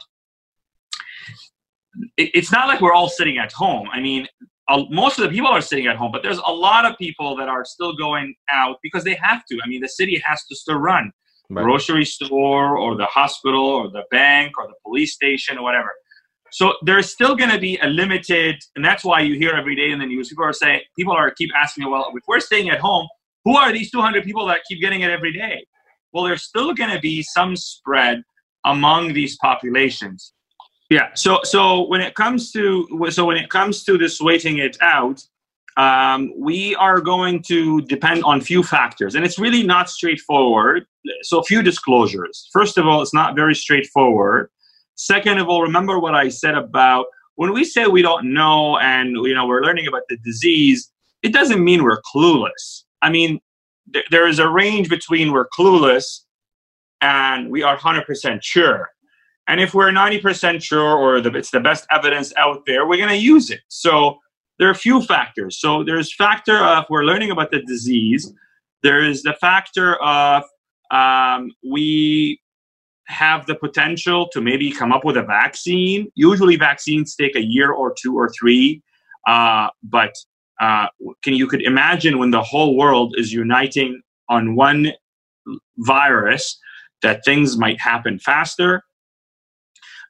It, 2.17 2.31
it's 2.35 2.51
not 2.51 2.67
like 2.67 2.79
we're 2.81 2.93
all 2.93 3.09
sitting 3.09 3.39
at 3.39 3.51
home. 3.51 3.89
I 3.91 3.99
mean, 3.99 4.27
most 4.89 5.17
of 5.17 5.23
the 5.23 5.29
people 5.29 5.47
are 5.47 5.61
sitting 5.61 5.87
at 5.87 5.95
home, 5.95 6.11
but 6.11 6.21
there's 6.21 6.41
a 6.45 6.51
lot 6.51 6.85
of 6.85 6.97
people 6.97 7.35
that 7.37 7.47
are 7.47 7.65
still 7.65 7.95
going 7.95 8.35
out 8.51 8.77
because 8.83 9.03
they 9.03 9.15
have 9.15 9.43
to. 9.49 9.57
I 9.63 9.67
mean, 9.67 9.81
the 9.81 9.89
city 9.89 10.21
has 10.25 10.45
to 10.45 10.55
still 10.55 10.77
run 10.77 11.11
right. 11.49 11.63
grocery 11.63 12.05
store 12.05 12.77
or 12.77 12.95
the 12.95 13.05
hospital 13.05 13.65
or 13.65 13.89
the 13.89 14.03
bank 14.11 14.53
or 14.57 14.67
the 14.67 14.75
police 14.83 15.13
station 15.13 15.57
or 15.57 15.63
whatever. 15.63 15.91
So 16.51 16.75
there's 16.81 17.11
still 17.11 17.35
going 17.35 17.49
to 17.49 17.59
be 17.59 17.77
a 17.81 17.87
limited, 17.87 18.55
and 18.75 18.83
that's 18.83 19.03
why 19.03 19.19
you 19.19 19.35
hear 19.35 19.51
every 19.51 19.75
day 19.75 19.91
in 19.91 19.99
the 19.99 20.05
news 20.05 20.29
people 20.29 20.45
are 20.45 20.53
saying, 20.53 20.81
people 20.97 21.13
are 21.13 21.29
keep 21.31 21.49
asking 21.55 21.89
well, 21.89 22.11
if 22.15 22.23
we're 22.27 22.39
staying 22.39 22.69
at 22.69 22.79
home, 22.79 23.07
who 23.43 23.55
are 23.55 23.71
these 23.71 23.91
200 23.91 24.23
people 24.23 24.45
that 24.47 24.61
keep 24.67 24.81
getting 24.81 25.01
it 25.01 25.09
every 25.09 25.33
day? 25.33 25.65
Well, 26.13 26.23
there's 26.23 26.43
still 26.43 26.73
going 26.73 26.89
to 26.89 26.99
be 26.99 27.21
some 27.21 27.55
spread 27.55 28.23
among 28.65 29.13
these 29.13 29.37
populations. 29.37 30.33
Yeah. 30.89 31.09
So 31.15 31.39
so 31.43 31.87
when 31.87 32.01
it 32.01 32.15
comes 32.15 32.51
to 32.53 32.87
so 33.09 33.25
when 33.25 33.37
it 33.37 33.49
comes 33.49 33.83
to 33.83 33.97
this 33.97 34.21
waiting 34.21 34.59
it 34.59 34.77
out, 34.81 35.21
um, 35.77 36.33
we 36.35 36.75
are 36.75 36.99
going 36.99 37.43
to 37.43 37.81
depend 37.81 38.23
on 38.23 38.41
few 38.41 38.63
factors, 38.63 39.15
and 39.15 39.23
it's 39.23 39.37
really 39.37 39.63
not 39.63 39.89
straightforward. 39.89 40.85
So, 41.21 41.39
a 41.39 41.43
few 41.43 41.61
disclosures. 41.61 42.49
First 42.51 42.77
of 42.77 42.87
all, 42.87 43.01
it's 43.01 43.13
not 43.13 43.35
very 43.35 43.55
straightforward. 43.55 44.49
Second 44.95 45.37
of 45.37 45.47
all, 45.47 45.61
remember 45.61 45.99
what 45.99 46.15
I 46.15 46.29
said 46.29 46.55
about 46.55 47.05
when 47.35 47.53
we 47.53 47.63
say 47.63 47.85
we 47.85 48.01
don't 48.01 48.33
know 48.33 48.79
and 48.79 49.15
you 49.15 49.35
know 49.35 49.45
we're 49.45 49.61
learning 49.61 49.87
about 49.87 50.01
the 50.09 50.17
disease. 50.17 50.91
It 51.21 51.31
doesn't 51.33 51.63
mean 51.63 51.83
we're 51.83 52.01
clueless. 52.13 52.83
I 53.01 53.09
mean, 53.09 53.39
th- 53.93 54.05
there 54.09 54.27
is 54.27 54.39
a 54.39 54.49
range 54.49 54.89
between 54.89 55.31
we're 55.31 55.47
clueless 55.57 56.21
and 57.01 57.49
we 57.49 57.63
are 57.63 57.77
100% 57.77 58.39
sure. 58.41 58.89
And 59.47 59.61
if 59.61 59.73
we're 59.73 59.91
90% 59.91 60.61
sure 60.61 60.95
or 60.95 61.21
the, 61.21 61.31
it's 61.35 61.51
the 61.51 61.59
best 61.59 61.85
evidence 61.91 62.33
out 62.37 62.63
there, 62.65 62.87
we're 62.87 62.97
going 62.97 63.09
to 63.09 63.15
use 63.15 63.49
it. 63.49 63.61
So 63.67 64.19
there 64.59 64.67
are 64.67 64.71
a 64.71 64.75
few 64.75 65.01
factors. 65.01 65.59
So 65.59 65.83
there's 65.83 66.13
factor 66.13 66.57
of 66.57 66.85
we're 66.89 67.03
learning 67.03 67.31
about 67.31 67.51
the 67.51 67.61
disease. 67.61 68.33
There 68.83 69.03
is 69.03 69.23
the 69.23 69.33
factor 69.33 69.95
of 69.95 70.43
um, 70.91 71.51
we 71.67 72.39
have 73.07 73.45
the 73.45 73.55
potential 73.55 74.27
to 74.29 74.41
maybe 74.41 74.71
come 74.71 74.91
up 74.91 75.05
with 75.05 75.17
a 75.17 75.23
vaccine. 75.23 76.11
Usually, 76.15 76.55
vaccines 76.55 77.15
take 77.15 77.35
a 77.35 77.43
year 77.43 77.71
or 77.71 77.93
two 77.99 78.17
or 78.17 78.29
three, 78.29 78.81
uh, 79.27 79.69
but 79.83 80.13
uh, 80.59 80.87
can 81.23 81.33
you 81.33 81.47
could 81.47 81.61
imagine 81.61 82.17
when 82.17 82.31
the 82.31 82.41
whole 82.41 82.75
world 82.75 83.15
is 83.17 83.31
uniting 83.31 84.01
on 84.29 84.55
one 84.55 84.91
virus 85.77 86.59
that 87.01 87.23
things 87.23 87.57
might 87.57 87.79
happen 87.79 88.19
faster. 88.19 88.83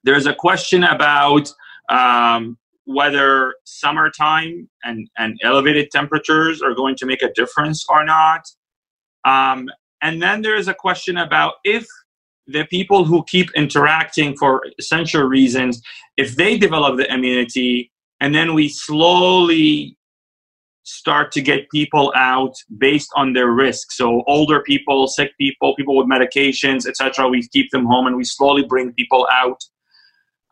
There's 0.03 0.25
a 0.25 0.33
question 0.33 0.83
about 0.83 1.51
um, 1.89 2.57
whether 2.87 3.53
summertime 3.65 4.69
and, 4.85 5.09
and 5.17 5.37
elevated 5.43 5.91
temperatures 5.91 6.61
are 6.61 6.73
going 6.73 6.95
to 6.95 7.05
make 7.05 7.21
a 7.21 7.31
difference 7.33 7.85
or 7.89 8.05
not. 8.05 8.47
Um, 9.25 9.67
and 10.01 10.21
then 10.21 10.41
there's 10.41 10.69
a 10.69 10.73
question 10.73 11.17
about 11.17 11.55
if 11.65 11.85
the 12.47 12.63
people 12.67 13.03
who 13.03 13.25
keep 13.25 13.49
interacting 13.55 14.37
for 14.37 14.63
essential 14.79 15.23
reasons, 15.23 15.81
if 16.15 16.37
they 16.37 16.57
develop 16.57 16.95
the 16.95 17.13
immunity, 17.13 17.91
and 18.21 18.33
then 18.33 18.53
we 18.53 18.69
slowly 18.69 19.97
start 20.83 21.33
to 21.33 21.41
get 21.41 21.69
people 21.69 22.13
out 22.15 22.53
based 22.77 23.09
on 23.17 23.33
their 23.33 23.51
risk. 23.51 23.91
So 23.91 24.23
older 24.27 24.61
people, 24.61 25.07
sick 25.07 25.31
people, 25.37 25.75
people 25.75 25.97
with 25.97 26.07
medications, 26.07 26.87
etc. 26.87 27.27
We 27.27 27.45
keep 27.49 27.69
them 27.71 27.85
home 27.85 28.07
and 28.07 28.15
we 28.15 28.23
slowly 28.23 28.63
bring 28.63 28.93
people 28.93 29.27
out. 29.29 29.61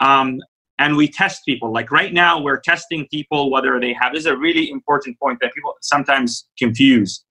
Um, 0.01 0.41
and 0.79 0.95
we 0.95 1.07
test 1.07 1.45
people. 1.45 1.71
Like 1.71 1.91
right 1.91 2.13
now, 2.13 2.41
we're 2.41 2.59
testing 2.59 3.07
people 3.07 3.49
whether 3.49 3.79
they 3.79 3.93
have. 3.93 4.13
This 4.13 4.21
is 4.21 4.25
a 4.27 4.37
really 4.37 4.69
important 4.69 5.19
point 5.19 5.39
that 5.41 5.53
people 5.53 5.73
sometimes 5.81 6.47
confuse. 6.57 7.23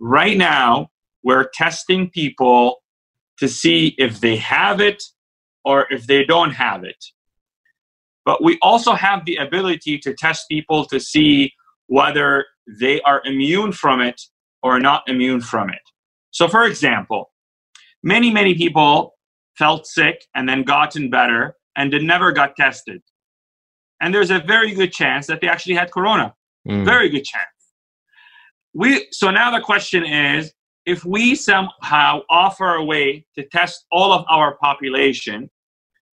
Right 0.00 0.36
now, 0.36 0.88
we're 1.22 1.48
testing 1.54 2.10
people 2.10 2.82
to 3.38 3.48
see 3.48 3.94
if 3.98 4.20
they 4.20 4.36
have 4.36 4.80
it 4.80 5.02
or 5.64 5.86
if 5.90 6.06
they 6.06 6.24
don't 6.24 6.50
have 6.50 6.84
it. 6.84 7.04
But 8.24 8.42
we 8.42 8.58
also 8.62 8.94
have 8.94 9.24
the 9.24 9.36
ability 9.36 9.98
to 9.98 10.14
test 10.14 10.48
people 10.48 10.84
to 10.86 11.00
see 11.00 11.52
whether 11.86 12.46
they 12.80 13.00
are 13.02 13.22
immune 13.24 13.72
from 13.72 14.00
it 14.00 14.20
or 14.62 14.78
not 14.78 15.02
immune 15.08 15.40
from 15.40 15.70
it. 15.70 15.80
So, 16.30 16.48
for 16.48 16.64
example, 16.64 17.30
many, 18.02 18.30
many 18.30 18.54
people 18.54 19.14
felt 19.58 19.86
sick 19.86 20.24
and 20.34 20.48
then 20.48 20.62
gotten 20.62 21.10
better 21.10 21.56
and 21.76 21.92
they 21.92 21.98
never 21.98 22.32
got 22.32 22.56
tested. 22.56 23.02
And 24.00 24.14
there's 24.14 24.30
a 24.30 24.40
very 24.40 24.74
good 24.74 24.92
chance 24.92 25.26
that 25.28 25.40
they 25.40 25.48
actually 25.48 25.74
had 25.74 25.90
corona. 25.90 26.34
Mm. 26.68 26.84
Very 26.84 27.08
good 27.08 27.24
chance. 27.24 27.46
We 28.74 29.06
so 29.12 29.30
now 29.30 29.50
the 29.50 29.60
question 29.60 30.04
is 30.04 30.52
if 30.86 31.04
we 31.04 31.34
somehow 31.34 32.22
offer 32.28 32.74
a 32.74 32.84
way 32.84 33.24
to 33.36 33.46
test 33.48 33.86
all 33.92 34.12
of 34.12 34.24
our 34.28 34.56
population 34.56 35.50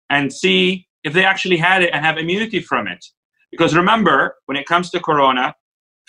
and 0.09 0.31
see 0.31 0.87
if 1.03 1.13
they 1.13 1.25
actually 1.25 1.57
had 1.57 1.81
it 1.81 1.91
and 1.93 2.05
have 2.05 2.17
immunity 2.17 2.59
from 2.59 2.87
it. 2.87 3.03
Because 3.51 3.75
remember, 3.75 4.35
when 4.45 4.57
it 4.57 4.65
comes 4.67 4.89
to 4.91 4.99
corona, 4.99 5.55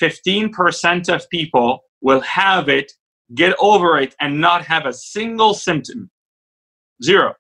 15% 0.00 1.14
of 1.14 1.28
people 1.30 1.84
will 2.00 2.20
have 2.20 2.68
it, 2.68 2.92
get 3.34 3.54
over 3.58 3.98
it, 3.98 4.14
and 4.20 4.40
not 4.40 4.64
have 4.64 4.86
a 4.86 4.92
single 4.92 5.54
symptom. 5.54 6.10
Zero. 7.02 7.34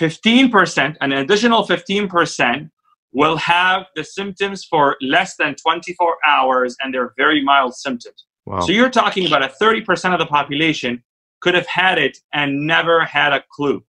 15%, 0.00 0.96
an 1.00 1.12
additional 1.12 1.64
15% 1.64 2.70
will 3.12 3.36
have 3.36 3.86
the 3.94 4.04
symptoms 4.04 4.64
for 4.64 4.96
less 5.00 5.36
than 5.36 5.54
24 5.54 6.16
hours 6.26 6.76
and 6.82 6.92
they're 6.92 7.12
very 7.16 7.42
mild 7.42 7.74
symptoms. 7.74 8.26
Wow. 8.44 8.60
So 8.60 8.72
you're 8.72 8.90
talking 8.90 9.26
about 9.26 9.42
a 9.42 9.52
30% 9.62 10.12
of 10.12 10.18
the 10.18 10.26
population 10.26 11.02
could 11.40 11.54
have 11.54 11.66
had 11.66 11.98
it 11.98 12.18
and 12.32 12.66
never 12.66 13.04
had 13.04 13.32
a 13.32 13.44
clue. 13.52 13.84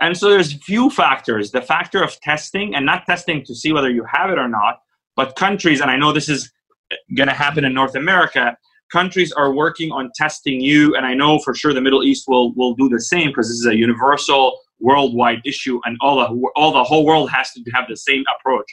And 0.00 0.16
so 0.16 0.30
there's 0.30 0.52
few 0.64 0.90
factors. 0.90 1.52
The 1.52 1.62
factor 1.62 2.02
of 2.02 2.18
testing 2.20 2.74
and 2.74 2.84
not 2.84 3.06
testing 3.06 3.44
to 3.44 3.54
see 3.54 3.72
whether 3.72 3.90
you 3.90 4.04
have 4.10 4.30
it 4.30 4.38
or 4.38 4.48
not, 4.48 4.80
but 5.14 5.36
countries, 5.36 5.80
and 5.80 5.90
I 5.90 5.96
know 5.96 6.12
this 6.12 6.28
is 6.28 6.50
going 7.16 7.28
to 7.28 7.34
happen 7.34 7.64
in 7.64 7.72
North 7.72 7.94
America, 7.94 8.56
countries 8.98 9.32
are 9.32 9.52
working 9.52 9.90
on 9.90 10.10
testing 10.14 10.60
you, 10.60 10.94
and 10.96 11.04
I 11.04 11.14
know 11.20 11.32
for 11.40 11.52
sure 11.54 11.74
the 11.74 11.86
Middle 11.86 12.04
East 12.10 12.24
will 12.28 12.54
will 12.54 12.74
do 12.82 12.88
the 12.88 13.00
same 13.00 13.28
because 13.30 13.48
this 13.48 13.58
is 13.64 13.66
a 13.66 13.76
universal 13.86 14.44
worldwide 14.80 15.40
issue, 15.44 15.76
and 15.84 15.96
all 16.00 16.16
the 16.20 16.28
all 16.56 16.72
the 16.72 16.84
whole 16.90 17.04
world 17.04 17.30
has 17.36 17.50
to 17.52 17.60
have 17.74 17.86
the 17.88 17.96
same 17.96 18.24
approach. 18.34 18.70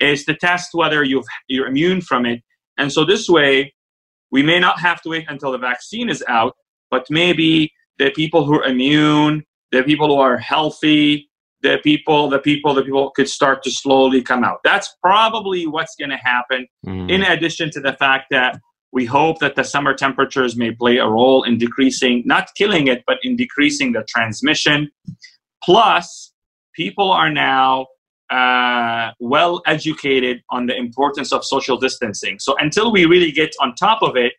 Is 0.00 0.24
to 0.24 0.34
test 0.34 0.70
whether 0.72 1.04
you've 1.04 1.30
you're 1.48 1.68
immune 1.72 2.00
from 2.00 2.22
it, 2.32 2.40
and 2.78 2.88
so 2.90 3.04
this 3.04 3.28
way, 3.28 3.54
we 4.34 4.42
may 4.42 4.58
not 4.66 4.80
have 4.80 4.98
to 5.02 5.10
wait 5.10 5.26
until 5.28 5.52
the 5.52 5.62
vaccine 5.70 6.08
is 6.08 6.24
out, 6.38 6.54
but 6.90 7.04
maybe 7.10 7.72
the 7.98 8.10
people 8.10 8.44
who 8.46 8.54
are 8.58 8.64
immune, 8.64 9.44
the 9.70 9.82
people 9.82 10.08
who 10.08 10.20
are 10.28 10.38
healthy, 10.38 11.28
the 11.62 11.78
people, 11.88 12.28
the 12.28 12.38
people, 12.38 12.74
the 12.74 12.82
people 12.82 13.10
could 13.16 13.28
start 13.28 13.62
to 13.64 13.70
slowly 13.70 14.20
come 14.22 14.42
out. 14.44 14.58
That's 14.64 14.88
probably 15.02 15.66
what's 15.66 15.94
going 16.00 16.10
to 16.10 16.22
happen. 16.32 16.66
Mm. 16.86 17.10
In 17.14 17.22
addition 17.22 17.70
to 17.72 17.80
the 17.80 17.94
fact 18.04 18.26
that 18.30 18.58
we 18.92 19.06
hope 19.06 19.38
that 19.38 19.56
the 19.56 19.64
summer 19.64 19.94
temperatures 19.94 20.54
may 20.56 20.70
play 20.70 20.98
a 20.98 21.06
role 21.06 21.42
in 21.44 21.56
decreasing, 21.56 22.22
not 22.26 22.54
killing 22.54 22.88
it, 22.88 23.02
but 23.06 23.16
in 23.22 23.36
decreasing 23.36 23.92
the 23.92 24.04
transmission. 24.06 24.90
Plus, 25.64 26.32
people 26.74 27.10
are 27.10 27.30
now 27.30 27.86
uh, 28.30 29.10
well 29.18 29.62
educated 29.66 30.42
on 30.50 30.66
the 30.66 30.76
importance 30.76 31.32
of 31.32 31.44
social 31.44 31.78
distancing. 31.78 32.38
So 32.38 32.54
until 32.58 32.92
we 32.92 33.06
really 33.06 33.32
get 33.32 33.54
on 33.60 33.74
top 33.74 34.02
of 34.02 34.16
it, 34.16 34.34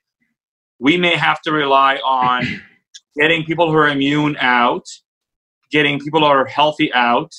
we 0.80 0.98
may 0.98 1.16
have 1.16 1.42
to 1.42 1.52
rely 1.52 1.96
on 1.98 2.46
getting 3.20 3.44
people 3.44 3.72
who 3.72 3.78
are 3.78 3.88
immune 3.88 4.38
out, 4.40 4.86
getting 5.72 6.00
people 6.00 6.20
who 6.20 6.28
are 6.28 6.46
healthy 6.46 6.94
out, 6.94 7.32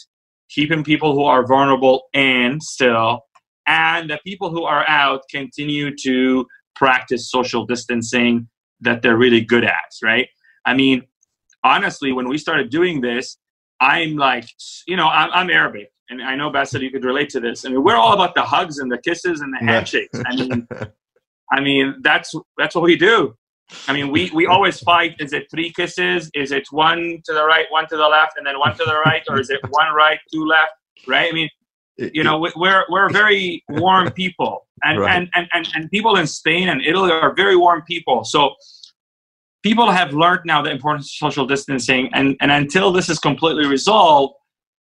keeping 0.51 0.83
people 0.83 1.13
who 1.15 1.25
are 1.25 1.47
vulnerable 1.47 2.03
in 2.13 2.61
still, 2.61 3.21
and 3.67 4.11
the 4.11 4.19
people 4.25 4.51
who 4.51 4.65
are 4.65 4.85
out 4.89 5.23
continue 5.31 5.97
to 5.97 6.47
practice 6.75 7.31
social 7.31 7.67
distancing 7.67 8.49
that 8.81 9.03
they're 9.03 9.17
really 9.17 9.41
good 9.41 9.65
at, 9.65 9.91
right? 10.03 10.29
I 10.65 10.75
mean, 10.75 11.03
honestly, 11.63 12.13
when 12.13 12.29
we 12.29 12.39
started 12.39 12.71
doing 12.71 13.01
this, 13.01 13.39
I'm 13.81 14.17
like, 14.17 14.49
you 14.87 14.97
know, 14.97 15.09
I'm, 15.09 15.31
I'm 15.33 15.51
Arabic, 15.51 15.91
and 16.11 16.23
I 16.23 16.37
know 16.37 16.51
Bassett, 16.51 16.83
you 16.83 16.91
could 16.91 17.05
relate 17.05 17.29
to 17.31 17.41
this. 17.41 17.65
I 17.65 17.71
mean, 17.71 17.83
we're 17.83 17.97
all 17.97 18.13
about 18.13 18.35
the 18.35 18.43
hugs 18.43 18.79
and 18.79 18.91
the 18.91 18.99
kisses 18.99 19.41
and 19.41 19.53
the 19.53 19.59
handshakes. 19.65 20.19
I 20.25 20.37
mean, 20.37 20.69
I 21.53 21.61
mean, 21.61 21.97
that's 22.03 22.35
that's 22.57 22.75
what 22.75 22.85
we 22.85 22.97
do. 22.97 23.35
I 23.89 23.93
mean, 23.93 24.11
we 24.11 24.31
we 24.35 24.47
always 24.47 24.81
fight. 24.81 25.17
Is 25.19 25.33
it 25.33 25.47
three 25.51 25.73
kisses? 25.73 26.31
Is 26.35 26.53
it 26.53 26.65
one 26.71 27.21
to 27.25 27.33
the 27.33 27.45
right, 27.45 27.67
one 27.71 27.87
to 27.89 27.97
the 27.97 28.07
left, 28.07 28.37
and 28.37 28.47
then 28.47 28.59
one 28.59 28.77
to 28.77 28.85
the 28.85 29.01
right, 29.05 29.23
or 29.29 29.41
is 29.41 29.51
it 29.51 29.61
one 29.71 29.93
right, 29.95 30.19
two 30.33 30.45
left? 30.45 30.73
Right? 31.07 31.29
I 31.31 31.33
mean, 31.33 31.49
you 31.97 32.25
know, 32.25 32.39
we're 32.57 32.85
we're 32.89 33.09
very 33.11 33.63
warm 33.69 34.11
people, 34.13 34.67
and, 34.83 35.01
right. 35.01 35.17
and, 35.17 35.29
and 35.35 35.49
and 35.53 35.69
and 35.75 35.91
people 35.91 36.17
in 36.17 36.27
Spain 36.27 36.69
and 36.69 36.83
Italy 36.83 37.11
are 37.11 37.35
very 37.35 37.57
warm 37.57 37.83
people. 37.83 38.25
So 38.25 38.55
people 39.63 39.91
have 39.91 40.13
learned 40.13 40.41
now 40.45 40.61
the 40.61 40.71
importance 40.71 41.07
of 41.07 41.29
social 41.29 41.47
distancing, 41.47 42.11
and 42.13 42.37
and 42.41 42.51
until 42.51 42.93
this 42.93 43.09
is 43.09 43.19
completely 43.19 43.67
resolved, 43.67 44.35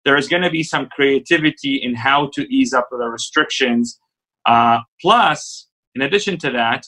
there 0.05 0.17
is 0.17 0.27
going 0.27 0.41
to 0.41 0.49
be 0.49 0.63
some 0.63 0.87
creativity 0.87 1.75
in 1.75 1.95
how 1.95 2.29
to 2.33 2.41
ease 2.53 2.73
up 2.73 2.87
the 2.91 2.97
restrictions. 2.97 3.99
Uh, 4.45 4.79
plus, 5.01 5.67
in 5.95 6.01
addition 6.01 6.37
to 6.37 6.51
that, 6.51 6.85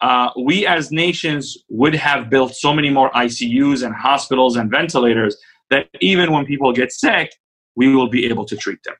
uh, 0.00 0.30
we 0.42 0.66
as 0.66 0.90
nations 0.90 1.56
would 1.68 1.94
have 1.94 2.28
built 2.28 2.54
so 2.54 2.74
many 2.74 2.90
more 2.90 3.10
ICUs 3.10 3.84
and 3.84 3.94
hospitals 3.94 4.56
and 4.56 4.70
ventilators 4.70 5.36
that 5.70 5.88
even 6.00 6.32
when 6.32 6.44
people 6.44 6.72
get 6.72 6.90
sick, 6.90 7.32
we 7.76 7.94
will 7.94 8.08
be 8.08 8.26
able 8.26 8.44
to 8.44 8.56
treat 8.56 8.82
them. 8.82 8.94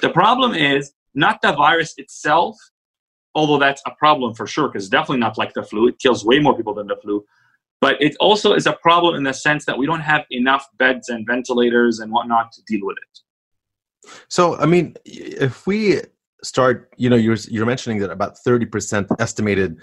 The 0.00 0.10
problem 0.10 0.54
is 0.54 0.92
not 1.14 1.40
the 1.42 1.52
virus 1.52 1.94
itself, 1.96 2.56
although 3.34 3.58
that's 3.58 3.82
a 3.86 3.92
problem 3.98 4.34
for 4.34 4.46
sure, 4.46 4.68
because 4.68 4.88
definitely 4.88 5.18
not 5.18 5.38
like 5.38 5.52
the 5.54 5.62
flu. 5.62 5.88
It 5.88 5.98
kills 5.98 6.24
way 6.24 6.38
more 6.38 6.56
people 6.56 6.74
than 6.74 6.86
the 6.86 6.96
flu. 6.96 7.24
But 7.80 8.00
it 8.00 8.14
also 8.20 8.52
is 8.52 8.66
a 8.66 8.74
problem 8.74 9.14
in 9.14 9.22
the 9.22 9.32
sense 9.32 9.64
that 9.64 9.76
we 9.76 9.86
don't 9.86 10.00
have 10.00 10.24
enough 10.30 10.66
beds 10.76 11.08
and 11.08 11.26
ventilators 11.26 12.00
and 12.00 12.12
whatnot 12.12 12.52
to 12.52 12.62
deal 12.66 12.84
with 12.84 12.98
it. 12.98 14.12
So, 14.28 14.56
I 14.56 14.66
mean, 14.66 14.96
if 15.04 15.66
we 15.66 16.00
start, 16.42 16.92
you 16.96 17.08
know, 17.08 17.16
you're 17.16 17.36
you're 17.48 17.66
mentioning 17.66 17.98
that 18.00 18.10
about 18.10 18.38
thirty 18.38 18.66
percent 18.66 19.08
estimated 19.18 19.82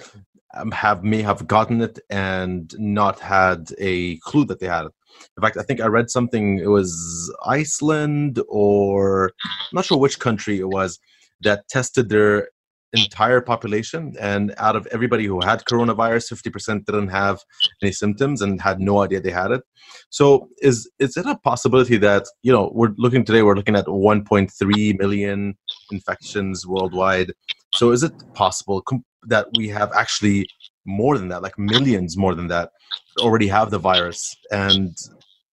um, 0.54 0.72
have 0.72 1.04
may 1.04 1.22
have 1.22 1.48
gotten 1.48 1.82
it 1.82 2.00
and 2.10 2.74
not 2.80 3.20
had 3.20 3.70
a 3.80 4.18
clue 4.18 4.45
that 4.45 4.60
they 4.60 4.68
had 4.68 4.86
it. 4.86 4.91
In 5.38 5.41
fact, 5.41 5.58
I 5.58 5.64
think 5.64 5.82
I 5.82 5.88
read 5.88 6.10
something. 6.10 6.60
It 6.60 6.68
was 6.68 7.34
Iceland 7.45 8.41
or 8.47 9.32
I'm 9.45 9.76
not 9.76 9.86
sure 9.86 9.97
which 9.97 10.20
country 10.20 10.60
it 10.60 10.70
was 10.70 10.99
that 11.41 11.68
tested 11.70 12.10
their 12.10 12.49
entire 12.93 13.41
population 13.41 14.14
and 14.20 14.53
out 14.58 14.76
of 14.76 14.88
everybody 14.91 15.26
who 15.26 15.41
had 15.41 15.64
coronavirus 15.66 16.34
50% 16.34 16.86
didn't 16.86 17.10
have 17.10 17.39
any 17.82 17.91
symptoms 17.91 18.41
and 18.41 18.62
had 18.62 18.80
no 18.80 19.03
idea 19.03 19.20
they 19.20 19.30
had 19.30 19.51
it 19.51 19.62
so 20.10 20.47
is 20.60 20.89
is 20.97 21.18
it 21.18 21.26
a 21.26 21.38
possibility 21.39 21.97
that 21.97 22.24
you 22.43 22.51
know 22.51 22.72
we're 22.74 22.93
looking 22.97 23.26
today 23.26 23.41
we're 23.41 23.55
looking 23.55 23.76
at 23.76 23.86
1.3 23.88 24.99
million 24.99 25.58
infections 25.91 26.66
worldwide 26.66 27.34
so 27.74 27.91
is 27.91 28.03
it 28.03 28.14
possible 28.34 28.82
that 29.24 29.47
we 29.58 29.68
have 29.68 29.91
actually 29.93 30.47
more 30.88 31.18
than 31.18 31.28
that 31.28 31.42
like 31.42 31.60
millions 31.60 32.18
more 32.18 32.34
than 32.34 32.48
that 32.48 32.72
already 33.20 33.48
have 33.48 33.70
the 33.70 33.80
virus. 33.80 34.36
And 34.52 34.96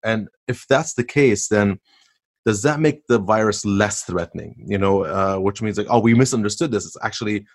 and 0.03 0.27
if 0.47 0.65
that's 0.67 0.93
the 0.93 1.03
case 1.03 1.47
then 1.47 1.79
does 2.45 2.61
that 2.61 2.79
make 2.79 3.07
the 3.07 3.17
virus 3.17 3.65
less 3.65 4.03
threatening? 4.03 4.63
You 4.65 4.77
know 4.77 5.03
uh, 5.03 5.37
which 5.37 5.61
means 5.61 5.77
like 5.77 5.87
oh 5.89 5.99
we 5.99 6.13
misunderstood 6.13 6.71
this. 6.71 6.85
It's 6.85 6.97
actually 7.03 7.45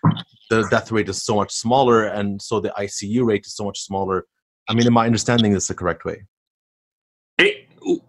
the 0.50 0.66
death 0.70 0.92
rate 0.92 1.08
is 1.08 1.22
so 1.22 1.36
much 1.36 1.52
smaller 1.52 2.06
and 2.06 2.40
so 2.40 2.60
the 2.60 2.70
icu 2.78 3.24
rate 3.24 3.46
is 3.46 3.54
so 3.54 3.64
much 3.64 3.80
smaller. 3.80 4.26
I 4.68 4.74
mean 4.74 4.86
am 4.86 4.98
i 4.98 5.06
understanding 5.06 5.52
this 5.52 5.68
the 5.68 5.74
correct 5.74 6.04
way? 6.04 6.26
It, 7.38 7.68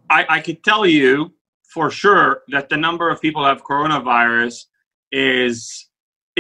I, 0.10 0.26
I 0.28 0.40
could 0.42 0.64
tell 0.64 0.86
you 0.86 1.34
for 1.74 1.90
sure 1.90 2.44
that 2.50 2.68
the 2.70 2.78
number 2.78 3.10
of 3.10 3.22
people 3.22 3.44
who 3.44 3.48
have 3.48 3.64
coronavirus 3.64 4.66
is 5.12 5.90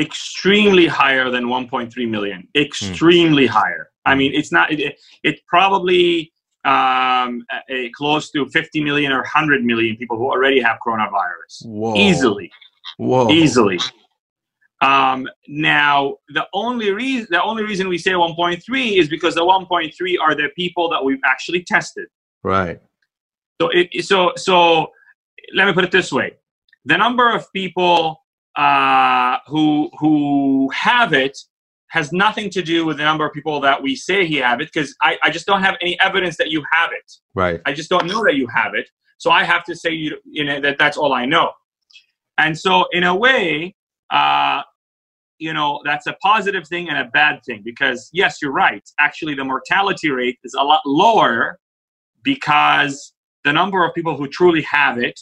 extremely 0.01 0.87
higher 0.87 1.29
than 1.29 1.45
1.3 1.45 2.09
million. 2.09 2.47
Extremely 2.55 3.45
hmm. 3.45 3.53
higher. 3.53 3.89
I 4.05 4.15
mean 4.15 4.33
it's 4.33 4.51
not 4.51 4.71
it, 4.71 4.99
it 5.23 5.39
probably 5.47 6.33
um, 6.65 7.43
a, 7.69 7.89
close 7.95 8.29
to 8.31 8.47
50 8.47 8.83
million 8.83 9.11
or 9.11 9.21
100 9.21 9.63
million 9.63 9.95
people 9.95 10.17
who 10.17 10.25
already 10.25 10.59
have 10.61 10.77
coronavirus. 10.85 11.65
Whoa. 11.65 11.95
easily. 11.95 12.51
Whoa. 12.97 13.29
easily. 13.29 13.79
Um, 14.81 15.27
now 15.47 16.15
the 16.29 16.47
only 16.53 16.91
reason 16.91 17.27
the 17.29 17.41
only 17.41 17.63
reason 17.63 17.87
we 17.87 17.99
say 17.99 18.11
1.3 18.11 18.97
is 18.97 19.07
because 19.07 19.35
the 19.35 19.41
1.3 19.41 20.15
are 20.19 20.35
the 20.35 20.49
people 20.55 20.89
that 20.89 21.03
we've 21.03 21.21
actually 21.25 21.63
tested. 21.63 22.07
Right. 22.43 22.79
So 23.61 23.69
it 23.69 24.03
so 24.03 24.33
so 24.35 24.91
let 25.53 25.67
me 25.67 25.73
put 25.73 25.83
it 25.83 25.91
this 25.91 26.11
way. 26.11 26.37
The 26.85 26.97
number 26.97 27.31
of 27.31 27.51
people 27.53 28.20
uh, 28.55 29.37
who 29.47 29.89
who 29.99 30.69
have 30.73 31.13
it 31.13 31.37
has 31.91 32.13
nothing 32.13 32.49
to 32.49 32.61
do 32.61 32.85
with 32.85 32.97
the 32.97 33.03
number 33.03 33.25
of 33.25 33.33
people 33.33 33.59
that 33.59 33.81
we 33.81 33.95
say 33.95 34.25
he 34.25 34.37
have 34.37 34.61
it 34.61 34.69
because 34.73 34.95
I, 35.01 35.17
I 35.23 35.29
just 35.29 35.45
don't 35.45 35.61
have 35.61 35.75
any 35.81 35.99
evidence 35.99 36.37
that 36.37 36.49
you 36.49 36.63
have 36.71 36.91
it. 36.93 37.11
Right. 37.35 37.61
I 37.65 37.73
just 37.73 37.89
don't 37.89 38.07
know 38.07 38.23
that 38.23 38.35
you 38.35 38.47
have 38.47 38.75
it. 38.75 38.89
So 39.17 39.29
I 39.29 39.43
have 39.43 39.65
to 39.65 39.75
say 39.75 39.91
you, 39.91 40.17
you 40.23 40.45
know, 40.45 40.61
that 40.61 40.77
that's 40.79 40.95
all 40.95 41.13
I 41.13 41.25
know. 41.25 41.51
And 42.37 42.57
so 42.57 42.85
in 42.93 43.03
a 43.03 43.13
way, 43.13 43.75
uh, 44.09 44.61
you 45.37 45.53
know, 45.53 45.81
that's 45.83 46.07
a 46.07 46.13
positive 46.21 46.65
thing 46.67 46.87
and 46.87 46.97
a 46.97 47.05
bad 47.05 47.41
thing 47.45 47.61
because 47.63 48.09
yes, 48.13 48.37
you're 48.41 48.53
right. 48.53 48.83
Actually, 48.99 49.35
the 49.35 49.43
mortality 49.43 50.09
rate 50.09 50.39
is 50.45 50.55
a 50.57 50.63
lot 50.63 50.81
lower 50.85 51.59
because 52.23 53.13
the 53.43 53.51
number 53.51 53.85
of 53.85 53.93
people 53.93 54.15
who 54.15 54.27
truly 54.27 54.61
have 54.61 54.97
it 54.97 55.19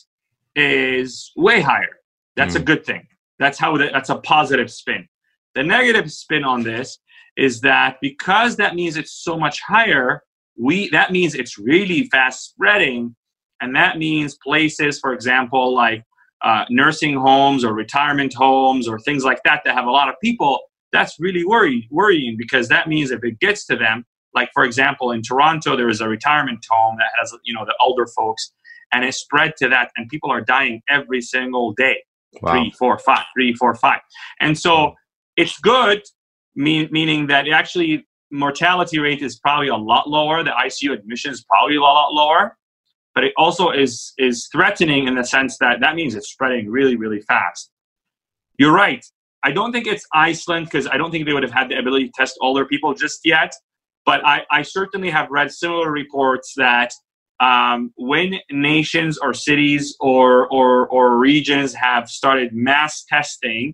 is 0.56 1.32
way 1.36 1.62
higher. 1.62 2.00
That's 2.36 2.54
mm. 2.54 2.62
a 2.62 2.64
good 2.64 2.86
thing. 2.86 3.08
That's 3.40 3.58
how 3.58 3.78
the, 3.78 3.90
that's 3.92 4.10
a 4.10 4.18
positive 4.18 4.70
spin. 4.70 5.08
The 5.56 5.64
negative 5.64 6.12
spin 6.12 6.44
on 6.44 6.64
this 6.64 7.00
is 7.38 7.62
that 7.62 7.98
because 8.02 8.58
that 8.58 8.76
means 8.76 8.98
it's 8.98 9.24
so 9.24 9.38
much 9.38 9.62
higher, 9.62 10.22
we 10.58 10.90
that 10.90 11.12
means 11.12 11.36
it's 11.36 11.58
really 11.58 12.08
fast 12.10 12.50
spreading, 12.50 13.16
and 13.62 13.76
that 13.76 13.98
means 13.98 14.38
places, 14.44 15.00
for 15.00 15.14
example, 15.14 15.74
like 15.74 16.04
uh, 16.44 16.66
nursing 16.70 17.16
homes 17.16 17.64
or 17.64 17.74
retirement 17.74 18.34
homes 18.34 18.88
or 18.88 19.00
things 19.00 19.24
like 19.24 19.42
that 19.44 19.62
that 19.66 19.74
have 19.74 19.86
a 19.86 19.92
lot 19.92 20.10
of 20.10 20.16
people. 20.22 20.60
That's 20.92 21.16
really 21.20 21.46
worry, 21.46 21.88
worrying 21.92 22.36
because 22.38 22.68
that 22.70 22.88
means 22.88 23.12
if 23.12 23.24
it 23.24 23.40
gets 23.40 23.66
to 23.68 23.76
them, 23.76 24.06
like 24.34 24.50
for 24.54 24.64
example 24.64 25.12
in 25.12 25.22
Toronto, 25.22 25.76
there 25.78 25.90
is 25.90 26.02
a 26.02 26.10
retirement 26.10 26.66
home 26.70 26.98
that 27.00 27.12
has 27.20 27.34
you 27.44 27.54
know 27.54 27.66
the 27.66 27.76
older 27.82 28.06
folks, 28.08 28.52
and 28.92 29.06
it 29.06 29.14
spread 29.14 29.54
to 29.58 29.70
that, 29.70 29.92
and 29.96 30.10
people 30.10 30.32
are 30.32 30.42
dying 30.42 30.82
every 30.90 31.22
single 31.22 31.74
day. 31.74 32.04
Wow. 32.42 32.54
Three, 32.54 32.72
four, 32.78 33.00
five, 33.00 33.26
three, 33.36 33.54
four, 33.54 33.74
five, 33.76 34.02
and 34.40 34.58
so 34.58 34.94
it's 35.36 35.60
good, 35.60 36.02
mean, 36.56 36.88
meaning 36.92 37.28
that 37.28 37.48
actually 37.48 38.06
mortality 38.32 39.00
rate 39.00 39.22
is 39.22 39.40
probably 39.40 39.70
a 39.70 39.76
lot 39.76 40.08
lower. 40.08 40.44
The 40.44 40.52
ICU 40.52 40.94
admission 40.94 41.32
is 41.32 41.44
probably 41.44 41.78
a 41.78 41.82
lot 41.82 42.14
lower, 42.14 42.58
but 43.16 43.24
it 43.24 43.34
also 43.38 43.72
is 43.72 44.14
is 44.18 44.48
threatening 44.52 45.08
in 45.08 45.16
the 45.16 45.24
sense 45.24 45.58
that 45.60 45.80
that 45.82 45.96
means 45.96 46.14
it's 46.16 46.30
spreading 46.30 46.70
really 46.70 46.96
really 46.96 47.22
fast. 47.22 47.72
You're 48.60 48.74
right. 48.74 49.04
I 49.44 49.52
don't 49.52 49.72
think 49.72 49.88
it's 49.88 50.06
Iceland 50.14 50.66
because 50.66 50.88
I 50.88 50.98
don't 50.98 51.12
think 51.12 51.26
they 51.26 51.34
would 51.34 51.44
have 51.44 51.54
had 51.54 51.70
the 51.70 51.80
ability 51.80 52.08
to 52.08 52.12
test 52.16 52.38
older 52.42 52.66
people 52.66 52.94
just 52.94 53.22
yet. 53.24 53.54
But 54.06 54.26
I, 54.26 54.44
I 54.52 54.64
certainly 54.64 55.10
have 55.10 55.30
read 55.30 55.52
similar 55.52 55.92
reports 55.92 56.54
that 56.58 56.92
um, 57.40 57.94
when 57.96 58.36
nations 58.52 59.18
or 59.18 59.34
cities 59.34 59.96
or, 60.00 60.48
or, 60.48 60.88
or 60.88 61.18
regions 61.18 61.74
have 61.74 62.10
started 62.10 62.54
mass 62.54 63.06
testing 63.06 63.74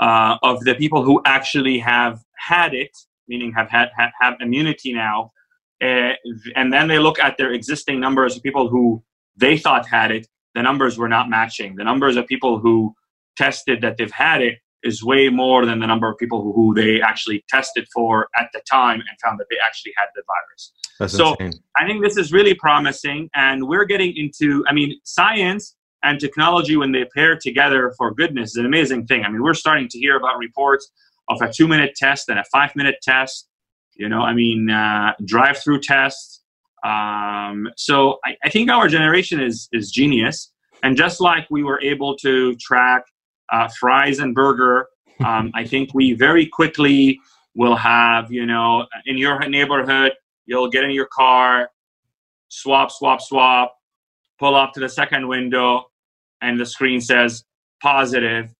uh, 0.00 0.36
of 0.42 0.60
the 0.64 0.74
people 0.74 1.02
who 1.02 1.20
actually 1.24 1.78
have 1.78 2.20
had 2.36 2.74
it, 2.74 2.90
meaning 3.28 3.52
have 3.52 3.70
had 3.70 3.88
have, 3.96 4.10
have 4.20 4.34
immunity 4.40 4.92
now, 4.92 5.30
uh, 5.82 6.12
and 6.54 6.72
then 6.72 6.88
they 6.88 6.98
look 6.98 7.18
at 7.18 7.36
their 7.38 7.52
existing 7.52 7.98
numbers 8.00 8.36
of 8.36 8.42
people 8.42 8.68
who 8.68 9.02
they 9.36 9.56
thought 9.58 9.86
had 9.86 10.10
it. 10.10 10.26
The 10.54 10.62
numbers 10.62 10.98
were 10.98 11.08
not 11.08 11.28
matching. 11.28 11.76
The 11.76 11.84
numbers 11.84 12.16
of 12.16 12.26
people 12.26 12.58
who 12.58 12.94
tested 13.36 13.80
that 13.80 13.96
they've 13.96 14.10
had 14.10 14.42
it 14.42 14.58
is 14.82 15.02
way 15.02 15.28
more 15.28 15.64
than 15.64 15.78
the 15.80 15.86
number 15.86 16.08
of 16.08 16.18
people 16.18 16.42
who, 16.42 16.52
who 16.52 16.74
they 16.74 17.00
actually 17.00 17.44
tested 17.48 17.86
for 17.94 18.28
at 18.38 18.48
the 18.52 18.60
time 18.70 19.00
and 19.00 19.18
found 19.22 19.38
that 19.38 19.46
they 19.50 19.56
actually 19.64 19.92
had 19.96 20.06
the 20.14 20.22
virus. 20.26 20.72
That's 20.98 21.12
so 21.14 21.34
insane. 21.34 21.62
I 21.76 21.86
think 21.86 22.02
this 22.02 22.16
is 22.16 22.32
really 22.32 22.54
promising, 22.54 23.30
and 23.34 23.66
we're 23.66 23.84
getting 23.84 24.16
into. 24.16 24.64
I 24.68 24.72
mean, 24.72 24.98
science 25.04 25.76
and 26.02 26.18
technology 26.20 26.76
when 26.76 26.92
they 26.92 27.04
pair 27.14 27.36
together 27.36 27.92
for 27.96 28.12
goodness 28.12 28.50
is 28.50 28.56
an 28.56 28.66
amazing 28.66 29.06
thing. 29.06 29.24
I 29.24 29.30
mean, 29.30 29.42
we're 29.42 29.54
starting 29.54 29.88
to 29.88 29.98
hear 29.98 30.16
about 30.16 30.38
reports 30.38 30.90
of 31.28 31.40
a 31.40 31.52
two 31.52 31.68
minute 31.68 31.94
test 31.96 32.28
and 32.28 32.38
a 32.38 32.44
five 32.52 32.74
minute 32.76 32.96
test. 33.02 33.48
You 33.94 34.08
know, 34.08 34.20
I 34.20 34.32
mean, 34.34 34.70
uh, 34.70 35.12
drive 35.24 35.58
through 35.58 35.80
tests. 35.80 36.42
Um, 36.84 37.68
so 37.76 38.18
I, 38.24 38.36
I, 38.44 38.48
think 38.48 38.68
our 38.68 38.88
generation 38.88 39.40
is 39.40 39.68
is 39.72 39.90
genius. 39.90 40.52
And 40.82 40.96
just 40.96 41.20
like 41.20 41.46
we 41.48 41.62
were 41.62 41.80
able 41.80 42.16
to 42.18 42.56
track 42.56 43.04
uh, 43.52 43.68
fries 43.78 44.18
and 44.18 44.34
burger, 44.34 44.88
um, 45.24 45.52
I 45.54 45.64
think 45.64 45.94
we 45.94 46.14
very 46.14 46.46
quickly 46.46 47.20
will 47.54 47.76
have, 47.76 48.32
you 48.32 48.46
know, 48.46 48.86
in 49.06 49.18
your 49.18 49.38
neighborhood, 49.48 50.12
you'll 50.46 50.70
get 50.70 50.84
in 50.84 50.90
your 50.90 51.08
car, 51.12 51.70
swap, 52.48 52.90
swap, 52.90 53.20
swap, 53.20 53.76
pull 54.38 54.56
up 54.56 54.72
to 54.72 54.80
the 54.80 54.88
second 54.88 55.28
window, 55.28 55.84
and 56.40 56.58
the 56.58 56.66
screen 56.66 57.00
says 57.00 57.44
positive 57.80 58.52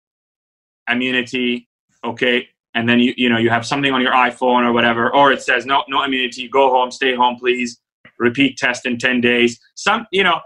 immunity 0.88 1.68
okay? 2.05 2.49
And 2.74 2.88
then 2.88 3.01
you 3.01 3.12
you 3.16 3.28
know 3.28 3.38
you 3.38 3.51
have 3.51 3.66
something 3.66 3.93
on 3.93 4.01
your 4.01 4.12
iphone 4.12 4.64
or 4.64 4.72
whatever 4.72 5.14
or 5.14 5.32
it 5.32 5.43
says 5.43 5.66
no 5.66 5.84
no 5.88 6.03
immunity 6.03 6.49
go 6.49 6.70
home 6.70 6.90
stay 6.90 7.14
home 7.14 7.36
please. 7.36 7.78
Repeat 8.18 8.57
test 8.57 8.86
in 8.86 8.99
10 8.99 9.20
days. 9.20 9.59
Some 9.74 10.07
you 10.11 10.22
know 10.22 10.40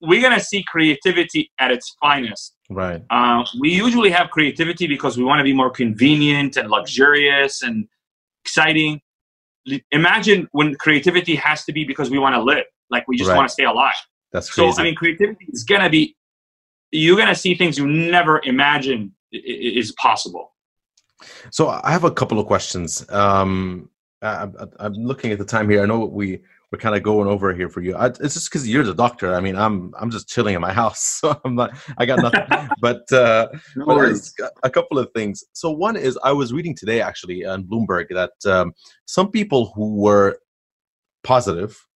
we're 0.00 0.28
to 0.30 0.40
see 0.40 0.64
creativity 0.68 1.50
at 1.58 1.70
its 1.70 1.94
finest 2.00 2.56
right 2.70 3.02
uh, 3.10 3.44
we 3.58 3.70
usually 3.70 4.10
have 4.10 4.30
creativity 4.30 4.86
because 4.86 5.16
we 5.18 5.24
want 5.24 5.38
to 5.38 5.44
be 5.44 5.52
more 5.52 5.70
convenient 5.70 6.56
and 6.56 6.70
luxurious 6.70 7.62
and 7.62 7.86
exciting 8.44 9.00
imagine 9.90 10.48
when 10.52 10.74
creativity 10.76 11.34
has 11.34 11.64
to 11.64 11.72
be 11.72 11.84
because 11.84 12.10
we 12.10 12.18
want 12.18 12.34
to 12.34 12.42
live 12.42 12.64
like 12.90 13.06
we 13.06 13.16
just 13.16 13.28
right. 13.28 13.36
want 13.36 13.48
to 13.48 13.52
stay 13.52 13.64
alive 13.64 13.94
that's 14.32 14.48
crazy. 14.50 14.72
so 14.72 14.80
i 14.80 14.84
mean 14.84 14.94
creativity 14.94 15.46
is 15.52 15.64
going 15.64 15.82
to 15.82 15.90
be 15.90 16.16
you're 16.92 17.16
going 17.16 17.28
to 17.28 17.34
see 17.34 17.54
things 17.54 17.78
you 17.78 17.86
never 17.86 18.40
imagined 18.44 19.12
is 19.32 19.92
possible. 19.92 20.54
So 21.50 21.68
I 21.68 21.90
have 21.92 22.04
a 22.04 22.10
couple 22.10 22.38
of 22.38 22.46
questions. 22.46 23.08
Um, 23.10 23.90
I, 24.22 24.48
am 24.80 24.94
looking 24.94 25.32
at 25.32 25.38
the 25.38 25.44
time 25.44 25.68
here. 25.70 25.82
I 25.82 25.86
know 25.86 26.04
we 26.04 26.40
we're 26.70 26.78
kind 26.78 26.94
of 26.94 27.02
going 27.02 27.28
over 27.28 27.52
here 27.52 27.68
for 27.68 27.80
you. 27.80 27.96
I, 27.96 28.06
it's 28.06 28.34
just 28.34 28.50
because 28.50 28.68
you're 28.68 28.84
the 28.84 28.94
doctor. 28.94 29.34
I 29.34 29.40
mean, 29.40 29.56
I'm 29.56 29.92
I'm 29.98 30.10
just 30.10 30.28
chilling 30.28 30.54
in 30.54 30.60
my 30.60 30.72
house, 30.72 31.00
so 31.20 31.38
I'm 31.44 31.54
not. 31.54 31.76
I 31.98 32.06
got 32.06 32.20
nothing. 32.20 32.68
but 32.80 33.10
uh, 33.12 33.48
no 33.76 33.86
but 33.86 34.30
a 34.62 34.70
couple 34.70 34.98
of 34.98 35.10
things. 35.14 35.44
So 35.52 35.70
one 35.70 35.96
is 35.96 36.18
I 36.22 36.32
was 36.32 36.52
reading 36.52 36.76
today 36.76 37.00
actually 37.00 37.44
on 37.44 37.64
Bloomberg 37.64 38.06
that 38.10 38.50
um, 38.50 38.72
some 39.06 39.30
people 39.30 39.72
who 39.74 39.96
were 39.96 40.38
positive 41.24 41.86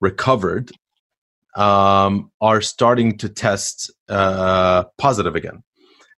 recovered 0.00 0.70
um, 1.56 2.30
are 2.40 2.60
starting 2.60 3.18
to 3.18 3.28
test 3.28 3.90
uh, 4.08 4.84
positive 4.98 5.34
again. 5.34 5.62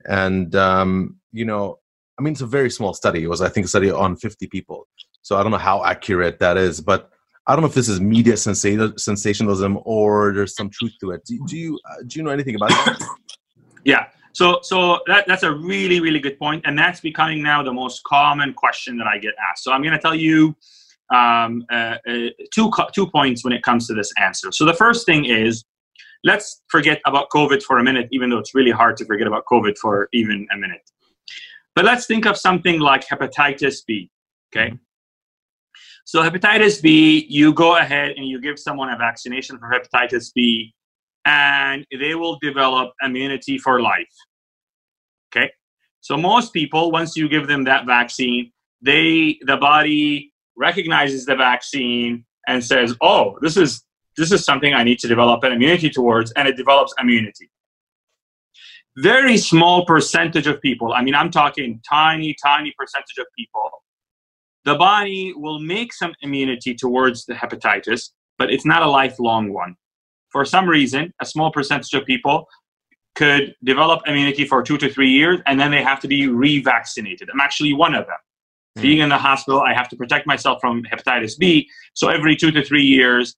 and 0.05 0.55
um, 0.55 1.17
you 1.31 1.45
know, 1.45 1.79
I 2.19 2.23
mean, 2.23 2.33
it's 2.33 2.41
a 2.41 2.47
very 2.47 2.69
small 2.69 2.93
study. 2.93 3.23
It 3.23 3.29
was, 3.29 3.41
I 3.41 3.49
think, 3.49 3.65
a 3.65 3.69
study 3.69 3.89
on 3.89 4.15
50 4.15 4.47
people. 4.47 4.87
So 5.21 5.37
I 5.37 5.43
don't 5.43 5.51
know 5.51 5.57
how 5.57 5.83
accurate 5.83 6.39
that 6.39 6.57
is, 6.57 6.81
but 6.81 7.09
I 7.51 7.55
don't 7.55 7.63
know 7.63 7.67
if 7.67 7.73
this 7.73 7.89
is 7.89 7.99
media 7.99 8.37
sensationalism 8.37 9.77
or 9.83 10.33
there's 10.33 10.55
some 10.55 10.69
truth 10.69 10.93
to 11.01 11.11
it. 11.11 11.25
Do, 11.25 11.37
do 11.47 11.57
you 11.57 11.79
uh, 11.89 11.95
do 12.07 12.17
you 12.17 12.23
know 12.23 12.31
anything 12.31 12.55
about 12.55 12.69
that? 12.69 13.07
Yeah. 13.83 14.05
So 14.33 14.59
so 14.61 14.99
that, 15.07 15.25
that's 15.27 15.43
a 15.43 15.51
really 15.51 15.99
really 15.99 16.19
good 16.19 16.37
point, 16.37 16.63
and 16.65 16.77
that's 16.77 17.01
becoming 17.01 17.41
now 17.41 17.63
the 17.63 17.73
most 17.73 18.03
common 18.03 18.53
question 18.53 18.95
that 18.99 19.07
I 19.07 19.17
get 19.17 19.33
asked. 19.49 19.63
So 19.63 19.71
I'm 19.73 19.81
going 19.81 19.93
to 19.93 19.99
tell 19.99 20.13
you 20.13 20.55
um, 21.13 21.65
uh, 21.71 21.97
uh, 22.07 22.29
two 22.53 22.71
two 22.93 23.07
points 23.07 23.43
when 23.43 23.53
it 23.53 23.63
comes 23.63 23.87
to 23.87 23.95
this 23.95 24.13
answer. 24.17 24.51
So 24.51 24.63
the 24.65 24.75
first 24.75 25.05
thing 25.05 25.25
is 25.25 25.65
let's 26.23 26.61
forget 26.69 27.01
about 27.05 27.29
COVID 27.31 27.63
for 27.63 27.79
a 27.79 27.83
minute, 27.83 28.07
even 28.11 28.29
though 28.29 28.37
it's 28.37 28.55
really 28.55 28.71
hard 28.71 28.95
to 28.97 29.05
forget 29.05 29.27
about 29.27 29.43
COVID 29.51 29.77
for 29.77 30.07
even 30.13 30.47
a 30.53 30.57
minute. 30.57 30.89
But 31.75 31.85
let's 31.85 32.05
think 32.05 32.25
of 32.25 32.37
something 32.37 32.79
like 32.79 33.05
hepatitis 33.07 33.83
B. 33.85 34.09
Okay. 34.55 34.77
So 36.05 36.21
hepatitis 36.21 36.81
B, 36.81 37.25
you 37.29 37.53
go 37.53 37.77
ahead 37.77 38.11
and 38.17 38.27
you 38.27 38.41
give 38.41 38.59
someone 38.59 38.89
a 38.89 38.97
vaccination 38.97 39.57
for 39.59 39.71
hepatitis 39.71 40.31
B, 40.33 40.73
and 41.25 41.85
they 41.97 42.15
will 42.15 42.37
develop 42.41 42.93
immunity 43.03 43.57
for 43.57 43.81
life. 43.81 44.15
Okay. 45.29 45.51
So 46.01 46.17
most 46.17 46.53
people, 46.53 46.91
once 46.91 47.15
you 47.15 47.29
give 47.29 47.47
them 47.47 47.63
that 47.65 47.85
vaccine, 47.85 48.51
they 48.81 49.39
the 49.45 49.57
body 49.57 50.33
recognizes 50.57 51.25
the 51.25 51.35
vaccine 51.35 52.25
and 52.47 52.63
says, 52.63 52.95
"Oh, 53.01 53.37
this 53.41 53.55
is 53.55 53.85
this 54.17 54.31
is 54.31 54.43
something 54.43 54.73
I 54.73 54.83
need 54.83 54.99
to 54.99 55.07
develop 55.07 55.43
an 55.43 55.51
immunity 55.53 55.89
towards," 55.89 56.31
and 56.31 56.47
it 56.47 56.57
develops 56.57 56.93
immunity. 56.99 57.49
Very 58.97 59.37
small 59.37 59.85
percentage 59.85 60.47
of 60.47 60.61
people. 60.61 60.91
I 60.93 61.01
mean, 61.01 61.15
I'm 61.15 61.31
talking 61.31 61.79
tiny, 61.87 62.35
tiny 62.43 62.73
percentage 62.77 63.17
of 63.19 63.27
people 63.37 63.69
the 64.65 64.75
body 64.75 65.33
will 65.35 65.59
make 65.59 65.93
some 65.93 66.13
immunity 66.21 66.73
towards 66.75 67.25
the 67.25 67.33
hepatitis, 67.33 68.09
but 68.37 68.51
it's 68.51 68.65
not 68.65 68.83
a 68.83 68.89
lifelong 68.89 69.51
one. 69.51 69.75
For 70.29 70.45
some 70.45 70.67
reason, 70.69 71.13
a 71.19 71.25
small 71.25 71.51
percentage 71.51 71.93
of 71.93 72.05
people 72.05 72.47
could 73.15 73.53
develop 73.63 74.01
immunity 74.07 74.45
for 74.45 74.63
two 74.63 74.77
to 74.77 74.89
three 74.89 75.09
years 75.09 75.39
and 75.45 75.59
then 75.59 75.71
they 75.71 75.83
have 75.83 75.99
to 75.99 76.07
be 76.07 76.27
revaccinated. 76.27 77.27
I'm 77.31 77.41
actually 77.41 77.73
one 77.73 77.93
of 77.93 78.05
them. 78.07 78.17
Mm. 78.77 78.81
Being 78.81 78.99
in 78.99 79.09
the 79.09 79.17
hospital, 79.17 79.59
I 79.59 79.73
have 79.73 79.89
to 79.89 79.95
protect 79.97 80.25
myself 80.25 80.59
from 80.61 80.83
hepatitis 80.83 81.37
B. 81.37 81.69
So 81.93 82.07
every 82.07 82.35
two 82.35 82.51
to 82.51 82.63
three 82.63 82.83
years, 82.83 83.35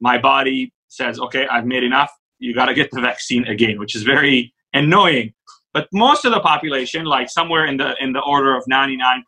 my 0.00 0.18
body 0.18 0.72
says, 0.88 1.18
okay, 1.18 1.46
I've 1.48 1.66
made 1.66 1.82
enough. 1.82 2.12
You 2.38 2.54
got 2.54 2.66
to 2.66 2.74
get 2.74 2.90
the 2.92 3.00
vaccine 3.00 3.44
again, 3.48 3.78
which 3.78 3.96
is 3.96 4.02
very 4.02 4.54
annoying. 4.74 5.32
But 5.72 5.88
most 5.92 6.24
of 6.24 6.32
the 6.32 6.40
population, 6.40 7.04
like 7.04 7.28
somewhere 7.28 7.66
in 7.66 7.76
the 7.76 7.94
in 8.00 8.12
the 8.12 8.20
order 8.20 8.56
of 8.56 8.64
99.9 8.70 9.22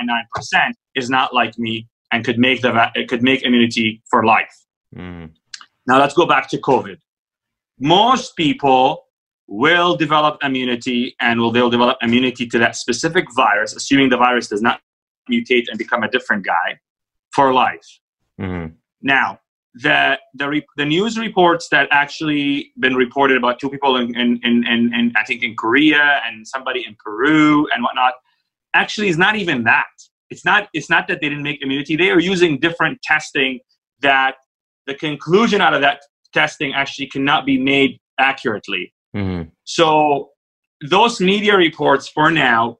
99% 0.00 0.72
is 0.94 1.10
not 1.10 1.34
like 1.34 1.58
me 1.58 1.88
and 2.12 2.24
could 2.24 2.38
make 2.38 2.62
the 2.62 2.90
it 2.94 3.08
could 3.08 3.22
make 3.22 3.42
immunity 3.42 4.02
for 4.10 4.24
life. 4.24 4.54
Mm. 4.94 5.30
Now 5.86 5.98
let's 5.98 6.14
go 6.14 6.26
back 6.26 6.48
to 6.50 6.58
COVID. 6.58 6.98
Most 7.78 8.36
people 8.36 9.04
will 9.46 9.96
develop 9.96 10.42
immunity 10.42 11.14
and 11.20 11.40
will 11.40 11.50
they'll 11.50 11.70
develop 11.70 11.98
immunity 12.02 12.46
to 12.46 12.58
that 12.58 12.76
specific 12.76 13.26
virus, 13.34 13.74
assuming 13.74 14.08
the 14.08 14.16
virus 14.16 14.48
does 14.48 14.62
not 14.62 14.80
mutate 15.30 15.64
and 15.68 15.76
become 15.78 16.02
a 16.02 16.10
different 16.10 16.44
guy 16.44 16.78
for 17.32 17.52
life. 17.52 17.86
Mm-hmm. 18.40 18.74
Now, 19.02 19.40
the 19.74 20.18
the, 20.34 20.48
re, 20.48 20.66
the 20.76 20.84
news 20.84 21.18
reports 21.18 21.68
that 21.70 21.88
actually 21.90 22.72
been 22.78 22.94
reported 22.94 23.36
about 23.36 23.58
two 23.58 23.68
people 23.68 23.96
in 23.96 24.14
in, 24.16 24.40
in, 24.44 24.64
in, 24.66 24.94
in 24.94 25.12
I 25.16 25.24
think 25.24 25.42
in 25.42 25.56
Korea 25.56 26.22
and 26.26 26.46
somebody 26.46 26.84
in 26.86 26.96
Peru 27.04 27.66
and 27.74 27.82
whatnot 27.82 28.14
actually 28.74 29.08
is 29.08 29.18
not 29.18 29.36
even 29.36 29.64
that. 29.64 29.86
It's 30.30 30.44
not, 30.44 30.68
it's 30.72 30.90
not 30.90 31.06
that 31.08 31.20
they 31.20 31.28
didn't 31.28 31.44
make 31.44 31.62
immunity. 31.62 31.96
They 31.96 32.10
are 32.10 32.20
using 32.20 32.58
different 32.58 33.00
testing 33.02 33.60
that 34.00 34.34
the 34.86 34.94
conclusion 34.94 35.60
out 35.60 35.74
of 35.74 35.80
that 35.80 36.00
testing 36.32 36.74
actually 36.74 37.06
cannot 37.06 37.46
be 37.46 37.58
made 37.58 37.98
accurately. 38.18 38.92
Mm-hmm. 39.16 39.48
So 39.64 40.30
those 40.88 41.20
media 41.20 41.56
reports 41.56 42.08
for 42.08 42.30
now 42.30 42.78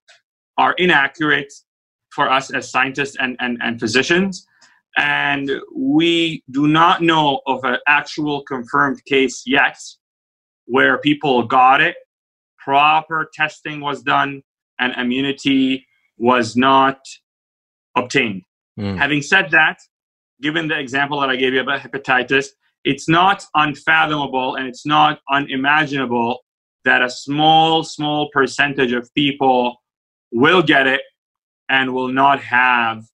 are 0.58 0.72
inaccurate 0.74 1.52
for 2.10 2.30
us 2.30 2.52
as 2.52 2.70
scientists 2.70 3.16
and, 3.18 3.36
and, 3.40 3.58
and 3.62 3.78
physicians. 3.78 4.46
And 4.96 5.50
we 5.74 6.42
do 6.50 6.68
not 6.68 7.02
know 7.02 7.40
of 7.46 7.64
an 7.64 7.78
actual 7.86 8.42
confirmed 8.42 9.04
case 9.06 9.42
yet 9.46 9.76
where 10.66 10.98
people 10.98 11.42
got 11.46 11.80
it, 11.80 11.96
proper 12.58 13.28
testing 13.34 13.80
was 13.80 14.02
done, 14.02 14.42
and 14.78 14.94
immunity 14.96 15.86
was 16.18 16.56
not 16.56 16.98
obtained. 17.96 18.42
Mm. 18.78 18.98
Having 18.98 19.22
said 19.22 19.50
that, 19.50 19.78
given 20.40 20.68
the 20.68 20.78
example 20.78 21.20
that 21.20 21.30
I 21.30 21.36
gave 21.36 21.52
you 21.52 21.60
about 21.60 21.80
hepatitis, 21.80 22.48
it's 22.84 23.08
not 23.08 23.44
unfathomable 23.54 24.56
and 24.56 24.66
it's 24.66 24.84
not 24.84 25.20
unimaginable 25.30 26.40
that 26.84 27.02
a 27.02 27.08
small, 27.08 27.82
small 27.82 28.28
percentage 28.30 28.92
of 28.92 29.12
people 29.14 29.76
will 30.32 30.62
get 30.62 30.86
it 30.86 31.00
and 31.68 31.94
will 31.94 32.08
not 32.08 32.40
have 32.40 33.04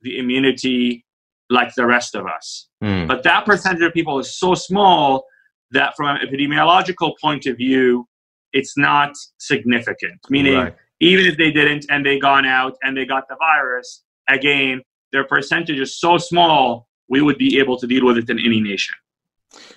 the 0.00 0.18
immunity 0.18 1.04
like 1.50 1.74
the 1.74 1.84
rest 1.84 2.14
of 2.14 2.26
us. 2.26 2.68
Mm. 2.82 3.08
But 3.08 3.24
that 3.24 3.44
percentage 3.44 3.82
of 3.82 3.92
people 3.92 4.18
is 4.20 4.38
so 4.38 4.54
small 4.54 5.24
that 5.72 5.94
from 5.96 6.16
an 6.16 6.26
epidemiological 6.26 7.12
point 7.20 7.44
of 7.46 7.56
view, 7.56 8.06
it's 8.52 8.78
not 8.78 9.12
significant. 9.38 10.18
Meaning, 10.30 10.54
right 10.54 10.74
even 11.00 11.26
if 11.26 11.36
they 11.36 11.50
didn't 11.50 11.86
and 11.90 12.04
they 12.04 12.18
gone 12.18 12.46
out 12.46 12.76
and 12.82 12.96
they 12.96 13.04
got 13.04 13.28
the 13.28 13.36
virus, 13.36 14.02
again, 14.28 14.82
their 15.12 15.24
percentage 15.24 15.80
is 15.80 15.98
so 15.98 16.18
small, 16.18 16.88
we 17.08 17.20
would 17.22 17.38
be 17.38 17.58
able 17.58 17.76
to 17.78 17.86
deal 17.86 18.06
with 18.06 18.18
it 18.18 18.30
in 18.30 18.38
any 18.38 18.60
nation. 18.60 18.94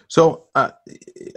So 0.08 0.48
uh, 0.54 0.72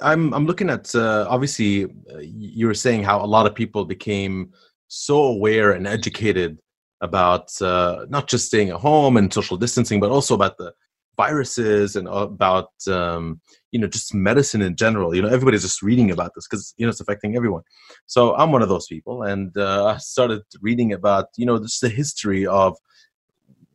I'm 0.03 0.35
I'm 0.35 0.45
looking 0.45 0.69
at 0.69 0.95
uh, 0.95 1.27
obviously 1.29 1.85
uh, 1.85 2.19
you 2.21 2.67
were 2.67 2.75
saying 2.75 3.03
how 3.03 3.25
a 3.25 3.25
lot 3.25 3.47
of 3.47 3.55
people 3.55 3.87
became 3.87 4.53
so 4.89 5.25
aware 5.25 5.73
and 5.73 5.87
educated 5.87 6.61
about 7.01 7.51
uh, 7.63 8.05
not 8.09 8.29
just 8.29 8.47
staying 8.47 8.71
at 8.71 8.77
home 8.77 9.17
and 9.17 9.33
social 9.33 9.57
distancing, 9.57 10.01
but 10.01 10.11
also 10.11 10.35
about 10.35 10.59
the 10.59 10.73
viruses 11.17 11.97
and 11.97 12.09
about 12.09 12.71
um, 12.89 13.41
you 13.77 13.83
know 13.83 13.87
just 13.87 14.15
medicine 14.15 14.63
in 14.63 14.75
general 14.75 15.15
you 15.15 15.21
know 15.21 15.29
everybody's 15.29 15.67
just 15.69 15.83
reading 15.83 16.11
about 16.11 16.33
this 16.35 16.49
because 16.49 16.73
you 16.79 16.87
know 16.87 16.91
it's 16.91 17.03
affecting 17.05 17.37
everyone. 17.37 17.63
So 18.07 18.35
i'm 18.37 18.51
one 18.57 18.63
of 18.63 18.71
those 18.71 18.87
people 18.87 19.17
and 19.23 19.55
uh, 19.69 19.85
i 19.93 19.99
started 19.99 20.43
reading 20.63 20.95
about 20.95 21.27
you 21.37 21.45
know 21.45 21.59
just 21.59 21.83
the 21.83 21.91
history 21.91 22.47
of 22.47 22.71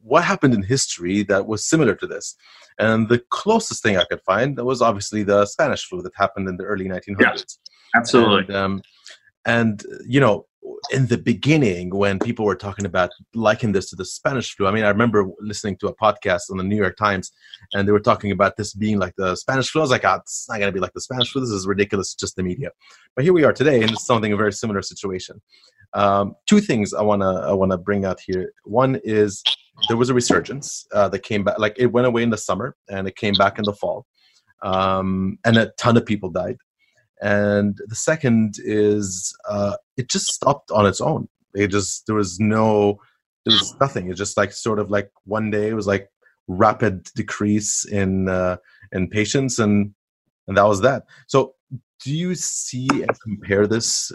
what 0.02 0.24
happened 0.24 0.56
in 0.56 0.64
history 0.64 1.22
that 1.32 1.46
was 1.46 1.64
similar 1.64 1.94
to 2.02 2.08
this. 2.08 2.36
And 2.80 3.10
the 3.14 3.20
closest 3.40 3.84
thing 3.84 3.96
i 3.98 4.06
could 4.10 4.24
find 4.32 4.58
was 4.72 4.82
obviously 4.90 5.22
the 5.22 5.46
spanish 5.46 5.84
flu 5.88 6.02
that 6.02 6.16
happened 6.24 6.48
in 6.50 6.58
the 6.58 6.68
early 6.72 6.88
1900s 6.96 7.20
yeah, 7.20 8.00
absolutely. 8.00 8.46
And, 8.56 8.56
um, 8.56 8.82
and 9.46 9.76
you 10.16 10.22
know 10.24 10.36
in 10.92 11.08
the 11.08 11.18
beginning 11.18 11.90
when 11.90 12.20
people 12.20 12.46
were 12.46 12.56
talking 12.56 12.86
about 12.86 13.12
liking 13.34 13.72
this 13.72 13.90
to 13.90 13.96
the 13.96 14.06
Spanish 14.06 14.56
flu. 14.56 14.68
I 14.68 14.72
mean, 14.72 14.84
I 14.84 14.90
remember 14.90 15.28
listening 15.40 15.78
to 15.78 15.88
a 15.88 15.96
podcast 15.96 16.50
on 16.50 16.58
the 16.58 16.64
New 16.64 16.76
York 16.76 16.98
Times, 16.98 17.32
and 17.74 17.88
they 17.88 17.92
were 17.92 18.00
talking 18.00 18.32
about 18.32 18.58
this 18.58 18.74
being 18.74 19.00
like 19.00 19.14
the 19.18 19.36
Spanish 19.36 19.70
flu. 19.70 19.82
I 19.82 19.84
was 19.84 19.92
like, 19.92 20.06
oh, 20.06 20.16
it's 20.16 20.48
not 20.50 20.60
going 20.60 20.68
to 20.68 20.74
be 20.74 20.80
like 20.80 20.94
the 20.94 21.02
Spanish 21.02 21.32
flu. 21.32 21.42
This 21.42 21.52
is 21.52 21.68
ridiculous. 21.68 22.14
Just 22.14 22.36
the 22.36 22.44
media. 22.44 22.72
But 23.16 23.26
here 23.26 23.34
we 23.34 23.44
are 23.44 23.54
today, 23.54 23.82
and 23.82 23.92
it's 23.92 24.06
something 24.06 24.34
a 24.34 24.38
very 24.38 24.54
similar 24.54 24.82
situation. 24.82 25.42
Um, 25.94 26.36
two 26.48 26.62
things 26.62 26.94
I 26.94 27.02
wanna 27.02 27.42
I 27.42 27.52
wanna 27.52 27.78
bring 27.78 28.06
out 28.06 28.20
here. 28.26 28.54
One 28.64 29.00
is 29.04 29.44
there 29.90 29.98
was 29.98 30.10
a 30.10 30.14
resurgence 30.14 30.86
uh, 30.94 31.10
that 31.10 31.20
came 31.20 31.44
back. 31.44 31.60
Like 31.60 31.76
it 31.78 31.88
went 31.88 32.08
away 32.08 32.24
in 32.24 32.30
the 32.30 32.38
summer, 32.38 32.76
and 32.90 33.08
it 33.08 33.16
came 33.18 33.34
back 33.34 33.60
in 33.60 33.66
the 33.66 33.74
fall, 33.74 34.06
um, 34.62 35.38
and 35.44 35.58
a 35.58 35.72
ton 35.78 35.98
of 35.98 36.06
people 36.06 36.30
died 36.30 36.58
and 37.22 37.78
the 37.88 37.96
second 37.96 38.56
is 38.58 39.36
uh, 39.48 39.78
it 39.96 40.10
just 40.10 40.28
stopped 40.28 40.72
on 40.72 40.88
its 40.88 41.00
own. 41.00 41.28
It 41.54 41.68
just 41.68 42.08
there 42.08 42.16
was 42.16 42.40
no 42.40 43.00
there 43.46 43.54
was 43.54 43.76
nothing. 43.80 44.10
It 44.10 44.16
just 44.16 44.38
like 44.38 44.52
sort 44.52 44.80
of 44.80 44.90
like 44.90 45.12
one 45.26 45.52
day 45.52 45.70
it 45.70 45.76
was 45.76 45.88
like 45.88 46.10
rapid 46.48 47.06
decrease 47.16 47.86
in 47.86 48.28
uh, 48.28 48.58
in 48.92 49.08
patients 49.08 49.60
and 49.60 49.94
and 50.48 50.58
that 50.58 50.68
was 50.68 50.82
that. 50.82 51.04
So 51.28 51.54
do 52.04 52.12
you 52.12 52.34
see 52.34 52.88
and 52.90 53.22
compare 53.22 53.68
this 53.68 54.12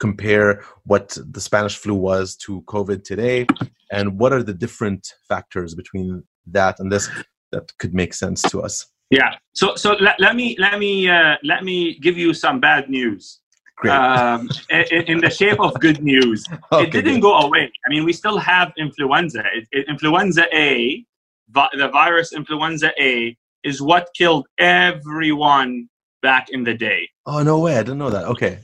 compare 0.00 0.64
what 0.84 1.16
the 1.24 1.40
spanish 1.40 1.76
flu 1.76 1.94
was 1.94 2.34
to 2.36 2.62
covid 2.62 3.04
today? 3.04 3.46
And 3.92 4.18
what 4.18 4.32
are 4.32 4.42
the 4.42 4.52
different 4.52 5.14
factors 5.28 5.74
between 5.76 6.24
that 6.48 6.80
and 6.80 6.90
this 6.90 7.08
that 7.52 7.72
could 7.78 7.94
make 7.94 8.14
sense 8.14 8.42
to 8.42 8.60
us 8.62 8.86
yeah. 9.10 9.34
So 9.54 9.74
so 9.74 9.92
let, 10.00 10.20
let 10.20 10.36
me 10.36 10.56
let 10.58 10.78
me 10.78 11.08
uh, 11.08 11.36
let 11.42 11.64
me 11.64 11.98
give 11.98 12.16
you 12.18 12.34
some 12.34 12.60
bad 12.60 12.88
news. 12.88 13.40
Um, 13.88 14.48
in, 14.70 15.04
in, 15.04 15.18
the 15.18 15.30
shape 15.30 15.60
of 15.60 15.72
good 15.78 16.02
news, 16.02 16.44
okay, 16.72 16.88
it 16.88 16.90
didn't 16.90 17.20
good. 17.20 17.22
go 17.22 17.38
away. 17.38 17.70
I 17.86 17.88
mean, 17.88 18.04
we 18.04 18.12
still 18.12 18.36
have 18.36 18.72
influenza. 18.76 19.44
It, 19.54 19.68
it, 19.70 19.88
influenza 19.88 20.46
A, 20.52 21.04
vi- 21.50 21.68
the 21.74 21.86
virus 21.86 22.32
influenza 22.32 22.90
A, 23.00 23.36
is 23.62 23.80
what 23.80 24.08
killed 24.16 24.48
everyone 24.58 25.88
back 26.22 26.48
in 26.50 26.64
the 26.64 26.74
day. 26.74 27.08
Oh 27.24 27.44
no 27.44 27.60
way! 27.60 27.76
I 27.76 27.82
didn't 27.84 27.98
know 27.98 28.10
that. 28.10 28.24
Okay. 28.24 28.58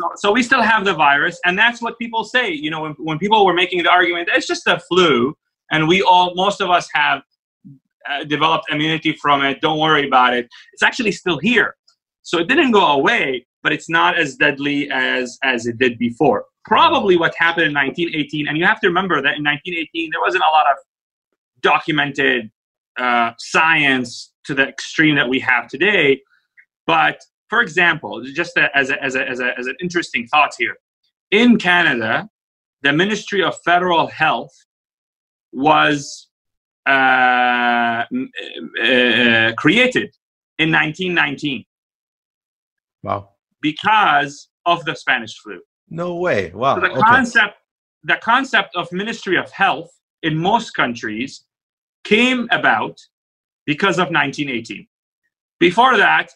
So, 0.00 0.08
so, 0.16 0.32
we 0.32 0.42
still 0.44 0.62
have 0.62 0.84
the 0.84 0.94
virus, 0.94 1.40
and 1.44 1.58
that's 1.58 1.82
what 1.82 1.98
people 1.98 2.22
say. 2.22 2.50
You 2.52 2.70
know, 2.70 2.82
when, 2.82 2.92
when 2.92 3.18
people 3.18 3.44
were 3.44 3.52
making 3.52 3.82
the 3.82 3.90
argument, 3.90 4.28
it's 4.32 4.46
just 4.46 4.68
a 4.68 4.78
flu, 4.78 5.36
and 5.72 5.88
we 5.88 6.00
all, 6.00 6.34
most 6.36 6.60
of 6.60 6.70
us 6.70 6.88
have 6.94 7.22
uh, 8.08 8.24
developed 8.24 8.70
immunity 8.70 9.16
from 9.20 9.42
it. 9.44 9.60
Don't 9.60 9.78
worry 9.78 10.06
about 10.06 10.34
it. 10.34 10.48
It's 10.72 10.82
actually 10.82 11.12
still 11.12 11.38
here, 11.38 11.76
so 12.22 12.38
it 12.38 12.48
didn't 12.48 12.72
go 12.72 12.86
away, 12.86 13.46
but 13.62 13.72
it's 13.72 13.88
not 13.88 14.18
as 14.18 14.36
deadly 14.36 14.90
as 14.90 15.38
as 15.42 15.66
it 15.66 15.78
did 15.78 15.98
before. 15.98 16.44
Probably 16.64 17.16
what 17.16 17.34
happened 17.38 17.66
in 17.66 17.74
1918, 17.74 18.48
and 18.48 18.58
you 18.58 18.64
have 18.64 18.80
to 18.80 18.88
remember 18.88 19.16
that 19.16 19.36
in 19.36 19.44
1918 19.44 20.10
there 20.10 20.20
wasn't 20.20 20.44
a 20.48 20.52
lot 20.52 20.66
of 20.70 20.76
documented 21.62 22.50
uh, 22.98 23.32
science 23.38 24.32
to 24.44 24.54
the 24.54 24.66
extreme 24.66 25.16
that 25.16 25.28
we 25.28 25.40
have 25.40 25.68
today. 25.68 26.20
But 26.86 27.20
for 27.48 27.60
example, 27.60 28.22
just 28.34 28.56
as, 28.74 28.90
a, 28.90 29.02
as, 29.02 29.16
a, 29.16 29.28
as, 29.28 29.40
a, 29.40 29.58
as 29.58 29.66
an 29.66 29.74
interesting 29.80 30.26
thought 30.28 30.52
here, 30.58 30.76
in 31.30 31.58
Canada, 31.58 32.28
the 32.82 32.92
Ministry 32.92 33.42
of 33.42 33.56
Federal 33.64 34.06
Health 34.06 34.52
was 35.52 36.28
uh, 36.86 38.04
uh, 38.82 39.52
created 39.56 40.14
in 40.58 40.70
1919. 40.70 41.64
Wow. 43.02 43.30
Because 43.60 44.48
of 44.66 44.84
the 44.84 44.94
Spanish 44.94 45.38
flu. 45.38 45.60
No 45.88 46.16
way. 46.16 46.50
Wow. 46.54 46.76
So 46.76 46.80
the 46.82 46.90
okay. 46.90 47.00
concept 47.00 47.56
the 48.04 48.16
concept 48.22 48.74
of 48.76 48.90
Ministry 48.92 49.36
of 49.36 49.50
Health 49.50 49.90
in 50.22 50.36
most 50.36 50.70
countries 50.70 51.44
came 52.04 52.48
about 52.50 52.98
because 53.66 53.98
of 53.98 54.10
1918. 54.10 54.86
Before 55.58 55.96
that, 55.98 56.30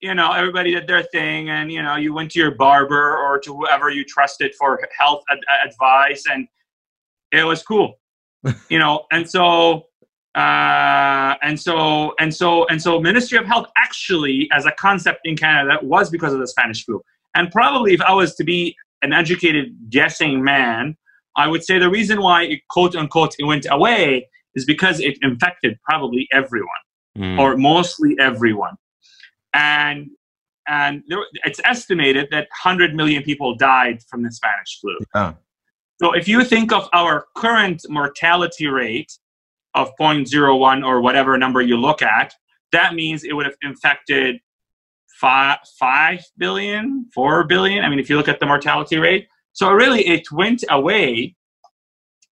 you 0.00 0.14
know, 0.14 0.32
everybody 0.32 0.72
did 0.72 0.86
their 0.86 1.04
thing, 1.04 1.48
and 1.48 1.70
you 1.70 1.82
know, 1.82 1.96
you 1.96 2.12
went 2.12 2.32
to 2.32 2.38
your 2.38 2.50
barber 2.50 3.16
or 3.16 3.38
to 3.40 3.54
whoever 3.54 3.88
you 3.88 4.04
trusted 4.04 4.54
for 4.58 4.80
health 4.98 5.22
ad- 5.30 5.38
advice, 5.64 6.24
and 6.30 6.48
it 7.32 7.44
was 7.44 7.62
cool, 7.62 7.98
you 8.68 8.78
know. 8.78 9.04
And 9.10 9.28
so, 9.28 9.86
uh, 10.34 11.34
and 11.42 11.58
so, 11.58 12.14
and 12.18 12.34
so, 12.34 12.66
and 12.66 12.80
so, 12.80 13.00
Ministry 13.00 13.38
of 13.38 13.46
Health 13.46 13.68
actually, 13.78 14.48
as 14.52 14.66
a 14.66 14.72
concept 14.72 15.20
in 15.24 15.36
Canada, 15.36 15.78
was 15.82 16.10
because 16.10 16.32
of 16.32 16.40
the 16.40 16.48
Spanish 16.48 16.84
flu. 16.84 17.00
And 17.34 17.50
probably, 17.50 17.92
if 17.94 18.00
I 18.00 18.12
was 18.12 18.34
to 18.36 18.44
be 18.44 18.76
an 19.02 19.12
educated 19.12 19.76
guessing 19.90 20.42
man, 20.42 20.96
I 21.36 21.48
would 21.48 21.64
say 21.64 21.78
the 21.78 21.90
reason 21.90 22.22
why 22.22 22.44
it 22.44 22.60
quote 22.68 22.96
unquote 22.96 23.34
it 23.38 23.44
went 23.44 23.66
away 23.70 24.28
is 24.54 24.64
because 24.64 25.00
it 25.00 25.18
infected 25.22 25.78
probably 25.84 26.26
everyone 26.32 26.68
mm. 27.16 27.38
or 27.38 27.56
mostly 27.56 28.16
everyone. 28.18 28.76
And 29.52 30.10
and 30.68 31.02
there, 31.08 31.18
it's 31.44 31.60
estimated 31.64 32.28
that 32.32 32.48
100 32.64 32.94
million 32.94 33.22
people 33.22 33.54
died 33.54 34.02
from 34.10 34.24
the 34.24 34.32
Spanish 34.32 34.80
flu. 34.80 34.98
Yeah. 35.14 35.34
So 36.02 36.12
if 36.12 36.28
you 36.28 36.44
think 36.44 36.72
of 36.72 36.88
our 36.92 37.26
current 37.36 37.82
mortality 37.88 38.66
rate 38.66 39.12
of 39.74 39.90
0.01 39.98 40.86
or 40.86 41.00
whatever 41.00 41.38
number 41.38 41.62
you 41.62 41.76
look 41.76 42.02
at, 42.02 42.34
that 42.72 42.94
means 42.94 43.24
it 43.24 43.32
would 43.32 43.46
have 43.46 43.56
infected 43.62 44.36
5, 45.20 45.58
5 45.78 46.24
billion, 46.36 47.06
4 47.14 47.44
billion. 47.44 47.84
I 47.84 47.88
mean, 47.88 47.98
if 47.98 48.10
you 48.10 48.16
look 48.16 48.28
at 48.28 48.40
the 48.40 48.46
mortality 48.46 48.98
rate. 48.98 49.28
So 49.52 49.72
really, 49.72 50.06
it 50.06 50.30
went 50.30 50.64
away 50.68 51.34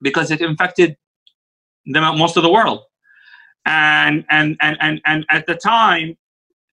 because 0.03 0.31
it 0.31 0.43
infected 0.43 0.97
the, 1.87 2.01
most 2.01 2.37
of 2.37 2.43
the 2.43 2.51
world. 2.51 2.83
And, 3.65 4.27
and, 4.29 4.57
and, 4.61 4.77
and, 4.81 5.01
and 5.07 5.25
at 5.31 5.47
the 5.47 5.55
time, 5.55 6.19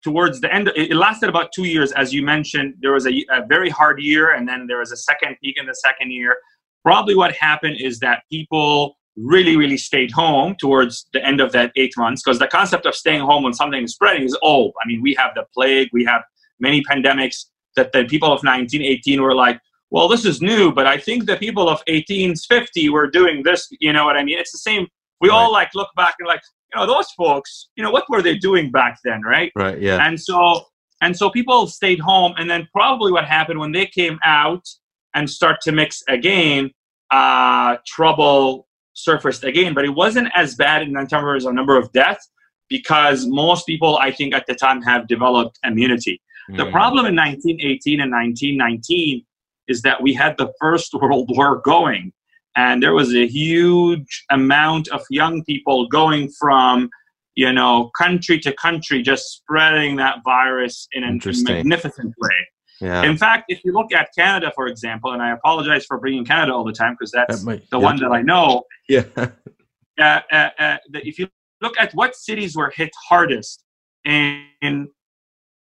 towards 0.03 0.41
the 0.41 0.53
end, 0.53 0.73
it 0.75 0.97
lasted 0.97 1.29
about 1.29 1.53
two 1.53 1.65
years, 1.65 1.93
as 1.93 2.13
you 2.13 2.25
mentioned. 2.25 2.75
There 2.81 2.93
was 2.93 3.07
a, 3.07 3.25
a 3.31 3.47
very 3.47 3.71
hard 3.71 4.01
year, 4.01 4.35
and 4.35 4.49
then 4.49 4.67
there 4.67 4.79
was 4.79 4.91
a 4.91 4.97
second 4.97 5.37
peak 5.43 5.57
in 5.59 5.67
the 5.67 5.75
second 5.75 6.11
year. 6.11 6.37
Probably 6.85 7.15
what 7.15 7.33
happened 7.35 7.77
is 7.81 7.99
that 8.01 8.23
people 8.31 8.97
really, 9.17 9.57
really 9.57 9.77
stayed 9.77 10.11
home 10.11 10.57
towards 10.59 11.07
the 11.13 11.25
end 11.25 11.41
of 11.41 11.53
that 11.53 11.73
eight 11.77 11.93
months 11.97 12.23
because 12.23 12.39
the 12.39 12.47
concept 12.47 12.87
of 12.87 12.95
staying 12.95 13.21
home 13.21 13.43
when 13.43 13.53
something 13.53 13.83
is 13.83 13.93
spreading 13.93 14.23
is 14.23 14.37
old. 14.43 14.73
I 14.83 14.87
mean, 14.87 15.03
we 15.03 15.15
have 15.15 15.33
the 15.35 15.45
plague, 15.55 15.89
we 15.93 16.05
have 16.05 16.23
many 16.59 16.83
pandemics 16.83 17.47
that 17.77 17.93
the 17.93 18.05
people 18.05 18.29
of 18.29 18.43
1918 18.43 19.21
were 19.21 19.35
like, 19.35 19.61
well, 19.91 20.09
this 20.09 20.25
is 20.25 20.41
new, 20.41 20.73
but 20.73 20.87
I 20.87 20.97
think 20.97 21.27
the 21.27 21.37
people 21.37 21.65
of 21.65 21.79
1850 21.89 22.89
were 22.91 23.11
doing 23.11 23.43
this. 23.43 23.69
You 23.81 23.93
know 23.93 24.05
what 24.05 24.17
I 24.17 24.23
mean? 24.23 24.39
It's 24.39 24.53
the 24.53 24.59
same 24.59 24.87
we 25.21 25.29
right. 25.29 25.37
all 25.37 25.53
like 25.53 25.75
look 25.75 25.89
back 25.97 26.15
and 26.19 26.27
like 26.27 26.41
you 26.73 26.81
know 26.81 26.87
those 26.87 27.11
folks 27.13 27.69
you 27.77 27.83
know 27.83 27.91
what 27.91 28.05
were 28.09 28.23
they 28.23 28.37
doing 28.37 28.71
back 28.71 28.99
then 29.05 29.23
right 29.23 29.53
right 29.55 29.81
yeah 29.81 30.07
and 30.07 30.21
so 30.21 30.65
and 31.03 31.17
so 31.17 31.31
people 31.31 31.67
stayed 31.67 31.99
home 31.99 32.33
and 32.39 32.51
then 32.51 32.69
probably 32.73 33.13
what 33.13 33.25
happened 33.25 33.59
when 33.59 33.73
they 33.73 33.87
came 33.87 34.19
out 34.25 34.67
and 35.15 35.29
start 35.29 35.61
to 35.63 35.73
mix 35.73 36.03
again 36.09 36.71
uh 37.11 37.77
trouble 37.87 38.67
surfaced 38.95 39.45
again. 39.45 39.75
But 39.75 39.85
it 39.85 39.91
wasn't 39.91 40.29
as 40.35 40.55
bad 40.55 40.83
in 40.83 40.95
terms 41.07 41.45
of 41.45 41.55
number 41.55 41.77
of 41.77 41.91
deaths 41.93 42.29
because 42.71 43.27
most 43.27 43.67
people 43.67 43.99
i 43.99 44.11
think 44.11 44.33
at 44.33 44.47
the 44.47 44.55
time 44.55 44.81
have 44.81 45.07
developed 45.07 45.59
immunity. 45.65 46.23
Mm. 46.51 46.57
the 46.57 46.71
problem 46.71 47.05
in 47.05 47.15
1918 47.15 48.01
and 48.01 48.11
1919 48.11 49.27
is 49.69 49.83
that 49.83 50.03
we 50.03 50.15
had 50.15 50.39
the 50.39 50.51
first 50.59 50.95
world 51.01 51.29
war 51.37 51.61
going 51.63 52.13
and 52.57 52.83
there 52.83 52.95
was 52.95 53.15
a 53.15 53.27
huge 53.27 54.25
amount 54.31 54.89
of 54.89 55.03
young 55.11 55.45
people 55.45 55.87
going 55.89 56.31
from 56.41 56.89
you 57.35 57.53
know 57.53 57.91
country 57.99 58.39
to 58.39 58.53
country 58.55 59.03
just 59.03 59.25
spreading 59.33 59.97
that 59.97 60.19
virus 60.25 60.89
in 60.93 61.05
a 61.05 61.13
magnificent 61.43 62.15
way 62.19 62.39
yeah. 62.81 63.03
in 63.03 63.17
fact 63.17 63.45
if 63.49 63.63
you 63.65 63.73
look 63.73 63.93
at 63.93 64.09
canada 64.17 64.53
for 64.55 64.67
example 64.67 65.13
and 65.13 65.23
i 65.23 65.33
apologize 65.33 65.85
for 65.87 65.99
bringing 65.99 66.25
canada 66.25 66.53
all 66.53 66.65
the 66.65 66.73
time 66.73 66.95
because 66.99 67.11
that's 67.11 67.41
that 67.41 67.47
might, 67.47 67.71
the 67.71 67.79
yeah. 67.79 67.85
one 67.85 67.97
that 67.97 68.11
i 68.11 68.23
know 68.23 68.63
yeah 68.89 69.05
uh, 69.17 70.21
uh, 70.33 70.49
uh, 70.59 70.77
if 70.95 71.19
you 71.19 71.29
look 71.61 71.75
at 71.79 71.93
what 71.95 72.17
cities 72.17 72.57
were 72.57 72.73
hit 72.75 72.91
hardest 73.09 73.65
in, 74.05 74.45
in 74.63 74.89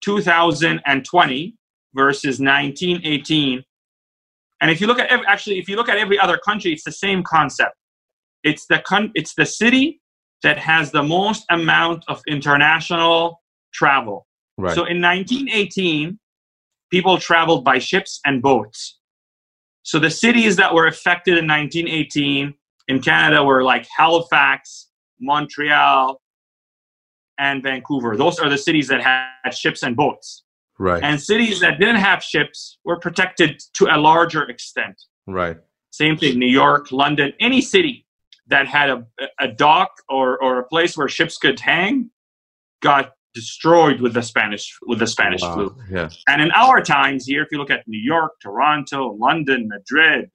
2020 0.02 1.56
versus 1.94 2.40
1918 2.40 3.64
and 4.62 4.72
if 4.72 4.82
you 4.82 4.88
look 4.88 5.00
at 5.00 5.08
every, 5.10 5.26
actually, 5.26 5.60
if 5.60 5.70
you 5.70 5.76
look 5.76 5.90
at 5.90 5.98
every 5.98 6.20
other 6.20 6.38
country, 6.38 6.74
it's 6.74 6.84
the 6.84 6.92
same 6.92 7.24
concept. 7.24 7.76
It's 8.44 8.66
the 8.68 8.80
con- 8.80 9.12
it's 9.16 9.34
the 9.36 9.46
city 9.46 10.02
that 10.44 10.58
has 10.58 10.92
the 10.92 11.04
most 11.04 11.46
amount 11.50 12.04
of 12.08 12.22
international 12.28 13.42
travel. 13.74 14.28
Right. 14.58 14.76
So 14.76 14.86
in 14.86 15.02
1918, 15.02 16.20
people 16.90 17.18
traveled 17.18 17.64
by 17.64 17.80
ships 17.80 18.20
and 18.26 18.42
boats. 18.42 19.00
So 19.84 20.00
the 20.00 20.10
cities 20.10 20.56
that 20.58 20.74
were 20.74 20.88
affected 20.88 21.38
in 21.38 21.48
1918 21.48 22.54
in 22.88 23.02
Canada 23.02 23.44
were 23.44 23.64
like 23.64 23.88
Halifax, 23.96 24.90
Montreal, 25.20 26.22
and 27.40 27.64
Vancouver. 27.64 28.18
Those 28.18 28.40
are 28.40 28.50
the 28.50 28.58
cities 28.58 28.88
that 28.90 29.02
had 29.02 29.52
ships 29.52 29.84
and 29.84 29.96
boats. 29.96 30.44
Right. 30.78 31.04
And 31.04 31.22
cities 31.22 31.60
that 31.62 31.80
didn't 31.80 31.98
have 31.98 32.24
ships 32.24 32.80
were 32.86 33.00
protected 33.00 33.62
to 33.76 33.86
a 33.86 33.98
larger 33.98 34.44
extent. 34.44 35.02
Right. 35.28 35.58
Same 35.92 36.18
thing, 36.18 36.38
New 36.40 36.48
York, 36.48 36.92
London, 36.92 37.34
any 37.40 37.62
city 37.62 38.06
that 38.48 38.68
had 38.68 38.90
a, 38.90 39.06
a 39.40 39.48
dock 39.48 39.92
or, 40.08 40.42
or 40.42 40.60
a 40.60 40.64
place 40.64 40.98
where 40.98 41.08
ships 41.08 41.38
could 41.38 41.60
hang 41.60 42.12
got 42.82 43.12
destroyed 43.40 44.02
with 44.02 44.14
the 44.14 44.22
Spanish 44.22 44.66
with 44.90 45.00
the 45.00 45.08
Spanish 45.08 45.42
wow. 45.42 45.54
flu. 45.54 45.66
Yeah. 45.90 46.10
And 46.28 46.42
in 46.42 46.52
our 46.52 46.82
times 46.82 47.26
here, 47.26 47.42
if 47.44 47.50
you 47.52 47.58
look 47.58 47.72
at 47.72 47.88
New 47.88 48.04
York, 48.14 48.32
Toronto, 48.42 49.00
London, 49.28 49.68
Madrid, 49.68 50.30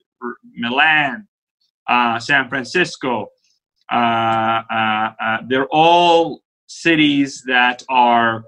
Milan, 0.55 1.27
uh, 1.87 2.19
San 2.19 2.49
Francisco, 2.49 3.27
uh, 3.91 4.61
uh, 4.79 5.11
uh 5.25 5.37
they're 5.47 5.71
all 5.83 6.41
cities 6.67 7.43
that 7.47 7.83
are 7.89 8.43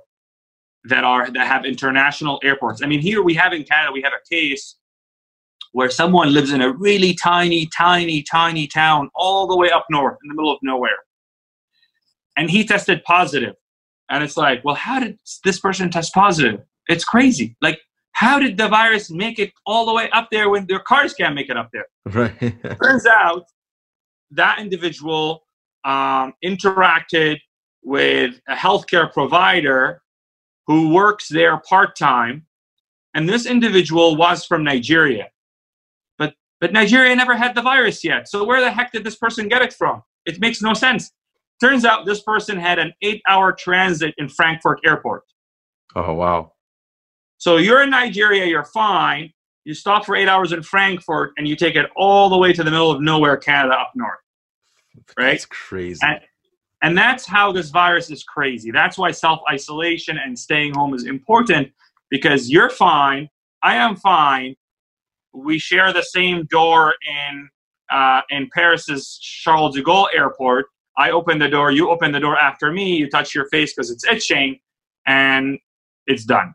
that 0.86 1.04
are 1.04 1.30
that 1.32 1.46
have 1.48 1.66
international 1.66 2.40
airports. 2.44 2.82
I 2.84 2.88
mean, 2.88 3.02
here 3.02 3.22
we 3.22 3.34
have 3.36 3.54
in 3.54 3.64
Canada, 3.64 3.92
we 3.92 4.02
have 4.02 4.14
a 4.14 4.36
case 4.36 4.78
where 5.74 5.90
someone 5.90 6.34
lives 6.34 6.52
in 6.52 6.62
a 6.62 6.72
really 6.72 7.14
tiny, 7.14 7.68
tiny, 7.68 8.24
tiny 8.24 8.66
town 8.68 9.10
all 9.14 9.48
the 9.48 9.56
way 9.56 9.70
up 9.70 9.86
north 9.90 10.18
in 10.24 10.30
the 10.30 10.36
middle 10.36 10.52
of 10.52 10.60
nowhere. 10.64 11.00
And 12.36 12.50
he 12.50 12.66
tested 12.66 13.04
positive. 13.04 13.56
And 14.10 14.24
it's 14.24 14.38
like, 14.38 14.64
well, 14.64 14.76
how 14.76 15.00
did 15.00 15.20
this 15.44 15.60
person 15.60 15.90
test 15.90 16.14
positive? 16.14 16.62
It's 16.88 17.04
crazy. 17.04 17.56
Like, 17.62 17.80
how 18.14 18.40
did 18.40 18.58
the 18.58 18.68
virus 18.68 19.12
make 19.12 19.38
it 19.38 19.52
all 19.66 19.86
the 19.86 19.94
way 19.94 20.10
up 20.12 20.30
there 20.32 20.50
when 20.50 20.66
their 20.66 20.80
cars 20.80 21.14
can't 21.14 21.36
make 21.36 21.50
it 21.50 21.58
up 21.58 21.70
there? 21.72 21.86
Right. 22.06 22.56
Turns 22.82 23.06
out 23.06 23.46
that 24.32 24.60
individual 24.60 25.44
um, 25.84 26.34
interacted 26.44 27.40
with 27.84 28.40
a 28.48 28.56
healthcare 28.56 29.12
provider 29.12 30.02
who 30.66 30.94
works 30.94 31.28
there 31.30 31.58
part 31.70 31.96
time, 31.96 32.46
and 33.14 33.28
this 33.28 33.46
individual 33.46 34.16
was 34.16 34.46
from 34.46 34.64
Nigeria. 34.64 35.30
But 36.18 36.34
but 36.60 36.74
Nigeria 36.74 37.16
never 37.16 37.36
had 37.36 37.56
the 37.56 37.62
virus 37.62 38.04
yet. 38.04 38.28
So 38.28 38.44
where 38.44 38.62
the 38.62 38.72
heck 38.72 38.92
did 38.92 39.04
this 39.04 39.16
person 39.16 39.48
get 39.48 39.62
it 39.62 39.74
from? 39.74 40.04
It 40.26 40.42
makes 40.42 40.62
no 40.62 40.74
sense. 40.74 41.12
Turns 41.60 41.86
out 41.86 42.06
this 42.06 42.22
person 42.22 42.58
had 42.58 42.78
an 42.80 42.94
eight-hour 43.02 43.54
transit 43.54 44.14
in 44.18 44.30
Frankfurt 44.30 44.80
Airport. 44.86 45.24
Oh 45.96 46.14
wow! 46.14 46.54
So 47.38 47.58
you're 47.58 47.82
in 47.84 47.90
Nigeria, 47.90 48.46
you're 48.46 48.66
fine. 48.66 49.32
you 49.66 49.74
stop 49.74 50.06
for 50.06 50.16
eight 50.16 50.28
hours 50.28 50.52
in 50.54 50.64
Frankfurt 50.64 51.32
and 51.38 51.48
you 51.48 51.56
take 51.56 51.76
it 51.76 51.88
all 51.96 52.30
the 52.30 52.38
way 52.38 52.54
to 52.54 52.64
the 52.64 52.72
middle 52.72 52.90
of 52.92 53.02
nowhere, 53.02 53.36
Canada, 53.38 53.76
up 53.76 53.92
north. 53.96 54.18
Right? 55.18 55.32
That's 55.32 55.46
crazy. 55.46 56.00
And, 56.04 56.20
and 56.82 56.98
that's 56.98 57.26
how 57.26 57.52
this 57.52 57.70
virus 57.70 58.10
is 58.10 58.24
crazy. 58.24 58.72
That's 58.72 58.98
why 58.98 59.12
self 59.12 59.40
isolation 59.52 60.18
and 60.18 60.38
staying 60.38 60.74
home 60.76 60.94
is 60.94 61.06
important 61.06 61.72
because 62.10 62.50
you're 62.50 62.70
fine. 62.70 63.30
I 63.64 63.76
am 63.76 63.96
fine. 63.96 64.56
We 65.34 65.60
share 65.60 65.92
the 65.92 66.04
same 66.04 66.46
door 66.46 66.94
in 67.08 67.50
uh, 67.92 68.22
in 68.30 68.50
Paris's 68.54 69.18
Charles 69.22 69.76
de 69.76 69.84
Gaulle 69.84 70.08
airport. 70.16 70.68
I 70.98 71.12
open 71.12 71.40
the 71.40 71.48
door, 71.48 71.72
you 71.72 71.90
open 71.90 72.12
the 72.12 72.20
door 72.20 72.38
after 72.38 72.72
me, 72.72 72.96
you 72.96 73.10
touch 73.10 73.36
your 73.36 73.48
face 73.50 73.74
because 73.74 73.92
it's 73.92 74.06
itching, 74.06 74.60
and 75.06 75.60
it's 76.08 76.26
done. 76.26 76.54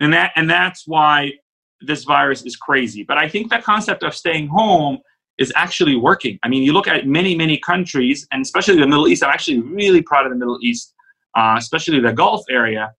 And 0.00 0.12
that 0.12 0.32
and 0.36 0.48
that's 0.48 0.86
why 0.86 1.32
this 1.80 2.04
virus 2.04 2.42
is 2.44 2.56
crazy. 2.56 3.02
But 3.02 3.18
I 3.18 3.28
think 3.28 3.50
the 3.50 3.58
concept 3.58 4.02
of 4.02 4.14
staying 4.14 4.48
home 4.48 4.98
is 5.38 5.52
actually 5.56 5.96
working. 5.96 6.38
I 6.42 6.48
mean, 6.48 6.62
you 6.62 6.72
look 6.72 6.86
at 6.86 7.06
many, 7.06 7.34
many 7.34 7.58
countries, 7.58 8.26
and 8.30 8.42
especially 8.42 8.78
the 8.78 8.86
Middle 8.86 9.08
East. 9.08 9.24
I'm 9.24 9.30
actually 9.30 9.60
really 9.60 10.02
proud 10.02 10.26
of 10.26 10.32
the 10.32 10.38
Middle 10.38 10.58
East, 10.62 10.94
uh, 11.34 11.56
especially 11.58 11.98
the 12.00 12.12
Gulf 12.12 12.44
area. 12.50 12.92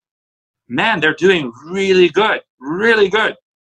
Man, 0.67 0.99
they're 0.99 1.13
doing 1.13 1.51
really 1.65 2.09
good, 2.09 2.41
really 2.59 3.09
good, 3.09 3.35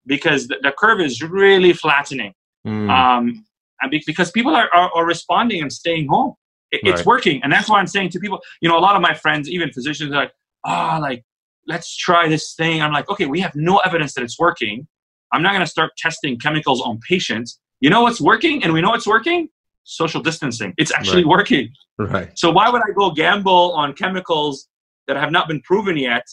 because 0.07 0.47
the, 0.47 0.59
the 0.63 0.73
curve 0.73 1.01
is 1.01 1.23
really 1.23 1.73
flattening. 1.73 2.35
Mm. 2.67 2.89
Um, 2.89 3.45
and 3.81 3.93
because 4.07 4.31
people 4.31 4.55
are, 4.55 4.69
are, 4.73 4.91
are, 4.95 5.05
responding 5.05 5.63
and 5.63 5.73
staying 5.73 6.07
home. 6.09 6.35
It, 6.73 6.81
right. 6.85 6.95
It's 6.95 7.07
working. 7.07 7.43
And 7.43 7.53
that's 7.53 7.68
why 7.68 7.79
I'm 7.79 7.87
saying 7.87 8.11
to 8.11 8.18
people, 8.18 8.41
you 8.61 8.68
know, 8.68 8.79
a 8.79 8.81
lot 8.81 8.97
of 8.97 9.03
my 9.03 9.14
friends, 9.14 9.49
even 9.49 9.70
physicians, 9.73 10.12
are 10.12 10.16
like, 10.16 10.33
ah, 10.64 10.97
oh, 10.97 11.01
like, 11.01 11.23
let's 11.68 11.95
try 11.97 12.29
this 12.29 12.55
thing. 12.55 12.83
I'm 12.83 12.93
like, 12.93 13.09
okay, 13.09 13.27
we 13.27 13.41
have 13.41 13.55
no 13.55 13.79
evidence 13.79 14.14
that 14.14 14.25
it's 14.25 14.39
working. 14.39 14.89
I'm 15.33 15.43
not 15.43 15.53
going 15.53 15.64
to 15.64 15.70
start 15.70 15.93
testing 15.97 16.39
chemicals 16.39 16.81
on 16.81 16.99
patients 17.09 17.61
you 17.83 17.91
know 17.91 18.03
what's 18.03 18.20
working 18.20 18.62
and 18.62 18.73
we 18.73 18.81
know 18.81 18.95
it's 18.95 19.09
working? 19.09 19.49
Social 19.83 20.23
distancing. 20.23 20.73
It's 20.79 20.93
actually 20.93 21.25
right. 21.25 21.31
working. 21.31 21.68
Right. 21.99 22.31
So 22.39 22.51
why 22.53 22.70
would 22.70 22.81
I 22.81 22.93
go 22.97 23.11
gamble 23.11 23.73
on 23.73 23.93
chemicals 23.93 24.68
that 25.09 25.16
have 25.16 25.33
not 25.33 25.49
been 25.49 25.61
proven 25.62 25.97
yet 25.97 26.25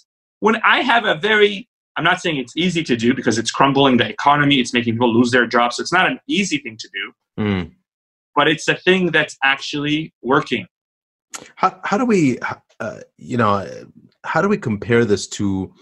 when 0.41 0.57
I 0.57 0.81
have 0.81 1.05
a 1.05 1.15
very 1.15 1.67
I'm 1.97 2.03
not 2.03 2.21
saying 2.21 2.37
it's 2.37 2.55
easy 2.55 2.83
to 2.83 2.95
do 2.95 3.15
because 3.15 3.39
it's 3.39 3.49
crumbling 3.49 3.97
the 3.97 4.07
economy, 4.07 4.59
it's 4.59 4.73
making 4.73 4.93
people 4.93 5.11
lose 5.11 5.31
their 5.31 5.47
jobs. 5.47 5.77
So 5.77 5.81
it's 5.81 5.91
not 5.91 6.09
an 6.09 6.19
easy 6.27 6.59
thing 6.59 6.77
to 6.77 6.89
do. 6.93 7.43
Mm. 7.43 7.71
But 8.39 8.47
it's 8.47 8.69
a 8.69 8.75
thing 8.75 9.11
that's 9.11 9.35
actually 9.43 10.13
working. 10.21 10.65
How, 11.55 11.77
how 11.83 11.97
do 11.97 12.05
we, 12.05 12.39
uh, 12.79 13.01
you 13.17 13.35
know, 13.35 13.67
how 14.23 14.41
do 14.41 14.47
we 14.47 14.57
compare 14.57 15.03
this 15.03 15.27
to 15.39 15.73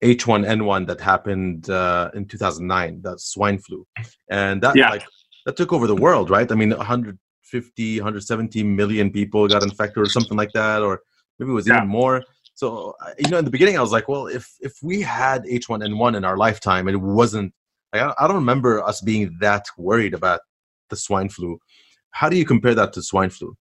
H1N1 0.00 0.86
that 0.86 1.00
happened 1.00 1.70
uh, 1.70 2.12
in 2.14 2.26
2009, 2.26 3.02
that 3.02 3.18
swine 3.18 3.58
flu, 3.58 3.84
and 4.30 4.62
that 4.62 4.76
yeah. 4.76 4.90
like 4.90 5.04
that 5.44 5.56
took 5.56 5.72
over 5.72 5.88
the 5.88 5.96
world, 5.96 6.30
right? 6.30 6.50
I 6.52 6.54
mean, 6.54 6.70
150, 6.70 7.98
170 7.98 8.62
million 8.62 9.10
people 9.10 9.48
got 9.48 9.64
infected, 9.64 10.00
or 10.00 10.08
something 10.08 10.38
like 10.38 10.52
that, 10.52 10.82
or 10.82 11.00
maybe 11.40 11.50
it 11.50 11.54
was 11.54 11.66
yeah. 11.66 11.78
even 11.78 11.88
more. 11.88 12.22
So, 12.54 12.94
you 13.18 13.28
know, 13.28 13.38
in 13.38 13.44
the 13.44 13.50
beginning, 13.50 13.76
I 13.76 13.80
was 13.80 13.90
like, 13.90 14.06
well, 14.06 14.28
if 14.28 14.48
if 14.60 14.74
we 14.84 15.00
had 15.00 15.42
H1N1 15.46 16.16
in 16.16 16.24
our 16.24 16.36
lifetime, 16.36 16.86
and 16.86 16.94
it 16.94 17.04
wasn't, 17.04 17.52
like, 17.92 18.14
I 18.20 18.28
don't 18.28 18.36
remember 18.36 18.84
us 18.84 19.00
being 19.00 19.36
that 19.40 19.66
worried 19.76 20.14
about 20.14 20.38
the 20.90 20.96
swine 20.96 21.28
flu. 21.28 21.58
How 22.14 22.28
do 22.28 22.36
you 22.36 22.44
compare 22.44 22.74
that 22.74 22.92
to 22.94 23.02
swine 23.02 23.30
flu? 23.30 23.56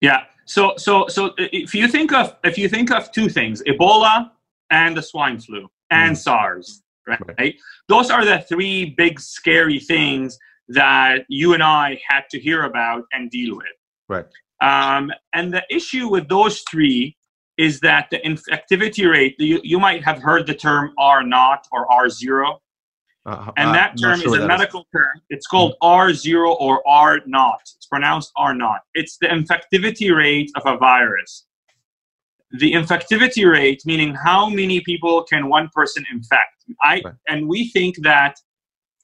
Yeah. 0.00 0.24
So, 0.44 0.74
so, 0.76 1.06
so, 1.08 1.34
if 1.38 1.74
you 1.74 1.86
think 1.88 2.12
of 2.12 2.36
if 2.42 2.58
you 2.58 2.68
think 2.68 2.90
of 2.90 3.12
two 3.12 3.28
things, 3.28 3.62
Ebola 3.62 4.30
and 4.70 4.96
the 4.96 5.02
swine 5.02 5.38
flu 5.38 5.68
and 5.90 6.14
mm. 6.14 6.18
SARS, 6.18 6.82
right? 7.06 7.20
right? 7.38 7.54
Those 7.88 8.10
are 8.10 8.24
the 8.24 8.40
three 8.48 8.94
big 8.96 9.20
scary 9.20 9.78
things 9.78 10.38
that 10.68 11.24
you 11.28 11.54
and 11.54 11.62
I 11.62 12.00
had 12.08 12.24
to 12.30 12.40
hear 12.40 12.64
about 12.64 13.04
and 13.12 13.30
deal 13.30 13.56
with. 13.56 13.66
Right. 14.08 14.26
Um, 14.60 15.12
and 15.34 15.52
the 15.52 15.62
issue 15.70 16.08
with 16.08 16.28
those 16.28 16.62
three 16.70 17.16
is 17.56 17.80
that 17.80 18.08
the 18.10 18.18
infectivity 18.20 19.10
rate, 19.10 19.34
you, 19.38 19.60
you 19.62 19.78
might 19.78 20.04
have 20.04 20.18
heard 20.22 20.46
the 20.46 20.54
term 20.54 20.92
R 20.98 21.22
naught 21.22 21.66
or 21.72 21.90
R 21.90 22.08
zero. 22.08 22.60
Uh, 23.28 23.52
and 23.56 23.74
that 23.74 23.98
term 24.00 24.20
sure 24.20 24.36
is 24.36 24.42
a 24.42 24.46
medical 24.46 24.80
is. 24.80 24.86
term. 24.94 25.20
It's 25.28 25.46
called 25.46 25.72
mm. 25.72 25.76
R 25.82 26.12
zero 26.12 26.52
or 26.54 26.86
R 26.88 27.20
naught. 27.26 27.60
It's 27.76 27.86
pronounced 27.86 28.32
R 28.36 28.54
naught. 28.54 28.80
It's 28.94 29.18
the 29.18 29.26
infectivity 29.26 30.14
rate 30.14 30.50
of 30.56 30.62
a 30.66 30.76
virus 30.78 31.44
the 32.52 32.72
infectivity 32.72 33.50
rate, 33.50 33.82
meaning 33.84 34.14
how 34.14 34.48
many 34.48 34.80
people 34.80 35.22
can 35.24 35.48
one 35.48 35.68
person 35.74 36.04
infect. 36.10 36.64
I 36.82 37.02
right. 37.04 37.14
and 37.28 37.48
we 37.48 37.68
think 37.68 37.96
that 38.02 38.36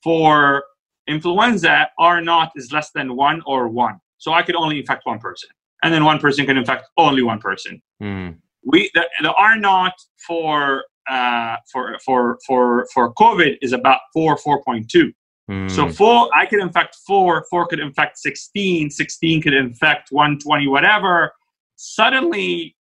for 0.02 0.64
influenza, 1.06 1.88
R 1.98 2.20
naught 2.20 2.52
is 2.56 2.72
less 2.72 2.90
than 2.94 3.16
one 3.16 3.42
or 3.46 3.68
one. 3.68 4.00
So 4.18 4.32
I 4.32 4.42
could 4.42 4.56
only 4.56 4.78
infect 4.78 5.04
one 5.04 5.18
person, 5.18 5.50
and 5.82 5.92
then 5.92 6.04
one 6.04 6.18
person 6.18 6.46
can 6.46 6.56
infect 6.56 6.88
only 6.96 7.22
one 7.22 7.38
person. 7.38 7.82
Mm. 8.02 8.38
We 8.64 8.90
the, 8.94 9.06
the 9.20 9.32
R 9.34 9.56
naught 9.56 9.94
for 10.26 10.84
uh, 11.08 11.56
for 11.70 11.98
for 12.04 12.38
for 12.46 12.86
for 12.92 13.12
COVID 13.14 13.58
is 13.62 13.72
about 13.72 14.00
four 14.12 14.36
four 14.36 14.62
point 14.62 14.90
two. 14.90 15.12
Mm. 15.50 15.70
So 15.70 15.88
four, 15.88 16.30
I 16.34 16.46
could 16.46 16.60
infect 16.60 16.96
four, 17.06 17.44
four 17.50 17.66
could 17.66 17.80
infect 17.80 18.16
16, 18.18 18.88
16 18.88 19.42
could 19.42 19.52
infect 19.52 20.08
120, 20.10 20.68
whatever. 20.68 21.32
Suddenly, 21.76 22.74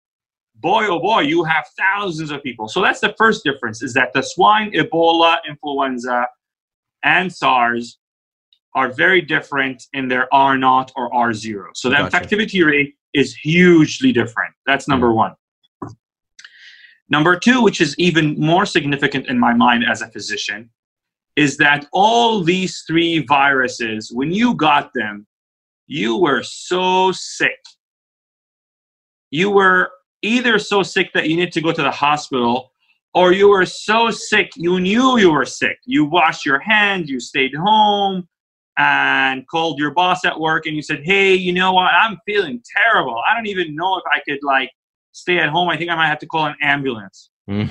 boy, 0.56 0.86
oh 0.88 1.00
boy, 1.00 1.22
you 1.22 1.44
have 1.44 1.66
thousands 1.78 2.30
of 2.30 2.44
people. 2.44 2.68
So 2.68 2.82
that's 2.82 3.00
the 3.00 3.16
first 3.18 3.44
difference 3.44 3.82
is 3.82 3.94
that 3.96 4.14
the 4.14 4.22
swine, 4.22 4.72
Ebola, 4.74 5.38
influenza, 5.48 6.28
and 7.04 7.34
SARS 7.34 7.98
are 8.76 8.92
very 8.94 9.22
different 9.22 9.84
in 9.94 10.08
their 10.08 10.34
R 10.34 10.58
naught 10.58 10.92
or 10.96 11.14
R 11.14 11.34
zero. 11.34 11.72
So 11.74 11.90
the 11.90 11.96
gotcha. 11.96 12.18
infectivity 12.18 12.66
rate 12.66 12.94
is 13.14 13.36
hugely 13.36 14.12
different. 14.12 14.54
That's 14.66 14.88
number 14.88 15.10
mm. 15.10 15.16
one. 15.16 15.36
Number 17.12 17.38
two, 17.38 17.62
which 17.62 17.82
is 17.82 17.94
even 17.98 18.40
more 18.40 18.66
significant 18.66 19.28
in 19.28 19.38
my 19.38 19.54
mind 19.54 19.84
as 19.88 20.02
a 20.02 20.08
physician, 20.08 20.70
is 21.36 21.58
that 21.58 21.86
all 21.92 22.42
these 22.42 22.84
three 22.88 23.20
viruses, 23.20 24.12
when 24.14 24.32
you 24.32 24.56
got 24.56 24.94
them, 24.94 25.28
you 25.88 26.16
were 26.16 26.42
so 26.42 27.12
sick. 27.12 27.60
You 29.30 29.52
were 29.52 29.92
either 30.22 30.58
so 30.58 30.84
sick 30.84 31.12
that 31.14 31.28
you 31.28 31.36
need 31.36 31.52
to 31.52 31.62
go 31.62 31.74
to 31.74 31.82
the 31.82 31.92
hospital 31.92 32.72
or 33.14 33.34
you 33.34 33.50
were 33.50 33.66
so 33.66 34.10
sick 34.10 34.52
you 34.56 34.80
knew 34.80 35.18
you 35.18 35.34
were 35.34 35.46
sick. 35.46 35.80
You 35.86 36.06
washed 36.06 36.46
your 36.46 36.60
hands 36.60 37.10
you 37.10 37.20
stayed 37.20 37.54
home 37.56 38.28
and 38.78 39.46
called 39.50 39.80
your 39.80 39.92
boss 39.92 40.24
at 40.24 40.40
work 40.40 40.66
and 40.66 40.76
you 40.76 40.82
said 40.82 41.02
hey 41.04 41.34
you 41.34 41.52
know 41.52 41.74
what? 41.74 41.92
I'm 41.92 42.18
feeling 42.26 42.62
terrible. 42.78 43.22
I 43.30 43.36
don't 43.36 43.48
even 43.48 43.76
know 43.76 43.98
if 43.98 44.04
i 44.14 44.20
could 44.26 44.40
like 44.44 44.72
stay 45.12 45.40
at 45.40 45.50
home 45.50 45.70
i 45.70 45.78
think 45.78 45.90
i 45.90 45.96
might 45.96 46.08
have 46.08 46.20
to 46.20 46.28
call 46.28 46.46
an 46.46 46.56
ambulance 46.62 47.30
mm. 47.50 47.70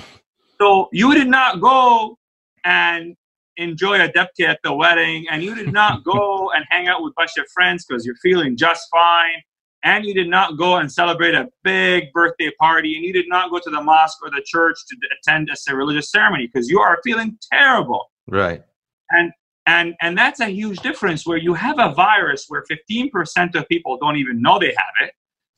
so 0.61 0.89
you 0.93 1.15
did 1.15 1.29
not 1.29 1.61
go 1.61 2.17
and 2.65 3.17
enjoy 3.57 4.01
a 4.01 4.09
debke 4.09 4.47
at 4.47 4.59
the 4.65 4.73
wedding 4.73 5.27
and 5.31 5.43
you 5.43 5.55
did 5.55 5.73
not 5.73 6.05
go 6.13 6.51
and 6.53 6.65
hang 6.71 6.89
out 6.89 7.03
with 7.03 7.13
a 7.13 7.15
bunch 7.17 7.37
of 7.39 7.47
friends 7.53 7.85
because 7.87 8.05
you're 8.05 8.17
feeling 8.17 8.57
just 8.57 8.89
fine 8.91 9.43
and 9.85 10.05
you 10.05 10.15
did 10.15 10.29
not 10.29 10.59
go 10.59 10.77
and 10.77 10.91
celebrate 10.93 11.35
a 11.35 11.49
big 11.65 12.13
birthday 12.13 12.51
party, 12.59 12.97
and 12.97 13.05
you 13.05 13.13
did 13.13 13.29
not 13.29 13.51
go 13.51 13.59
to 13.59 13.71
the 13.71 13.81
mosque 13.81 14.19
or 14.23 14.31
the 14.31 14.43
church 14.45 14.77
to 14.89 14.97
attend 15.19 15.51
a 15.51 15.77
religious 15.77 16.11
ceremony 16.11 16.49
because 16.53 16.69
you 16.69 16.81
are 16.81 16.99
feeling 17.03 17.39
terrible. 17.51 18.11
Right. 18.29 18.63
And 19.11 19.33
and 19.67 19.95
and 20.01 20.17
that's 20.17 20.41
a 20.41 20.49
huge 20.49 20.81
difference 20.81 21.27
where 21.27 21.39
you 21.39 21.55
have 21.55 21.79
a 21.79 21.93
virus 21.95 22.47
where 22.49 22.65
15% 22.71 23.55
of 23.55 23.69
people 23.69 23.99
don't 23.99 24.17
even 24.17 24.41
know 24.41 24.59
they 24.59 24.75
have 24.77 25.09
it. 25.09 25.13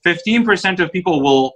15% 0.06 0.80
of 0.80 0.92
people 0.92 1.22
will 1.22 1.52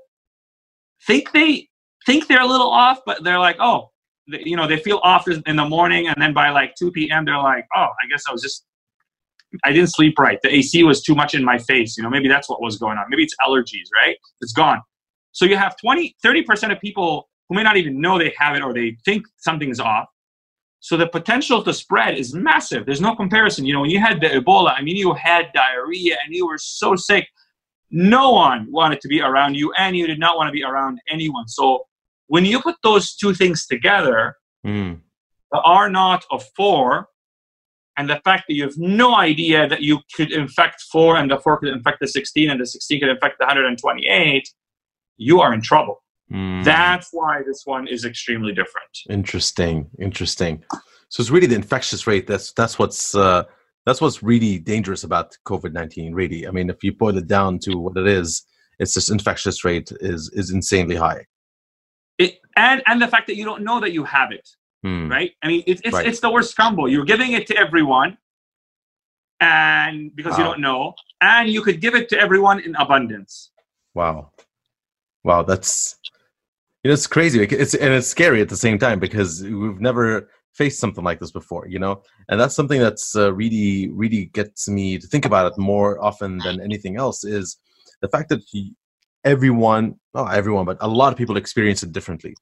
think 1.07 1.32
they 1.32 1.68
think 2.05 2.28
they're 2.28 2.42
a 2.42 2.47
little 2.47 2.70
off, 2.70 3.01
but 3.05 3.24
they're 3.24 3.38
like, 3.38 3.57
oh, 3.61 3.90
you 4.26 4.57
know, 4.57 4.66
they 4.66 4.78
feel 4.78 5.01
off 5.03 5.28
in 5.28 5.57
the 5.57 5.64
morning, 5.64 6.09
and 6.09 6.16
then 6.20 6.32
by 6.32 6.51
like 6.51 6.74
2 6.78 6.90
p.m. 6.92 7.24
they're 7.24 7.38
like, 7.38 7.66
oh, 7.76 7.88
I 8.03 8.07
guess 8.11 8.24
I 8.28 8.32
was 8.32 8.42
just 8.42 8.66
I 9.64 9.72
didn't 9.72 9.90
sleep 9.90 10.18
right. 10.18 10.38
The 10.42 10.53
AC 10.53 10.82
was 10.82 11.03
too 11.03 11.14
much 11.14 11.34
in 11.34 11.44
my 11.44 11.59
face. 11.59 11.97
You 11.97 12.03
know, 12.03 12.11
maybe 12.11 12.28
that's 12.28 12.49
what 12.49 12.61
was 12.61 12.76
going 12.76 12.99
on. 12.99 13.07
Maybe 13.09 13.22
it's 13.22 13.34
allergies, 13.47 13.86
right? 13.94 14.16
It's 14.40 14.53
gone. 14.53 14.80
So 15.32 15.44
you 15.44 15.57
have 15.57 15.76
20, 15.76 16.16
30% 16.24 16.72
of 16.72 16.80
people 16.80 17.28
who 17.49 17.55
may 17.55 17.62
not 17.62 17.76
even 17.76 18.01
know 18.01 18.18
they 18.18 18.34
have 18.38 18.57
it 18.57 18.62
or 18.62 18.72
they 18.72 18.97
think 19.05 19.24
something's 19.36 19.80
off. 19.80 20.07
So 20.80 20.97
the 20.97 21.07
potential 21.07 21.62
to 21.62 21.72
spread 21.72 22.16
is 22.16 22.34
massive. 22.34 22.86
There's 22.86 23.01
no 23.01 23.14
comparison. 23.14 23.64
You 23.66 23.74
know, 23.74 23.80
when 23.80 23.90
you 23.90 23.99
had 23.99 24.20
the 24.20 24.28
Ebola, 24.28 24.74
I 24.76 24.82
mean, 24.82 24.97
you 24.97 25.14
had 25.14 25.47
diarrhea 25.53 26.16
and 26.24 26.34
you 26.34 26.47
were 26.47 26.59
so 26.59 26.97
sick. 26.97 27.26
No 27.91 28.30
one 28.30 28.66
wanted 28.70 29.01
to 29.01 29.09
be 29.09 29.20
around 29.20 29.55
you 29.55 29.72
and 29.78 29.97
you 29.97 30.07
did 30.07 30.18
not 30.18 30.37
want 30.37 30.49
to 30.49 30.53
be 30.53 30.64
around 30.64 31.01
anyone. 31.09 31.49
So 31.49 31.87
when 32.26 32.45
you 32.45 32.61
put 32.61 32.76
those 32.82 33.14
two 33.14 33.34
things 33.34 33.66
together, 33.66 34.37
mm. 34.66 35.01
the 35.53 35.61
R 35.61 35.89
naught 35.89 36.24
of 36.30 36.45
four 36.57 37.09
and 37.97 38.11
the 38.11 38.20
fact 38.24 38.45
that 38.49 38.55
you 38.55 38.64
have 38.64 38.76
no 38.76 39.16
idea 39.16 39.68
that 39.68 39.82
you 39.82 40.01
could 40.14 40.32
infect 40.32 40.82
four 40.93 41.16
and 41.16 41.30
the 41.30 41.39
four 41.39 41.59
could 41.59 41.68
infect 41.68 42.01
the 42.01 42.09
16 42.09 42.51
and 42.51 42.61
the 42.61 42.66
16 42.66 43.01
could 43.01 43.09
infect 43.09 43.39
the 43.39 43.45
128 43.45 44.49
you 45.18 45.41
are 45.41 45.55
in 45.55 45.62
trouble 45.62 46.03
mm. 46.30 46.62
that's 46.62 47.09
why 47.11 47.41
this 47.47 47.62
one 47.64 47.89
is 47.89 48.05
extremely 48.05 48.53
different 48.53 48.91
interesting 49.09 49.89
interesting 49.99 50.62
So 51.09 51.20
it's 51.20 51.30
really 51.30 51.47
the 51.47 51.55
infectious 51.55 52.07
rate. 52.07 52.26
That's 52.26 52.53
that's 52.53 52.78
what's 52.78 53.14
uh, 53.14 53.45
that's 53.87 54.01
what's 54.01 54.22
really 54.22 54.59
dangerous 54.59 55.05
about 55.05 55.37
COVID 55.47 55.72
nineteen. 55.72 56.12
Really, 56.12 56.47
I 56.47 56.51
mean, 56.51 56.68
if 56.68 56.82
you 56.82 56.93
boil 56.93 57.16
it 57.16 57.28
down 57.28 57.61
to 57.61 57.76
what 57.76 57.97
it 57.97 58.07
is, 58.07 58.45
it's 58.78 58.95
this 58.95 59.09
infectious 59.09 59.64
rate 59.64 59.91
is 60.01 60.28
is 60.34 60.51
insanely 60.51 60.97
high. 60.97 61.24
It, 62.18 62.41
and 62.57 62.82
and 62.87 63.01
the 63.01 63.09
fact 63.09 63.28
that 63.28 63.37
you 63.37 63.45
don't 63.45 63.62
know 63.62 63.80
that 63.80 63.93
you 63.93 64.05
have 64.05 64.32
it, 64.32 64.49
hmm. 64.82 65.09
right? 65.09 65.30
I 65.43 65.47
mean, 65.47 65.62
it, 65.66 65.80
it's 65.84 65.95
right. 65.95 66.07
it's 66.07 66.20
the 66.20 66.30
worst 66.30 66.57
combo. 66.57 66.87
You're 66.87 67.05
giving 67.05 67.32
it 67.32 67.47
to 67.47 67.57
everyone, 67.57 68.18
and 69.41 70.14
because 70.16 70.32
wow. 70.32 70.39
you 70.39 70.45
don't 70.45 70.61
know, 70.61 70.95
and 71.20 71.49
you 71.49 71.62
could 71.62 71.80
give 71.80 71.95
it 71.95 72.09
to 72.09 72.18
everyone 72.18 72.61
in 72.61 72.74
abundance. 72.74 73.53
Wow, 73.95 74.32
wow, 75.22 75.43
that's 75.43 75.97
you 76.82 76.89
know 76.89 76.95
it's 76.95 77.07
crazy. 77.07 77.41
It's 77.41 77.74
and 77.74 77.95
it's 77.95 78.09
scary 78.09 78.41
at 78.41 78.49
the 78.49 78.57
same 78.57 78.78
time 78.78 78.99
because 78.99 79.45
we've 79.45 79.80
never 79.80 80.28
faced 80.57 80.81
something 80.81 81.05
like 81.05 81.21
this 81.21 81.31
before, 81.31 81.67
you 81.69 81.79
know, 81.79 82.03
and 82.29 82.41
that's 82.41 82.55
something 82.55 82.81
that's 82.81 83.15
uh, 83.15 83.33
really 83.33 83.91
really 83.91 84.27
gets 84.27 84.69
me 84.69 84.99
to 84.99 85.07
think 85.07 85.25
about 85.25 85.53
it 85.53 85.59
more 85.59 86.03
often 86.03 86.39
than 86.39 86.61
anything 86.61 86.97
else. 86.97 87.25
Is 87.25 87.59
the 88.01 88.09
fact 88.09 88.29
that 88.31 88.43
everyone, 89.25 89.97
not 90.15 90.35
everyone, 90.35 90.65
but 90.65 90.79
a 90.81 90.89
lot 90.89 91.13
of 91.13 91.19
people 91.19 91.37
experience 91.37 91.83
it 91.83 91.93
differently. 91.93 92.35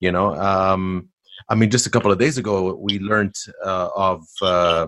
You 0.00 0.10
know, 0.12 0.34
um, 0.34 1.08
I 1.48 1.54
mean, 1.54 1.70
just 1.70 1.86
a 1.86 1.90
couple 1.90 2.10
of 2.10 2.18
days 2.18 2.38
ago, 2.38 2.74
we 2.74 2.98
learned 2.98 3.34
uh, 3.64 3.90
of 3.94 4.24
uh, 4.42 4.86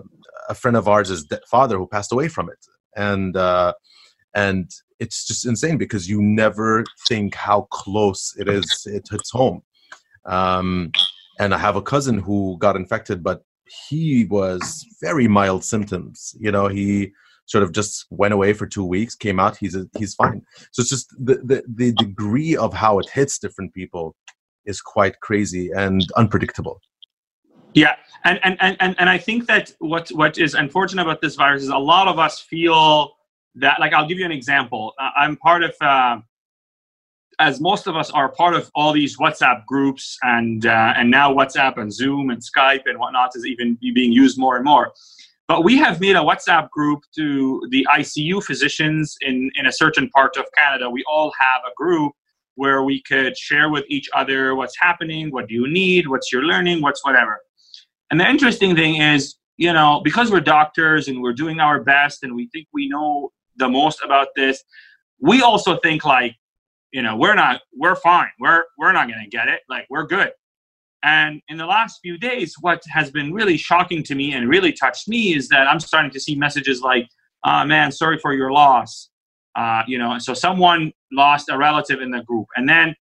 a 0.49 0.55
friend 0.55 0.75
of 0.75 0.87
ours' 0.87 1.25
father 1.49 1.77
who 1.77 1.87
passed 1.87 2.11
away 2.11 2.27
from 2.27 2.49
it, 2.49 2.65
and 2.95 3.35
uh, 3.37 3.73
and 4.33 4.69
it's 4.99 5.25
just 5.27 5.45
insane 5.45 5.77
because 5.77 6.09
you 6.09 6.21
never 6.21 6.83
think 7.07 7.35
how 7.35 7.67
close 7.71 8.35
it 8.37 8.47
is. 8.47 8.83
It 8.85 9.07
hits 9.09 9.31
home. 9.31 9.61
Um, 10.25 10.91
and 11.39 11.53
I 11.53 11.57
have 11.57 11.75
a 11.75 11.81
cousin 11.81 12.19
who 12.19 12.57
got 12.59 12.75
infected, 12.75 13.23
but 13.23 13.43
he 13.87 14.25
was 14.25 14.85
very 15.01 15.27
mild 15.27 15.63
symptoms. 15.63 16.35
You 16.39 16.51
know, 16.51 16.67
he 16.67 17.11
sort 17.45 17.63
of 17.63 17.71
just 17.71 18.05
went 18.09 18.33
away 18.33 18.53
for 18.53 18.65
two 18.65 18.85
weeks, 18.85 19.15
came 19.15 19.39
out, 19.39 19.57
he's 19.57 19.75
a, 19.75 19.87
he's 19.97 20.13
fine. 20.13 20.41
So 20.71 20.81
it's 20.81 20.89
just 20.89 21.09
the, 21.19 21.35
the 21.35 21.63
the 21.75 21.91
degree 21.93 22.55
of 22.55 22.73
how 22.73 22.99
it 22.99 23.09
hits 23.09 23.39
different 23.39 23.73
people 23.73 24.15
is 24.65 24.81
quite 24.81 25.19
crazy 25.19 25.71
and 25.75 26.01
unpredictable. 26.15 26.79
Yeah, 27.73 27.95
and 28.23 28.39
and 28.43 28.57
and 28.61 28.95
and 28.99 29.09
I 29.09 29.17
think 29.17 29.47
that 29.47 29.73
what 29.79 30.09
what 30.09 30.37
is 30.37 30.53
unfortunate 30.53 31.01
about 31.03 31.21
this 31.21 31.35
virus 31.35 31.63
is 31.63 31.69
a 31.69 31.77
lot 31.77 32.07
of 32.07 32.19
us 32.19 32.39
feel 32.39 33.15
that. 33.55 33.79
Like, 33.79 33.93
I'll 33.93 34.07
give 34.07 34.19
you 34.19 34.25
an 34.25 34.31
example. 34.31 34.93
I'm 35.17 35.37
part 35.37 35.63
of. 35.63 35.73
Uh, 35.81 36.19
as 37.39 37.59
most 37.59 37.87
of 37.87 37.95
us 37.95 38.11
are 38.11 38.29
part 38.29 38.53
of 38.53 38.69
all 38.75 38.93
these 38.93 39.17
WhatsApp 39.17 39.65
groups, 39.65 40.17
and 40.23 40.65
uh, 40.65 40.93
and 40.95 41.09
now 41.09 41.33
WhatsApp 41.33 41.77
and 41.77 41.91
Zoom 41.93 42.29
and 42.29 42.41
Skype 42.41 42.83
and 42.85 42.99
whatnot 42.99 43.31
is 43.35 43.45
even 43.45 43.77
being 43.93 44.11
used 44.11 44.37
more 44.37 44.55
and 44.55 44.65
more. 44.65 44.93
But 45.47 45.63
we 45.63 45.77
have 45.77 45.99
made 45.99 46.15
a 46.15 46.19
WhatsApp 46.19 46.69
group 46.69 47.03
to 47.15 47.67
the 47.69 47.85
ICU 47.93 48.43
physicians 48.43 49.17
in, 49.21 49.51
in 49.55 49.65
a 49.65 49.71
certain 49.71 50.09
part 50.09 50.37
of 50.37 50.45
Canada. 50.57 50.89
We 50.89 51.03
all 51.05 51.33
have 51.37 51.61
a 51.69 51.75
group 51.75 52.13
where 52.55 52.83
we 52.83 53.01
could 53.01 53.37
share 53.37 53.69
with 53.69 53.83
each 53.89 54.09
other 54.15 54.55
what's 54.55 54.75
happening, 54.79 55.31
what 55.31 55.47
do 55.47 55.53
you 55.53 55.67
need, 55.67 56.07
what's 56.07 56.31
your 56.31 56.43
learning, 56.43 56.81
what's 56.81 57.03
whatever. 57.03 57.39
And 58.09 58.19
the 58.19 58.29
interesting 58.29 58.75
thing 58.75 59.01
is, 59.01 59.35
you 59.57 59.73
know, 59.73 60.01
because 60.03 60.31
we're 60.31 60.39
doctors 60.39 61.07
and 61.07 61.21
we're 61.21 61.33
doing 61.33 61.59
our 61.59 61.83
best 61.83 62.23
and 62.23 62.35
we 62.35 62.47
think 62.53 62.67
we 62.73 62.87
know 62.87 63.31
the 63.57 63.67
most 63.67 64.01
about 64.03 64.27
this, 64.35 64.63
we 65.19 65.41
also 65.41 65.77
think 65.79 66.05
like, 66.05 66.35
you 66.93 67.01
know, 67.01 67.17
we're 67.17 67.35
not, 67.35 67.61
we're 67.75 67.95
fine. 67.95 68.29
We're, 68.39 68.63
we're 68.77 68.93
not 68.93 69.07
going 69.07 69.21
to 69.21 69.29
get 69.29 69.49
it. 69.49 69.61
Like, 69.67 69.87
we're 69.89 70.05
good. 70.05 70.31
And 71.03 71.41
in 71.49 71.57
the 71.57 71.65
last 71.65 71.99
few 72.01 72.17
days, 72.17 72.55
what 72.61 72.81
has 72.89 73.11
been 73.11 73.33
really 73.33 73.57
shocking 73.57 74.03
to 74.03 74.15
me 74.15 74.33
and 74.33 74.47
really 74.47 74.71
touched 74.71 75.09
me 75.09 75.35
is 75.35 75.49
that 75.49 75.67
I'm 75.67 75.79
starting 75.79 76.11
to 76.11 76.19
see 76.19 76.35
messages 76.35 76.81
like, 76.81 77.09
uh, 77.43 77.65
man, 77.65 77.91
sorry 77.91 78.17
for 78.19 78.33
your 78.33 78.53
loss. 78.53 79.09
Uh, 79.55 79.83
you 79.85 79.97
know, 79.97 80.17
so 80.19 80.33
someone 80.33 80.93
lost 81.11 81.49
a 81.49 81.57
relative 81.57 81.99
in 81.99 82.11
the 82.11 82.21
group. 82.23 82.47
And 82.55 82.69
then 82.69 82.95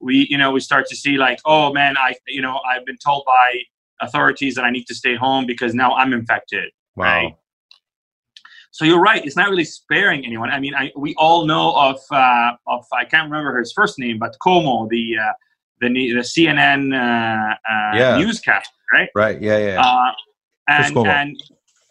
we, 0.00 0.26
you 0.28 0.36
know, 0.36 0.50
we 0.50 0.60
start 0.60 0.86
to 0.88 0.96
see 0.96 1.16
like, 1.16 1.38
oh 1.46 1.72
man, 1.72 1.96
I, 1.96 2.14
you 2.26 2.42
know, 2.42 2.60
I've 2.68 2.84
been 2.84 2.98
told 2.98 3.24
by 3.26 3.62
authorities 4.00 4.54
that 4.56 4.64
I 4.64 4.70
need 4.70 4.86
to 4.88 4.94
stay 4.94 5.14
home 5.14 5.46
because 5.46 5.72
now 5.74 5.94
I'm 5.94 6.12
infected. 6.12 6.70
Wow. 6.94 7.04
Right? 7.04 7.36
So 8.74 8.84
you're 8.84 9.00
right. 9.00 9.24
It's 9.24 9.36
not 9.36 9.50
really 9.50 9.64
sparing 9.64 10.26
anyone. 10.26 10.50
I 10.50 10.58
mean, 10.58 10.74
I, 10.74 10.90
we 10.96 11.14
all 11.14 11.46
know 11.46 11.76
of, 11.76 12.00
uh, 12.10 12.56
of 12.66 12.84
I 12.92 13.04
can't 13.04 13.30
remember 13.30 13.56
his 13.56 13.72
first 13.72 14.00
name, 14.00 14.18
but 14.18 14.36
Cuomo, 14.44 14.88
the 14.88 15.16
uh, 15.16 15.32
the 15.80 15.88
the 15.88 16.24
CNN 16.24 16.92
uh, 16.92 17.54
uh, 17.54 17.96
yeah. 17.96 18.18
newscaster, 18.18 18.74
right? 18.92 19.08
Right. 19.14 19.40
Yeah. 19.40 19.58
Yeah. 19.58 19.80
Uh, 19.80 20.12
and, 20.66 20.82
Chris 20.86 20.90
Cuomo. 20.90 21.06
and 21.06 21.40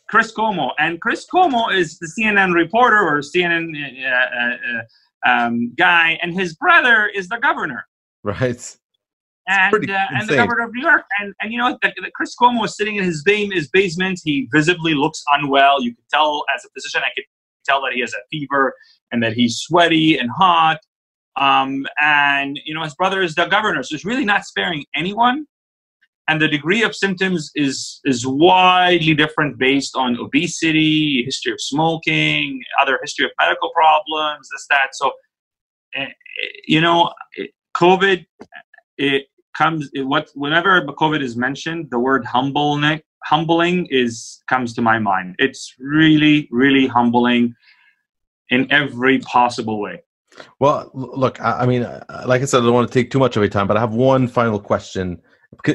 Chris 0.10 0.34
Cuomo 0.34 0.72
and 0.78 1.00
Chris 1.00 1.26
Cuomo 1.34 1.74
is 1.74 2.00
the 2.00 2.12
CNN 2.20 2.54
reporter 2.54 3.00
or 3.00 3.22
CNN 3.22 3.72
uh, 4.06 5.30
uh, 5.30 5.32
um, 5.32 5.74
guy, 5.76 6.20
and 6.22 6.34
his 6.34 6.54
brother 6.54 7.08
is 7.08 7.30
the 7.30 7.38
governor. 7.38 7.88
Right. 8.26 8.76
And 9.46 9.90
uh, 9.90 10.06
and 10.12 10.30
the 10.30 10.36
governor 10.36 10.64
of 10.64 10.74
New 10.74 10.82
York, 10.82 11.04
and 11.20 11.34
and 11.42 11.52
you 11.52 11.58
know 11.58 11.78
Chris 12.16 12.34
Cuomo 12.40 12.62
was 12.62 12.78
sitting 12.78 12.96
in 12.96 13.04
his, 13.04 13.24
base, 13.24 13.52
his 13.54 13.68
basement. 13.68 14.22
He 14.24 14.48
visibly 14.54 14.94
looks 14.94 15.22
unwell. 15.34 15.84
You 15.84 15.94
could 15.94 16.08
tell 16.10 16.46
as 16.56 16.64
a 16.64 16.70
physician, 16.70 17.02
I 17.04 17.10
could 17.14 17.26
tell 17.66 17.82
that 17.82 17.92
he 17.94 18.00
has 18.00 18.14
a 18.14 18.24
fever 18.32 18.74
and 19.12 19.22
that 19.22 19.34
he's 19.34 19.58
sweaty 19.58 20.18
and 20.18 20.30
hot 20.32 20.80
um, 21.36 21.86
and 22.00 22.60
you 22.64 22.74
know 22.74 22.84
his 22.84 22.96
brother 22.96 23.22
is 23.22 23.36
the 23.36 23.46
governor, 23.46 23.82
so 23.84 23.96
he's 23.96 24.06
really 24.06 24.26
not 24.26 24.46
sparing 24.46 24.86
anyone. 24.96 25.46
And 26.30 26.42
the 26.42 26.48
degree 26.48 26.84
of 26.84 26.96
symptoms 26.96 27.52
is 27.56 28.00
is 28.06 28.26
widely 28.26 29.14
different 29.14 29.58
based 29.58 29.96
on 29.96 30.18
obesity, 30.18 31.24
history 31.26 31.52
of 31.52 31.60
smoking, 31.60 32.62
other 32.80 33.00
history 33.02 33.26
of 33.26 33.32
medical 33.40 33.72
problems, 33.74 34.48
this 34.52 34.68
that. 34.70 34.90
So, 34.94 35.12
uh, 36.00 36.06
you 36.68 36.82
know, 36.82 37.12
COVID 37.76 38.26
it 38.98 39.24
comes 39.58 39.90
what 39.96 40.30
whenever 40.36 40.82
COVID 40.82 41.22
is 41.22 41.36
mentioned, 41.36 41.90
the 41.92 42.00
word 42.00 42.26
humbling 42.26 43.02
humbling 43.26 43.88
is 43.90 44.44
comes 44.50 44.74
to 44.74 44.82
my 44.82 45.00
mind. 45.00 45.36
It's 45.40 45.76
really 45.80 46.48
really 46.52 46.88
humbling 46.88 47.56
in 48.50 48.72
every 48.72 49.20
possible 49.20 49.82
way. 49.82 50.04
Well, 50.60 50.90
look, 50.94 51.40
I, 51.42 51.66
mean, 51.66 51.84
uh, 51.84 52.24
like 52.26 52.42
I 52.42 52.46
said, 52.46 52.62
I 52.62 52.66
don't 52.66 52.74
want 52.74 52.92
to 52.92 52.94
take 52.94 53.12
too 53.12 53.20
much 53.20 53.36
of 53.36 53.44
your 53.44 53.50
time, 53.50 53.68
but 53.68 53.78
I 53.78 53.80
have 53.80 53.94
one 53.94 54.28
final 54.28 54.60
question, 54.60 55.22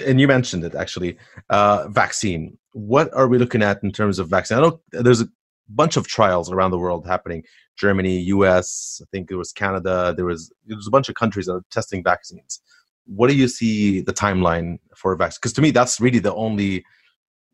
and 0.04 0.20
you 0.20 0.26
mentioned 0.26 0.64
it 0.64 0.74
actually. 0.74 1.16
Uh, 1.50 1.86
vaccine. 1.88 2.58
What 2.72 3.12
are 3.14 3.28
we 3.28 3.38
looking 3.38 3.62
at 3.62 3.82
in 3.82 3.92
terms 3.92 4.18
of 4.18 4.28
vaccine? 4.28 4.58
I 4.58 4.62
know 4.62 4.80
there's 4.92 5.20
a 5.20 5.28
bunch 5.68 5.96
of 5.96 6.06
trials 6.06 6.50
around 6.50 6.70
the 6.70 6.78
world 6.78 7.06
happening. 7.06 7.44
Germany, 7.76 8.18
U.S., 8.18 9.00
I 9.02 9.06
think 9.12 9.30
it 9.30 9.36
was 9.36 9.52
Canada. 9.52 10.12
There 10.16 10.26
was 10.26 10.52
there 10.66 10.76
was 10.76 10.86
a 10.86 10.90
bunch 10.90 11.08
of 11.08 11.14
countries 11.14 11.46
that 11.46 11.54
are 11.54 11.64
testing 11.70 12.02
vaccines. 12.02 12.60
What 13.09 13.30
do 13.30 13.36
you 13.36 13.48
see 13.48 14.00
the 14.00 14.12
timeline 14.12 14.78
for 14.94 15.12
a 15.12 15.16
vaccine? 15.16 15.38
Because 15.40 15.54
to 15.54 15.62
me, 15.62 15.70
that's 15.70 16.00
really 16.00 16.18
the 16.18 16.34
only 16.34 16.84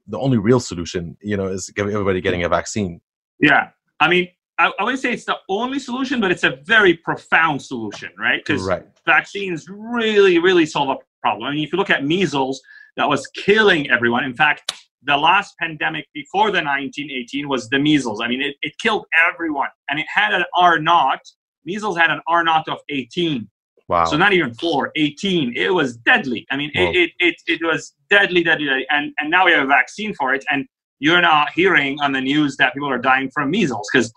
the 0.07 0.19
only 0.19 0.39
real 0.39 0.61
solution. 0.61 1.17
You 1.23 1.37
know, 1.37 1.47
is 1.47 1.73
everybody 1.77 2.21
getting 2.21 2.45
a 2.45 2.49
vaccine. 2.49 3.01
Yeah, 3.41 3.71
I 4.01 4.09
mean, 4.09 4.29
I, 4.59 4.73
I 4.79 4.85
wouldn't 4.85 5.03
say 5.03 5.13
it's 5.13 5.25
the 5.25 5.37
only 5.49 5.79
solution, 5.79 6.21
but 6.21 6.31
it's 6.31 6.45
a 6.45 6.59
very 6.65 6.95
profound 6.95 7.61
solution, 7.63 8.11
right? 8.19 8.45
Because 8.45 8.63
right. 8.63 8.85
vaccines 9.07 9.67
really, 9.69 10.39
really 10.39 10.67
solve 10.67 10.91
a 10.91 10.97
problem. 11.23 11.49
I 11.49 11.55
mean, 11.55 11.65
if 11.65 11.73
you 11.73 11.79
look 11.79 11.91
at 11.91 12.05
measles, 12.05 12.61
that 12.97 13.09
was 13.09 13.27
killing 13.29 13.91
everyone. 13.91 14.25
In 14.25 14.35
fact, 14.35 14.73
the 15.03 15.17
last 15.17 15.55
pandemic 15.59 16.07
before 16.15 16.47
the 16.47 16.63
1918 16.63 17.49
was 17.49 17.69
the 17.69 17.79
measles. 17.79 18.21
I 18.23 18.29
mean, 18.29 18.41
it, 18.41 18.57
it 18.63 18.75
killed 18.79 19.07
everyone, 19.29 19.69
and 19.91 19.99
it 19.99 20.07
had 20.13 20.33
an 20.33 20.45
R 20.57 20.79
naught. 20.79 21.21
Measles 21.65 21.97
had 21.97 22.11
an 22.11 22.21
R 22.29 22.45
naught 22.45 22.69
of 22.69 22.79
18. 22.89 23.49
Wow. 23.89 24.07
So 24.07 24.17
not 24.17 24.33
even 24.33 24.55
four, 24.55 24.93
18. 24.97 25.55
It 25.57 25.69
was 25.69 25.97
deadly. 25.99 26.47
I 26.51 26.57
mean, 26.57 26.71
it, 26.75 26.97
it, 26.97 27.11
it, 27.19 27.35
it 27.47 27.61
was 27.63 27.95
deadly, 28.09 28.43
deadly, 28.43 28.67
deadly. 28.67 28.87
And, 28.91 29.13
and 29.19 29.31
now 29.31 29.45
we 29.45 29.53
have 29.53 29.65
a 29.65 29.67
vaccine 29.67 30.15
for 30.15 30.33
it. 30.33 30.45
And 30.51 30.67
you're 31.01 31.21
not 31.21 31.51
hearing 31.53 31.99
on 32.01 32.13
the 32.13 32.21
news 32.21 32.57
that 32.57 32.73
people 32.73 32.89
are 32.89 32.99
dying 32.99 33.31
from 33.31 33.51
measles 33.51 33.89
because 33.93 34.13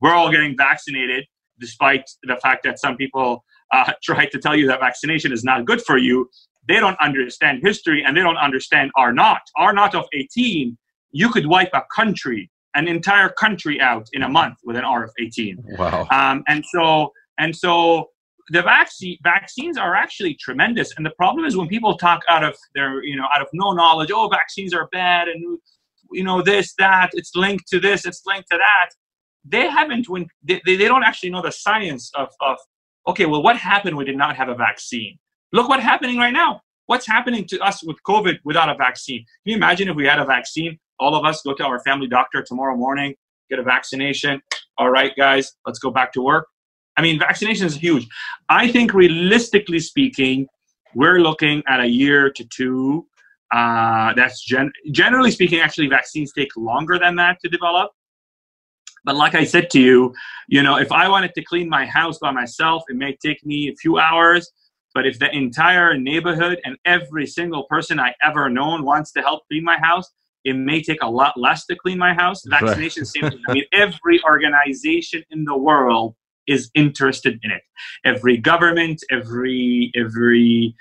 we're 0.00 0.14
all 0.14 0.30
getting 0.30 0.56
vaccinated, 0.56 1.26
despite 1.60 2.08
the 2.22 2.36
fact 2.36 2.64
that 2.64 2.78
some 2.78 2.96
people 2.96 3.44
uh, 3.72 3.92
try 4.02 4.26
to 4.26 4.38
tell 4.38 4.56
you 4.56 4.66
that 4.68 4.80
vaccination 4.80 5.32
is 5.32 5.44
not 5.44 5.66
good 5.66 5.82
for 5.82 5.98
you. 5.98 6.28
They 6.68 6.80
don't 6.80 6.98
understand 7.00 7.60
history 7.62 8.02
and 8.04 8.16
they 8.16 8.22
don't 8.22 8.38
understand 8.38 8.92
R 8.96 9.12
naught. 9.12 9.42
R 9.56 9.72
naught 9.72 9.94
of 9.94 10.06
18, 10.14 10.78
you 11.10 11.28
could 11.28 11.46
wipe 11.46 11.70
a 11.74 11.82
country, 11.94 12.50
an 12.74 12.88
entire 12.88 13.28
country 13.28 13.80
out 13.80 14.06
in 14.12 14.22
a 14.22 14.28
month 14.28 14.58
with 14.64 14.76
an 14.76 14.84
R 14.84 15.04
of 15.04 15.10
18. 15.20 15.58
Wow. 15.78 16.06
Um, 16.10 16.44
and 16.48 16.64
so, 16.72 17.12
and 17.38 17.54
so 17.54 18.08
the 18.50 18.62
vaccine 18.62 19.16
vaccines 19.22 19.76
are 19.78 19.94
actually 19.94 20.34
tremendous. 20.34 20.92
And 20.96 21.06
the 21.06 21.10
problem 21.10 21.44
is 21.44 21.56
when 21.56 21.68
people 21.68 21.96
talk 21.96 22.22
out 22.28 22.44
of 22.44 22.56
their, 22.74 23.02
you 23.04 23.16
know, 23.16 23.26
out 23.34 23.42
of 23.42 23.48
no 23.52 23.72
knowledge, 23.72 24.10
oh, 24.12 24.28
vaccines 24.28 24.74
are 24.74 24.88
bad 24.92 25.28
and 25.28 25.58
you 26.12 26.24
know 26.24 26.42
this, 26.42 26.74
that, 26.78 27.10
it's 27.14 27.34
linked 27.34 27.66
to 27.68 27.80
this, 27.80 28.04
it's 28.04 28.22
linked 28.26 28.48
to 28.50 28.58
that 28.58 28.90
they 29.44 29.68
haven't 29.68 30.08
when 30.08 30.26
they, 30.42 30.60
they 30.64 30.76
don't 30.76 31.02
actually 31.02 31.30
know 31.30 31.42
the 31.42 31.50
science 31.50 32.12
of, 32.14 32.28
of 32.40 32.56
okay 33.08 33.26
well 33.26 33.42
what 33.42 33.56
happened 33.56 33.96
we 33.96 34.04
did 34.04 34.16
not 34.16 34.36
have 34.36 34.48
a 34.48 34.54
vaccine 34.54 35.18
look 35.52 35.68
what's 35.68 35.82
happening 35.82 36.16
right 36.16 36.32
now 36.32 36.60
what's 36.86 37.06
happening 37.06 37.46
to 37.46 37.58
us 37.60 37.82
with 37.82 37.96
COVID 38.06 38.38
without 38.44 38.68
a 38.68 38.74
vaccine? 38.74 39.18
Can 39.18 39.52
you 39.52 39.56
imagine 39.56 39.88
if 39.88 39.96
we 39.96 40.06
had 40.06 40.18
a 40.18 40.24
vaccine? 40.24 40.78
All 40.98 41.14
of 41.14 41.24
us 41.24 41.40
go 41.42 41.54
to 41.54 41.64
our 41.64 41.80
family 41.80 42.06
doctor 42.06 42.42
tomorrow 42.42 42.76
morning, 42.76 43.14
get 43.50 43.58
a 43.58 43.62
vaccination. 43.62 44.42
All 44.78 44.90
right, 44.90 45.12
guys, 45.16 45.52
let's 45.66 45.78
go 45.78 45.90
back 45.90 46.12
to 46.12 46.22
work. 46.22 46.46
I 46.96 47.02
mean, 47.02 47.18
vaccination 47.18 47.66
is 47.66 47.76
huge. 47.76 48.06
I 48.48 48.68
think 48.68 48.92
realistically 48.92 49.78
speaking, 49.78 50.46
we're 50.94 51.20
looking 51.20 51.62
at 51.66 51.80
a 51.80 51.86
year 51.86 52.30
to 52.30 52.44
two. 52.44 53.06
Uh, 53.52 54.12
that's 54.14 54.44
gen- 54.44 54.72
generally 54.90 55.30
speaking, 55.30 55.60
actually, 55.60 55.88
vaccines 55.88 56.32
take 56.32 56.50
longer 56.56 56.98
than 56.98 57.16
that 57.16 57.38
to 57.42 57.48
develop. 57.48 57.90
But 59.04 59.16
like 59.16 59.34
I 59.34 59.44
said 59.44 59.68
to 59.70 59.80
you, 59.80 60.14
you 60.48 60.62
know, 60.62 60.76
if 60.76 60.92
I 60.92 61.08
wanted 61.08 61.34
to 61.34 61.42
clean 61.42 61.68
my 61.68 61.86
house 61.86 62.18
by 62.18 62.30
myself, 62.30 62.84
it 62.88 62.96
may 62.96 63.16
take 63.24 63.44
me 63.44 63.68
a 63.68 63.74
few 63.74 63.98
hours. 63.98 64.50
But 64.94 65.06
if 65.06 65.18
the 65.18 65.34
entire 65.34 65.96
neighborhood 65.96 66.60
and 66.64 66.76
every 66.84 67.26
single 67.26 67.64
person 67.64 67.98
I 67.98 68.14
ever 68.22 68.48
known 68.48 68.84
wants 68.84 69.12
to 69.12 69.22
help 69.22 69.42
clean 69.50 69.64
my 69.64 69.78
house, 69.78 70.08
it 70.44 70.54
may 70.54 70.82
take 70.82 71.02
a 71.02 71.08
lot 71.08 71.38
less 71.38 71.66
to 71.66 71.76
clean 71.76 71.98
my 71.98 72.14
house. 72.14 72.42
Vaccination, 72.44 73.04
same. 73.04 73.24
I 73.48 73.52
mean, 73.52 73.64
every 73.72 74.22
organization 74.24 75.24
in 75.30 75.44
the 75.44 75.56
world 75.56 76.14
is 76.46 76.70
interested 76.74 77.38
in 77.42 77.50
it. 77.50 77.62
Every 78.04 78.36
government, 78.36 79.00
every 79.10 79.90
every 79.96 80.74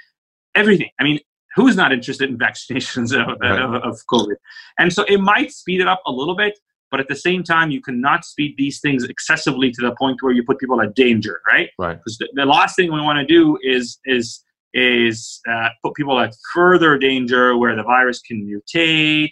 everything. 0.56 0.90
I 1.00 1.04
mean, 1.04 1.20
who's 1.56 1.76
not 1.76 1.92
interested 1.92 2.30
in 2.30 2.38
vaccinations 2.38 3.14
of, 3.20 3.38
right. 3.42 3.62
of, 3.62 3.76
of, 3.76 4.00
COVID? 4.12 4.36
And 4.80 4.92
so 4.92 5.04
it 5.08 5.20
might 5.20 5.52
speed 5.52 5.82
it 5.82 5.88
up 5.88 6.02
a 6.06 6.12
little 6.12 6.36
bit, 6.36 6.60
but 6.90 7.00
at 7.00 7.08
the 7.08 7.16
same 7.16 7.44
time, 7.44 7.72
you 7.72 7.82
cannot 7.82 8.26
speed 8.26 8.56
these 8.58 8.80
things 8.80 9.04
excessively 9.06 9.72
to 9.72 9.82
the 9.82 9.96
point 9.96 10.18
where 10.22 10.34
you 10.34 10.44
put 10.44 10.60
people 10.60 10.82
at 10.82 10.96
danger, 10.96 11.42
right? 11.48 11.70
Right. 11.80 11.98
Because 11.98 12.18
the, 12.18 12.28
the, 12.34 12.46
last 12.46 12.76
thing 12.76 12.92
we 12.92 13.02
want 13.02 13.18
to 13.18 13.26
do 13.26 13.58
is 13.64 14.00
is 14.06 14.44
is 14.74 15.42
uh, 15.50 15.70
put 15.84 15.96
people 15.96 16.20
at 16.20 16.34
further 16.54 16.98
danger 16.98 17.58
where 17.58 17.76
the 17.76 17.84
virus 17.84 18.22
can 18.22 18.46
mutate, 18.46 19.32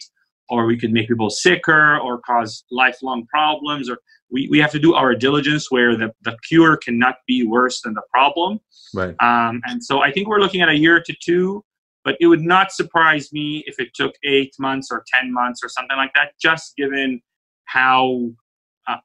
or 0.49 0.65
we 0.65 0.77
could 0.77 0.91
make 0.91 1.07
people 1.07 1.29
sicker, 1.29 1.97
or 1.99 2.19
cause 2.19 2.63
lifelong 2.71 3.25
problems, 3.27 3.89
or 3.89 3.97
we, 4.31 4.47
we 4.49 4.59
have 4.59 4.71
to 4.71 4.79
do 4.79 4.93
our 4.93 5.15
diligence 5.15 5.71
where 5.71 5.95
the, 5.95 6.13
the 6.21 6.37
cure 6.47 6.77
cannot 6.77 7.15
be 7.27 7.45
worse 7.45 7.81
than 7.81 7.93
the 7.93 8.01
problem. 8.11 8.59
Right. 8.93 9.15
Um, 9.21 9.61
and 9.65 9.83
so 9.83 10.01
I 10.01 10.11
think 10.11 10.27
we're 10.27 10.39
looking 10.39 10.61
at 10.61 10.69
a 10.69 10.77
year 10.77 11.01
to 11.01 11.15
two, 11.21 11.63
but 12.03 12.15
it 12.19 12.27
would 12.27 12.41
not 12.41 12.71
surprise 12.71 13.31
me 13.33 13.63
if 13.67 13.79
it 13.79 13.93
took 13.93 14.13
eight 14.23 14.53
months 14.59 14.89
or 14.91 15.03
10 15.13 15.33
months 15.33 15.61
or 15.63 15.69
something 15.69 15.97
like 15.97 16.13
that, 16.13 16.33
just 16.41 16.75
given 16.75 17.21
how 17.65 18.29
uh, 18.87 18.97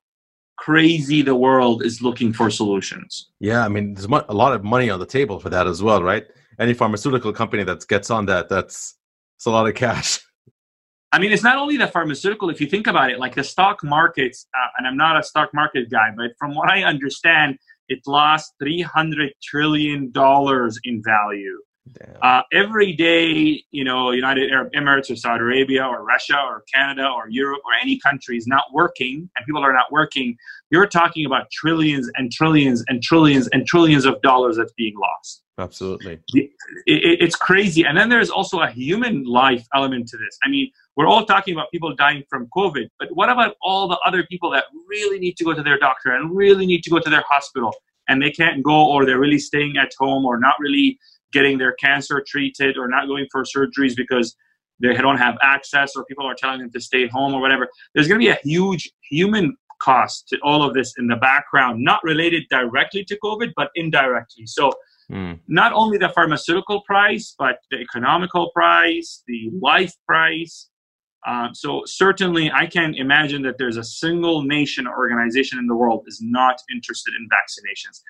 crazy 0.56 1.22
the 1.22 1.34
world 1.34 1.84
is 1.84 2.02
looking 2.02 2.32
for 2.32 2.50
solutions. 2.50 3.30
Yeah, 3.40 3.64
I 3.64 3.68
mean, 3.68 3.94
there's 3.94 4.06
a 4.06 4.34
lot 4.34 4.54
of 4.54 4.64
money 4.64 4.90
on 4.90 5.00
the 5.00 5.06
table 5.06 5.38
for 5.38 5.50
that 5.50 5.66
as 5.66 5.82
well, 5.82 6.02
right? 6.02 6.26
Any 6.58 6.74
pharmaceutical 6.74 7.32
company 7.32 7.64
that 7.64 7.86
gets 7.88 8.10
on 8.10 8.26
that, 8.26 8.48
that's 8.48 8.96
it's 9.36 9.46
a 9.46 9.50
lot 9.50 9.66
of 9.68 9.74
cash. 9.74 10.20
I 11.14 11.18
mean, 11.20 11.30
it's 11.30 11.44
not 11.44 11.58
only 11.58 11.76
the 11.76 11.86
pharmaceutical. 11.86 12.50
If 12.50 12.60
you 12.60 12.66
think 12.66 12.88
about 12.88 13.08
it, 13.08 13.20
like 13.20 13.36
the 13.36 13.44
stock 13.44 13.84
markets, 13.84 14.48
uh, 14.52 14.66
and 14.76 14.84
I'm 14.84 14.96
not 14.96 15.16
a 15.16 15.22
stock 15.22 15.54
market 15.54 15.88
guy, 15.88 16.08
but 16.16 16.32
from 16.40 16.56
what 16.56 16.68
I 16.68 16.82
understand, 16.82 17.56
it 17.88 18.00
lost 18.04 18.54
300 18.60 19.30
trillion 19.40 20.10
dollars 20.10 20.76
in 20.82 21.00
value. 21.04 21.56
Uh, 22.20 22.42
every 22.52 22.94
day, 22.94 23.62
you 23.70 23.84
know, 23.84 24.10
United 24.10 24.50
Arab 24.50 24.72
Emirates 24.72 25.08
or 25.08 25.14
Saudi 25.14 25.42
Arabia 25.42 25.86
or 25.86 26.04
Russia 26.04 26.36
or 26.36 26.64
Canada 26.74 27.06
or 27.08 27.28
Europe 27.28 27.60
or 27.64 27.70
any 27.80 27.96
country 28.00 28.36
is 28.36 28.48
not 28.48 28.64
working, 28.72 29.30
and 29.36 29.46
people 29.46 29.62
are 29.62 29.72
not 29.72 29.92
working. 29.92 30.36
You're 30.70 30.88
talking 30.88 31.26
about 31.26 31.48
trillions 31.52 32.10
and 32.16 32.32
trillions 32.32 32.82
and 32.88 33.00
trillions 33.00 33.46
and 33.52 33.64
trillions 33.64 34.04
of 34.04 34.20
dollars 34.22 34.56
that's 34.56 34.72
being 34.72 34.94
lost. 34.98 35.43
Absolutely, 35.56 36.18
it, 36.34 36.50
it, 36.86 37.20
it's 37.20 37.36
crazy. 37.36 37.84
And 37.84 37.96
then 37.96 38.08
there's 38.08 38.30
also 38.30 38.60
a 38.60 38.70
human 38.70 39.22
life 39.24 39.64
element 39.72 40.08
to 40.08 40.16
this. 40.16 40.36
I 40.44 40.48
mean, 40.48 40.70
we're 40.96 41.06
all 41.06 41.24
talking 41.24 41.54
about 41.54 41.70
people 41.70 41.94
dying 41.94 42.24
from 42.28 42.48
COVID, 42.56 42.88
but 42.98 43.08
what 43.12 43.28
about 43.28 43.54
all 43.62 43.86
the 43.86 43.98
other 44.04 44.24
people 44.24 44.50
that 44.50 44.64
really 44.88 45.18
need 45.20 45.36
to 45.36 45.44
go 45.44 45.52
to 45.52 45.62
their 45.62 45.78
doctor 45.78 46.10
and 46.10 46.34
really 46.34 46.66
need 46.66 46.82
to 46.84 46.90
go 46.90 46.98
to 46.98 47.08
their 47.08 47.24
hospital 47.28 47.72
and 48.08 48.20
they 48.20 48.30
can't 48.30 48.62
go 48.62 48.86
or 48.90 49.06
they're 49.06 49.20
really 49.20 49.38
staying 49.38 49.76
at 49.76 49.92
home 49.98 50.24
or 50.24 50.38
not 50.38 50.54
really 50.58 50.98
getting 51.32 51.58
their 51.58 51.72
cancer 51.74 52.24
treated 52.26 52.76
or 52.76 52.88
not 52.88 53.06
going 53.06 53.26
for 53.30 53.44
surgeries 53.44 53.96
because 53.96 54.36
they 54.80 54.94
don't 54.94 55.18
have 55.18 55.36
access 55.42 55.92
or 55.96 56.04
people 56.04 56.26
are 56.26 56.34
telling 56.34 56.60
them 56.60 56.70
to 56.70 56.80
stay 56.80 57.06
home 57.06 57.32
or 57.32 57.40
whatever. 57.40 57.68
There's 57.94 58.08
going 58.08 58.20
to 58.20 58.24
be 58.24 58.30
a 58.30 58.38
huge 58.42 58.90
human 59.08 59.56
cost 59.80 60.28
to 60.28 60.38
all 60.42 60.62
of 60.62 60.74
this 60.74 60.94
in 60.98 61.06
the 61.06 61.16
background, 61.16 61.82
not 61.82 62.02
related 62.02 62.44
directly 62.50 63.04
to 63.04 63.18
COVID, 63.22 63.52
but 63.56 63.70
indirectly. 63.74 64.46
So 64.46 64.72
Mm. 65.10 65.40
Not 65.48 65.72
only 65.72 65.98
the 65.98 66.08
pharmaceutical 66.08 66.80
price, 66.82 67.34
but 67.38 67.58
the 67.70 67.78
economical 67.78 68.50
price, 68.54 69.22
the 69.26 69.50
life 69.60 69.94
price, 70.06 70.68
um, 71.26 71.54
so 71.54 71.82
certainly, 71.86 72.52
I 72.52 72.66
can't 72.66 72.96
imagine 72.96 73.42
that 73.42 73.56
there's 73.56 73.78
a 73.78 73.84
single 73.84 74.42
nation 74.42 74.86
or 74.86 74.96
organization 74.96 75.58
in 75.58 75.66
the 75.66 75.74
world 75.74 76.04
is 76.06 76.20
not 76.22 76.60
interested 76.70 77.14
in 77.14 77.26
vaccinations. 77.28 78.02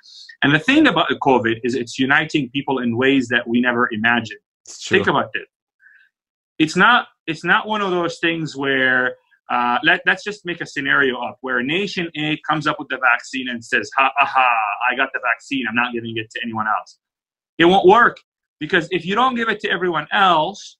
And 0.42 0.52
the 0.52 0.58
thing 0.58 0.88
about 0.88 1.08
COVID 1.22 1.60
is 1.62 1.76
it's 1.76 1.98
uniting 1.98 2.50
people 2.50 2.80
in 2.80 2.96
ways 2.96 3.28
that 3.28 3.46
we 3.46 3.60
never 3.60 3.88
imagined. 3.92 4.40
Think 4.66 5.06
about 5.06 5.30
it. 5.34 5.46
It's 6.58 6.74
not. 6.74 7.08
It's 7.26 7.44
not 7.44 7.68
one 7.68 7.80
of 7.80 7.90
those 7.90 8.18
things 8.18 8.56
where 8.56 9.16
uh, 9.50 9.78
let, 9.82 10.00
let's 10.06 10.24
just 10.24 10.46
make 10.46 10.60
a 10.60 10.66
scenario 10.66 11.20
up 11.20 11.38
where 11.42 11.62
nation 11.62 12.08
A 12.16 12.38
comes 12.48 12.66
up 12.66 12.78
with 12.78 12.88
the 12.88 12.98
vaccine 12.98 13.48
and 13.48 13.64
says, 13.64 13.90
ha, 13.96 14.10
aha, 14.20 14.50
I 14.90 14.96
got 14.96 15.10
the 15.12 15.20
vaccine. 15.22 15.66
I'm 15.68 15.74
not 15.74 15.92
giving 15.92 16.14
it 16.16 16.30
to 16.30 16.40
anyone 16.42 16.66
else. 16.66 16.98
It 17.58 17.66
won't 17.66 17.86
work 17.86 18.18
because 18.58 18.88
if 18.90 19.04
you 19.04 19.14
don't 19.14 19.34
give 19.34 19.48
it 19.48 19.60
to 19.60 19.70
everyone 19.70 20.06
else, 20.12 20.78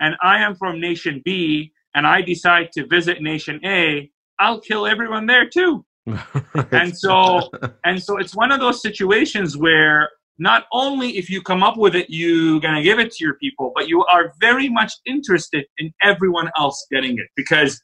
and 0.00 0.16
I 0.20 0.38
am 0.42 0.54
from 0.56 0.80
nation 0.80 1.22
B 1.24 1.72
and 1.94 2.06
I 2.06 2.20
decide 2.22 2.70
to 2.72 2.86
visit 2.86 3.22
nation 3.22 3.60
A, 3.64 4.10
I'll 4.38 4.60
kill 4.60 4.86
everyone 4.86 5.26
there 5.26 5.48
too. 5.48 5.84
right. 6.06 6.72
And 6.72 6.96
so 6.96 7.48
and 7.84 8.02
so 8.02 8.18
it's 8.18 8.34
one 8.34 8.50
of 8.50 8.58
those 8.58 8.82
situations 8.82 9.56
where 9.56 10.10
not 10.38 10.64
only 10.72 11.16
if 11.16 11.30
you 11.30 11.40
come 11.40 11.62
up 11.62 11.76
with 11.76 11.94
it 11.94 12.06
you're 12.08 12.58
going 12.58 12.74
to 12.74 12.82
give 12.82 12.98
it 12.98 13.12
to 13.12 13.24
your 13.24 13.34
people, 13.34 13.70
but 13.74 13.88
you 13.88 14.04
are 14.06 14.32
very 14.40 14.68
much 14.68 14.92
interested 15.06 15.64
in 15.78 15.92
everyone 16.02 16.50
else 16.58 16.84
getting 16.90 17.12
it 17.12 17.26
because 17.36 17.80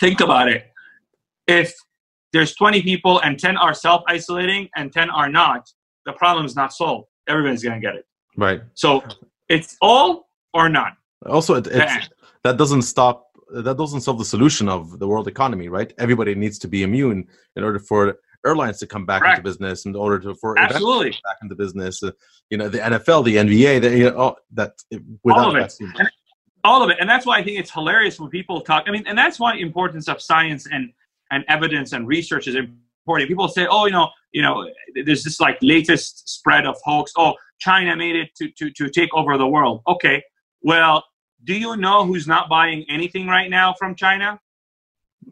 think 0.00 0.20
about 0.20 0.48
it. 0.48 0.70
If 1.46 1.74
there's 2.32 2.54
20 2.54 2.82
people 2.82 3.20
and 3.20 3.38
10 3.38 3.56
are 3.56 3.74
self-isolating 3.74 4.68
and 4.76 4.92
10 4.92 5.10
are 5.10 5.28
not, 5.28 5.68
the 6.06 6.12
problem 6.12 6.46
is 6.46 6.56
not 6.56 6.72
solved. 6.72 7.08
Everybody's 7.28 7.62
going 7.62 7.80
to 7.80 7.86
get 7.86 7.94
it. 7.94 8.06
Right. 8.36 8.62
So 8.74 9.02
it's 9.48 9.76
all 9.80 10.28
or 10.52 10.68
none. 10.68 10.96
Also, 11.26 11.54
it, 11.54 11.64
that 11.64 12.56
doesn't 12.58 12.82
stop. 12.82 13.26
That 13.50 13.76
doesn't 13.76 14.00
solve 14.00 14.18
the 14.18 14.24
solution 14.24 14.68
of 14.68 14.98
the 14.98 15.06
world 15.06 15.28
economy, 15.28 15.68
right? 15.68 15.92
Everybody 15.98 16.34
needs 16.34 16.58
to 16.60 16.68
be 16.68 16.82
immune 16.82 17.28
in 17.56 17.62
order 17.62 17.78
for 17.78 18.16
airlines 18.44 18.78
to 18.78 18.86
come 18.86 19.06
back 19.06 19.22
Correct. 19.22 19.38
into 19.38 19.48
business, 19.48 19.86
in 19.86 19.94
order 19.96 20.18
to 20.20 20.34
for 20.34 20.58
absolutely 20.58 21.10
back 21.10 21.36
into 21.42 21.54
business. 21.54 22.02
Uh, 22.02 22.10
you 22.50 22.58
know, 22.58 22.68
the 22.68 22.78
NFL, 22.78 23.24
the 23.24 23.36
NBA, 23.36 23.80
the, 23.80 23.96
you 23.96 24.10
know, 24.10 24.18
oh, 24.18 24.36
that 24.52 24.72
without 25.22 25.46
all 25.46 25.56
of 25.56 25.62
it. 25.62 25.72
All 26.64 26.82
of 26.82 26.90
it, 26.90 26.96
and 26.98 27.08
that's 27.08 27.26
why 27.26 27.38
I 27.38 27.44
think 27.44 27.58
it's 27.58 27.70
hilarious 27.70 28.18
when 28.18 28.30
people 28.30 28.60
talk. 28.60 28.84
I 28.86 28.90
mean, 28.90 29.04
and 29.06 29.16
that's 29.16 29.38
why 29.38 29.54
importance 29.54 30.08
of 30.08 30.20
science 30.20 30.66
and 30.70 30.92
and 31.30 31.44
evidence 31.48 31.92
and 31.92 32.06
research 32.08 32.48
is 32.48 32.56
important. 32.56 33.28
People 33.28 33.48
say, 33.48 33.66
"Oh, 33.70 33.86
you 33.86 33.92
know, 33.92 34.08
you 34.32 34.42
know, 34.42 34.68
there's 35.04 35.22
this 35.22 35.40
like 35.40 35.58
latest 35.62 36.28
spread 36.28 36.66
of 36.66 36.76
hoax. 36.84 37.12
Oh, 37.16 37.34
China 37.58 37.94
made 37.96 38.16
it 38.16 38.34
to 38.36 38.48
to 38.58 38.70
to 38.70 38.88
take 38.88 39.12
over 39.14 39.36
the 39.36 39.46
world." 39.46 39.82
Okay, 39.86 40.22
well, 40.62 41.04
do 41.44 41.54
you 41.54 41.76
know 41.76 42.04
who's 42.06 42.26
not 42.26 42.48
buying 42.48 42.84
anything 42.88 43.26
right 43.26 43.50
now 43.50 43.74
from 43.78 43.94
China? 43.94 44.40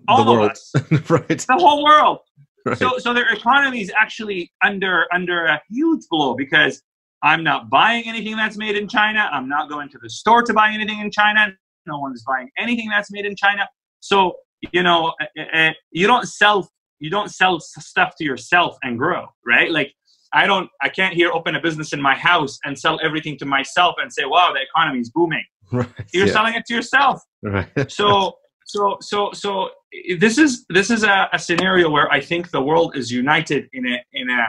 All 0.08 0.24
the 0.24 0.32
world. 0.32 0.58
right. 1.10 1.28
The 1.28 1.56
whole 1.58 1.84
world. 1.84 2.18
Right. 2.64 2.78
So, 2.78 2.98
so 2.98 3.12
their 3.12 3.32
economy 3.32 3.80
is 3.80 3.90
actually 3.98 4.52
under 4.62 5.06
under 5.12 5.46
a 5.46 5.60
huge 5.68 6.02
blow 6.10 6.34
because 6.34 6.82
I'm 7.22 7.44
not 7.44 7.70
buying 7.70 8.04
anything 8.06 8.36
that's 8.36 8.56
made 8.56 8.76
in 8.76 8.88
China. 8.88 9.28
I'm 9.32 9.48
not 9.48 9.68
going 9.68 9.88
to 9.90 9.98
the 10.02 10.10
store 10.10 10.42
to 10.42 10.52
buy 10.52 10.70
anything 10.72 10.98
in 10.98 11.10
China. 11.10 11.48
No 11.86 11.98
one 11.98 12.12
is 12.12 12.24
buying 12.26 12.50
anything 12.58 12.88
that's 12.88 13.10
made 13.10 13.24
in 13.24 13.36
China. 13.36 13.68
So, 14.00 14.36
you 14.72 14.82
know, 14.82 15.14
uh, 15.54 15.70
you 15.90 16.06
don't 16.06 16.26
sell 16.26 16.68
you 16.98 17.10
don't 17.10 17.30
sell 17.30 17.58
stuff 17.58 18.14
to 18.16 18.24
yourself 18.24 18.76
and 18.84 18.96
grow, 18.96 19.26
right? 19.44 19.70
Like 19.70 19.92
I 20.32 20.46
don't, 20.46 20.70
I 20.80 20.88
can't 20.88 21.14
here 21.14 21.30
open 21.32 21.56
a 21.56 21.60
business 21.60 21.92
in 21.92 22.00
my 22.00 22.14
house 22.14 22.58
and 22.64 22.78
sell 22.78 22.98
everything 23.02 23.36
to 23.38 23.44
myself 23.44 23.96
and 24.00 24.10
say, 24.12 24.24
wow, 24.24 24.52
the 24.54 24.60
economy 24.62 25.00
is 25.00 25.10
booming. 25.10 25.44
Right. 25.74 25.88
You're 26.12 26.26
yeah. 26.26 26.32
selling 26.34 26.52
it 26.52 26.66
to 26.66 26.74
yourself. 26.74 27.22
Right. 27.42 27.66
so, 27.90 28.34
so, 28.66 28.98
so, 29.00 29.30
so 29.32 29.70
this 30.18 30.36
is 30.36 30.66
this 30.68 30.90
is 30.90 31.02
a, 31.02 31.30
a, 31.32 31.38
scenario 31.38 31.88
where 31.88 32.12
I 32.12 32.20
think 32.20 32.50
the 32.50 32.60
world 32.60 32.94
is 32.94 33.10
united 33.10 33.70
in 33.72 33.86
a 33.86 33.96
in 34.12 34.28
a 34.28 34.48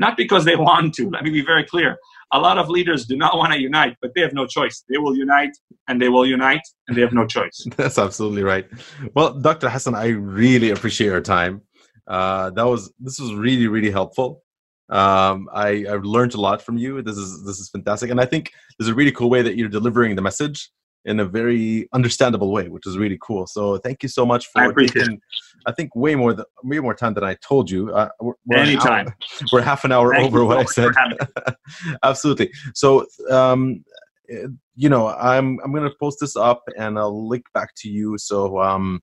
not 0.00 0.16
because 0.16 0.44
they 0.44 0.56
want 0.68 0.94
to. 0.94 1.08
Let 1.10 1.22
me 1.22 1.30
be 1.30 1.44
very 1.44 1.62
clear. 1.62 1.96
A 2.34 2.38
lot 2.38 2.58
of 2.58 2.68
leaders 2.68 3.06
do 3.06 3.16
not 3.16 3.38
want 3.38 3.52
to 3.52 3.60
unite, 3.60 3.96
but 4.02 4.10
they 4.14 4.20
have 4.20 4.34
no 4.34 4.44
choice. 4.46 4.84
They 4.88 4.98
will 4.98 5.16
unite, 5.16 5.56
and 5.88 6.02
they 6.02 6.08
will 6.08 6.26
unite, 6.26 6.66
and 6.88 6.96
they 6.96 7.00
have 7.00 7.12
no 7.12 7.26
choice. 7.26 7.64
That's 7.76 7.96
absolutely 7.96 8.42
right. 8.42 8.66
Well, 9.14 9.38
Dr. 9.40 9.68
Hassan, 9.68 9.94
I 9.94 10.08
really 10.08 10.70
appreciate 10.70 11.06
your 11.06 11.20
time. 11.20 11.62
Uh, 12.06 12.50
that 12.50 12.66
was 12.66 12.92
this 12.98 13.18
was 13.18 13.32
really 13.34 13.68
really 13.68 13.90
helpful. 13.90 14.42
Um, 14.90 15.48
I, 15.54 15.86
I've 15.90 16.04
learned 16.04 16.34
a 16.34 16.40
lot 16.40 16.60
from 16.60 16.76
you. 16.76 17.00
This 17.00 17.16
is 17.16 17.44
this 17.46 17.58
is 17.58 17.70
fantastic, 17.70 18.10
and 18.10 18.20
I 18.20 18.26
think 18.26 18.50
there's 18.78 18.90
a 18.90 18.94
really 18.94 19.12
cool 19.12 19.30
way 19.30 19.40
that 19.42 19.56
you're 19.56 19.70
delivering 19.70 20.14
the 20.16 20.22
message 20.22 20.70
in 21.04 21.20
a 21.20 21.24
very 21.24 21.88
understandable 21.92 22.50
way, 22.50 22.68
which 22.68 22.86
is 22.86 22.96
really 22.96 23.18
cool. 23.20 23.46
So 23.46 23.76
thank 23.78 24.02
you 24.02 24.08
so 24.08 24.24
much 24.24 24.46
for 24.48 24.62
I 24.62 24.66
appreciate 24.66 25.02
taking, 25.02 25.20
I 25.66 25.72
think 25.72 25.94
way 25.94 26.14
more 26.14 26.32
than, 26.32 26.46
way 26.62 26.78
more 26.80 26.94
time 26.94 27.14
than 27.14 27.24
I 27.24 27.34
told 27.46 27.70
you. 27.70 27.92
Uh, 27.92 28.08
we're, 28.20 28.34
we're 28.46 28.58
Anytime. 28.58 29.08
Hour, 29.08 29.16
we're 29.52 29.62
half 29.62 29.84
an 29.84 29.92
hour 29.92 30.14
Thank 30.14 30.26
over 30.26 30.44
what 30.44 30.68
so 30.68 30.88
I 30.88 30.92
said. 30.92 31.56
Absolutely. 32.02 32.52
So 32.74 33.06
um, 33.30 33.84
eh, 34.30 34.46
you 34.76 34.88
know, 34.88 35.08
I'm 35.08 35.58
I'm 35.62 35.72
gonna 35.72 35.90
post 36.00 36.18
this 36.20 36.36
up 36.36 36.62
and 36.78 36.98
I'll 36.98 37.28
link 37.28 37.44
back 37.52 37.74
to 37.78 37.88
you. 37.88 38.16
So 38.18 38.60
um, 38.60 39.02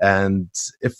and 0.00 0.48
if 0.80 0.94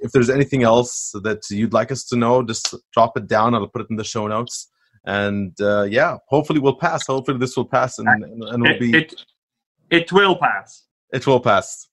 if 0.00 0.10
there's 0.12 0.30
anything 0.30 0.64
else 0.64 1.12
that 1.22 1.48
you'd 1.48 1.72
like 1.72 1.92
us 1.92 2.04
to 2.06 2.16
know, 2.16 2.42
just 2.42 2.74
drop 2.92 3.16
it 3.16 3.28
down. 3.28 3.54
I'll 3.54 3.68
put 3.68 3.82
it 3.82 3.90
in 3.90 3.96
the 3.96 4.04
show 4.04 4.26
notes. 4.26 4.68
And 5.04 5.52
uh, 5.60 5.84
yeah, 5.84 6.16
hopefully 6.28 6.58
we'll 6.58 6.74
pass. 6.74 7.06
Hopefully 7.06 7.38
this 7.38 7.56
will 7.56 7.64
pass, 7.66 8.00
and, 8.00 8.08
and, 8.08 8.42
and 8.42 8.62
we'll 8.62 8.78
be. 8.78 8.90
it, 8.96 9.12
it 9.12 9.24
will 10.12 10.36
pass. 10.36 10.84
It 11.12 11.26
will 11.26 11.40
pass. 11.40 11.88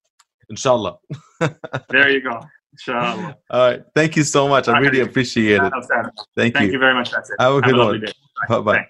Inshallah. 0.49 0.97
There 1.89 2.09
you 2.09 2.21
go. 2.21 2.39
Inshallah. 2.71 3.37
All 3.49 3.69
right. 3.69 3.83
Thank 3.95 4.15
you 4.15 4.23
so 4.23 4.47
much. 4.47 4.67
I 4.67 4.79
really 4.79 5.01
appreciate 5.01 5.61
it. 5.61 5.73
Thank 6.35 6.55
you. 6.55 6.59
Thank, 6.59 6.71
you 6.71 6.79
very 6.79 6.93
much. 6.93 7.11
That's 7.11 7.29
it. 7.29 7.35
a 7.39 7.61
good 7.61 7.75
lovely 7.75 7.99
one. 7.99 8.05
day. 8.05 8.13
Bye 8.47 8.59
bye. 8.61 8.87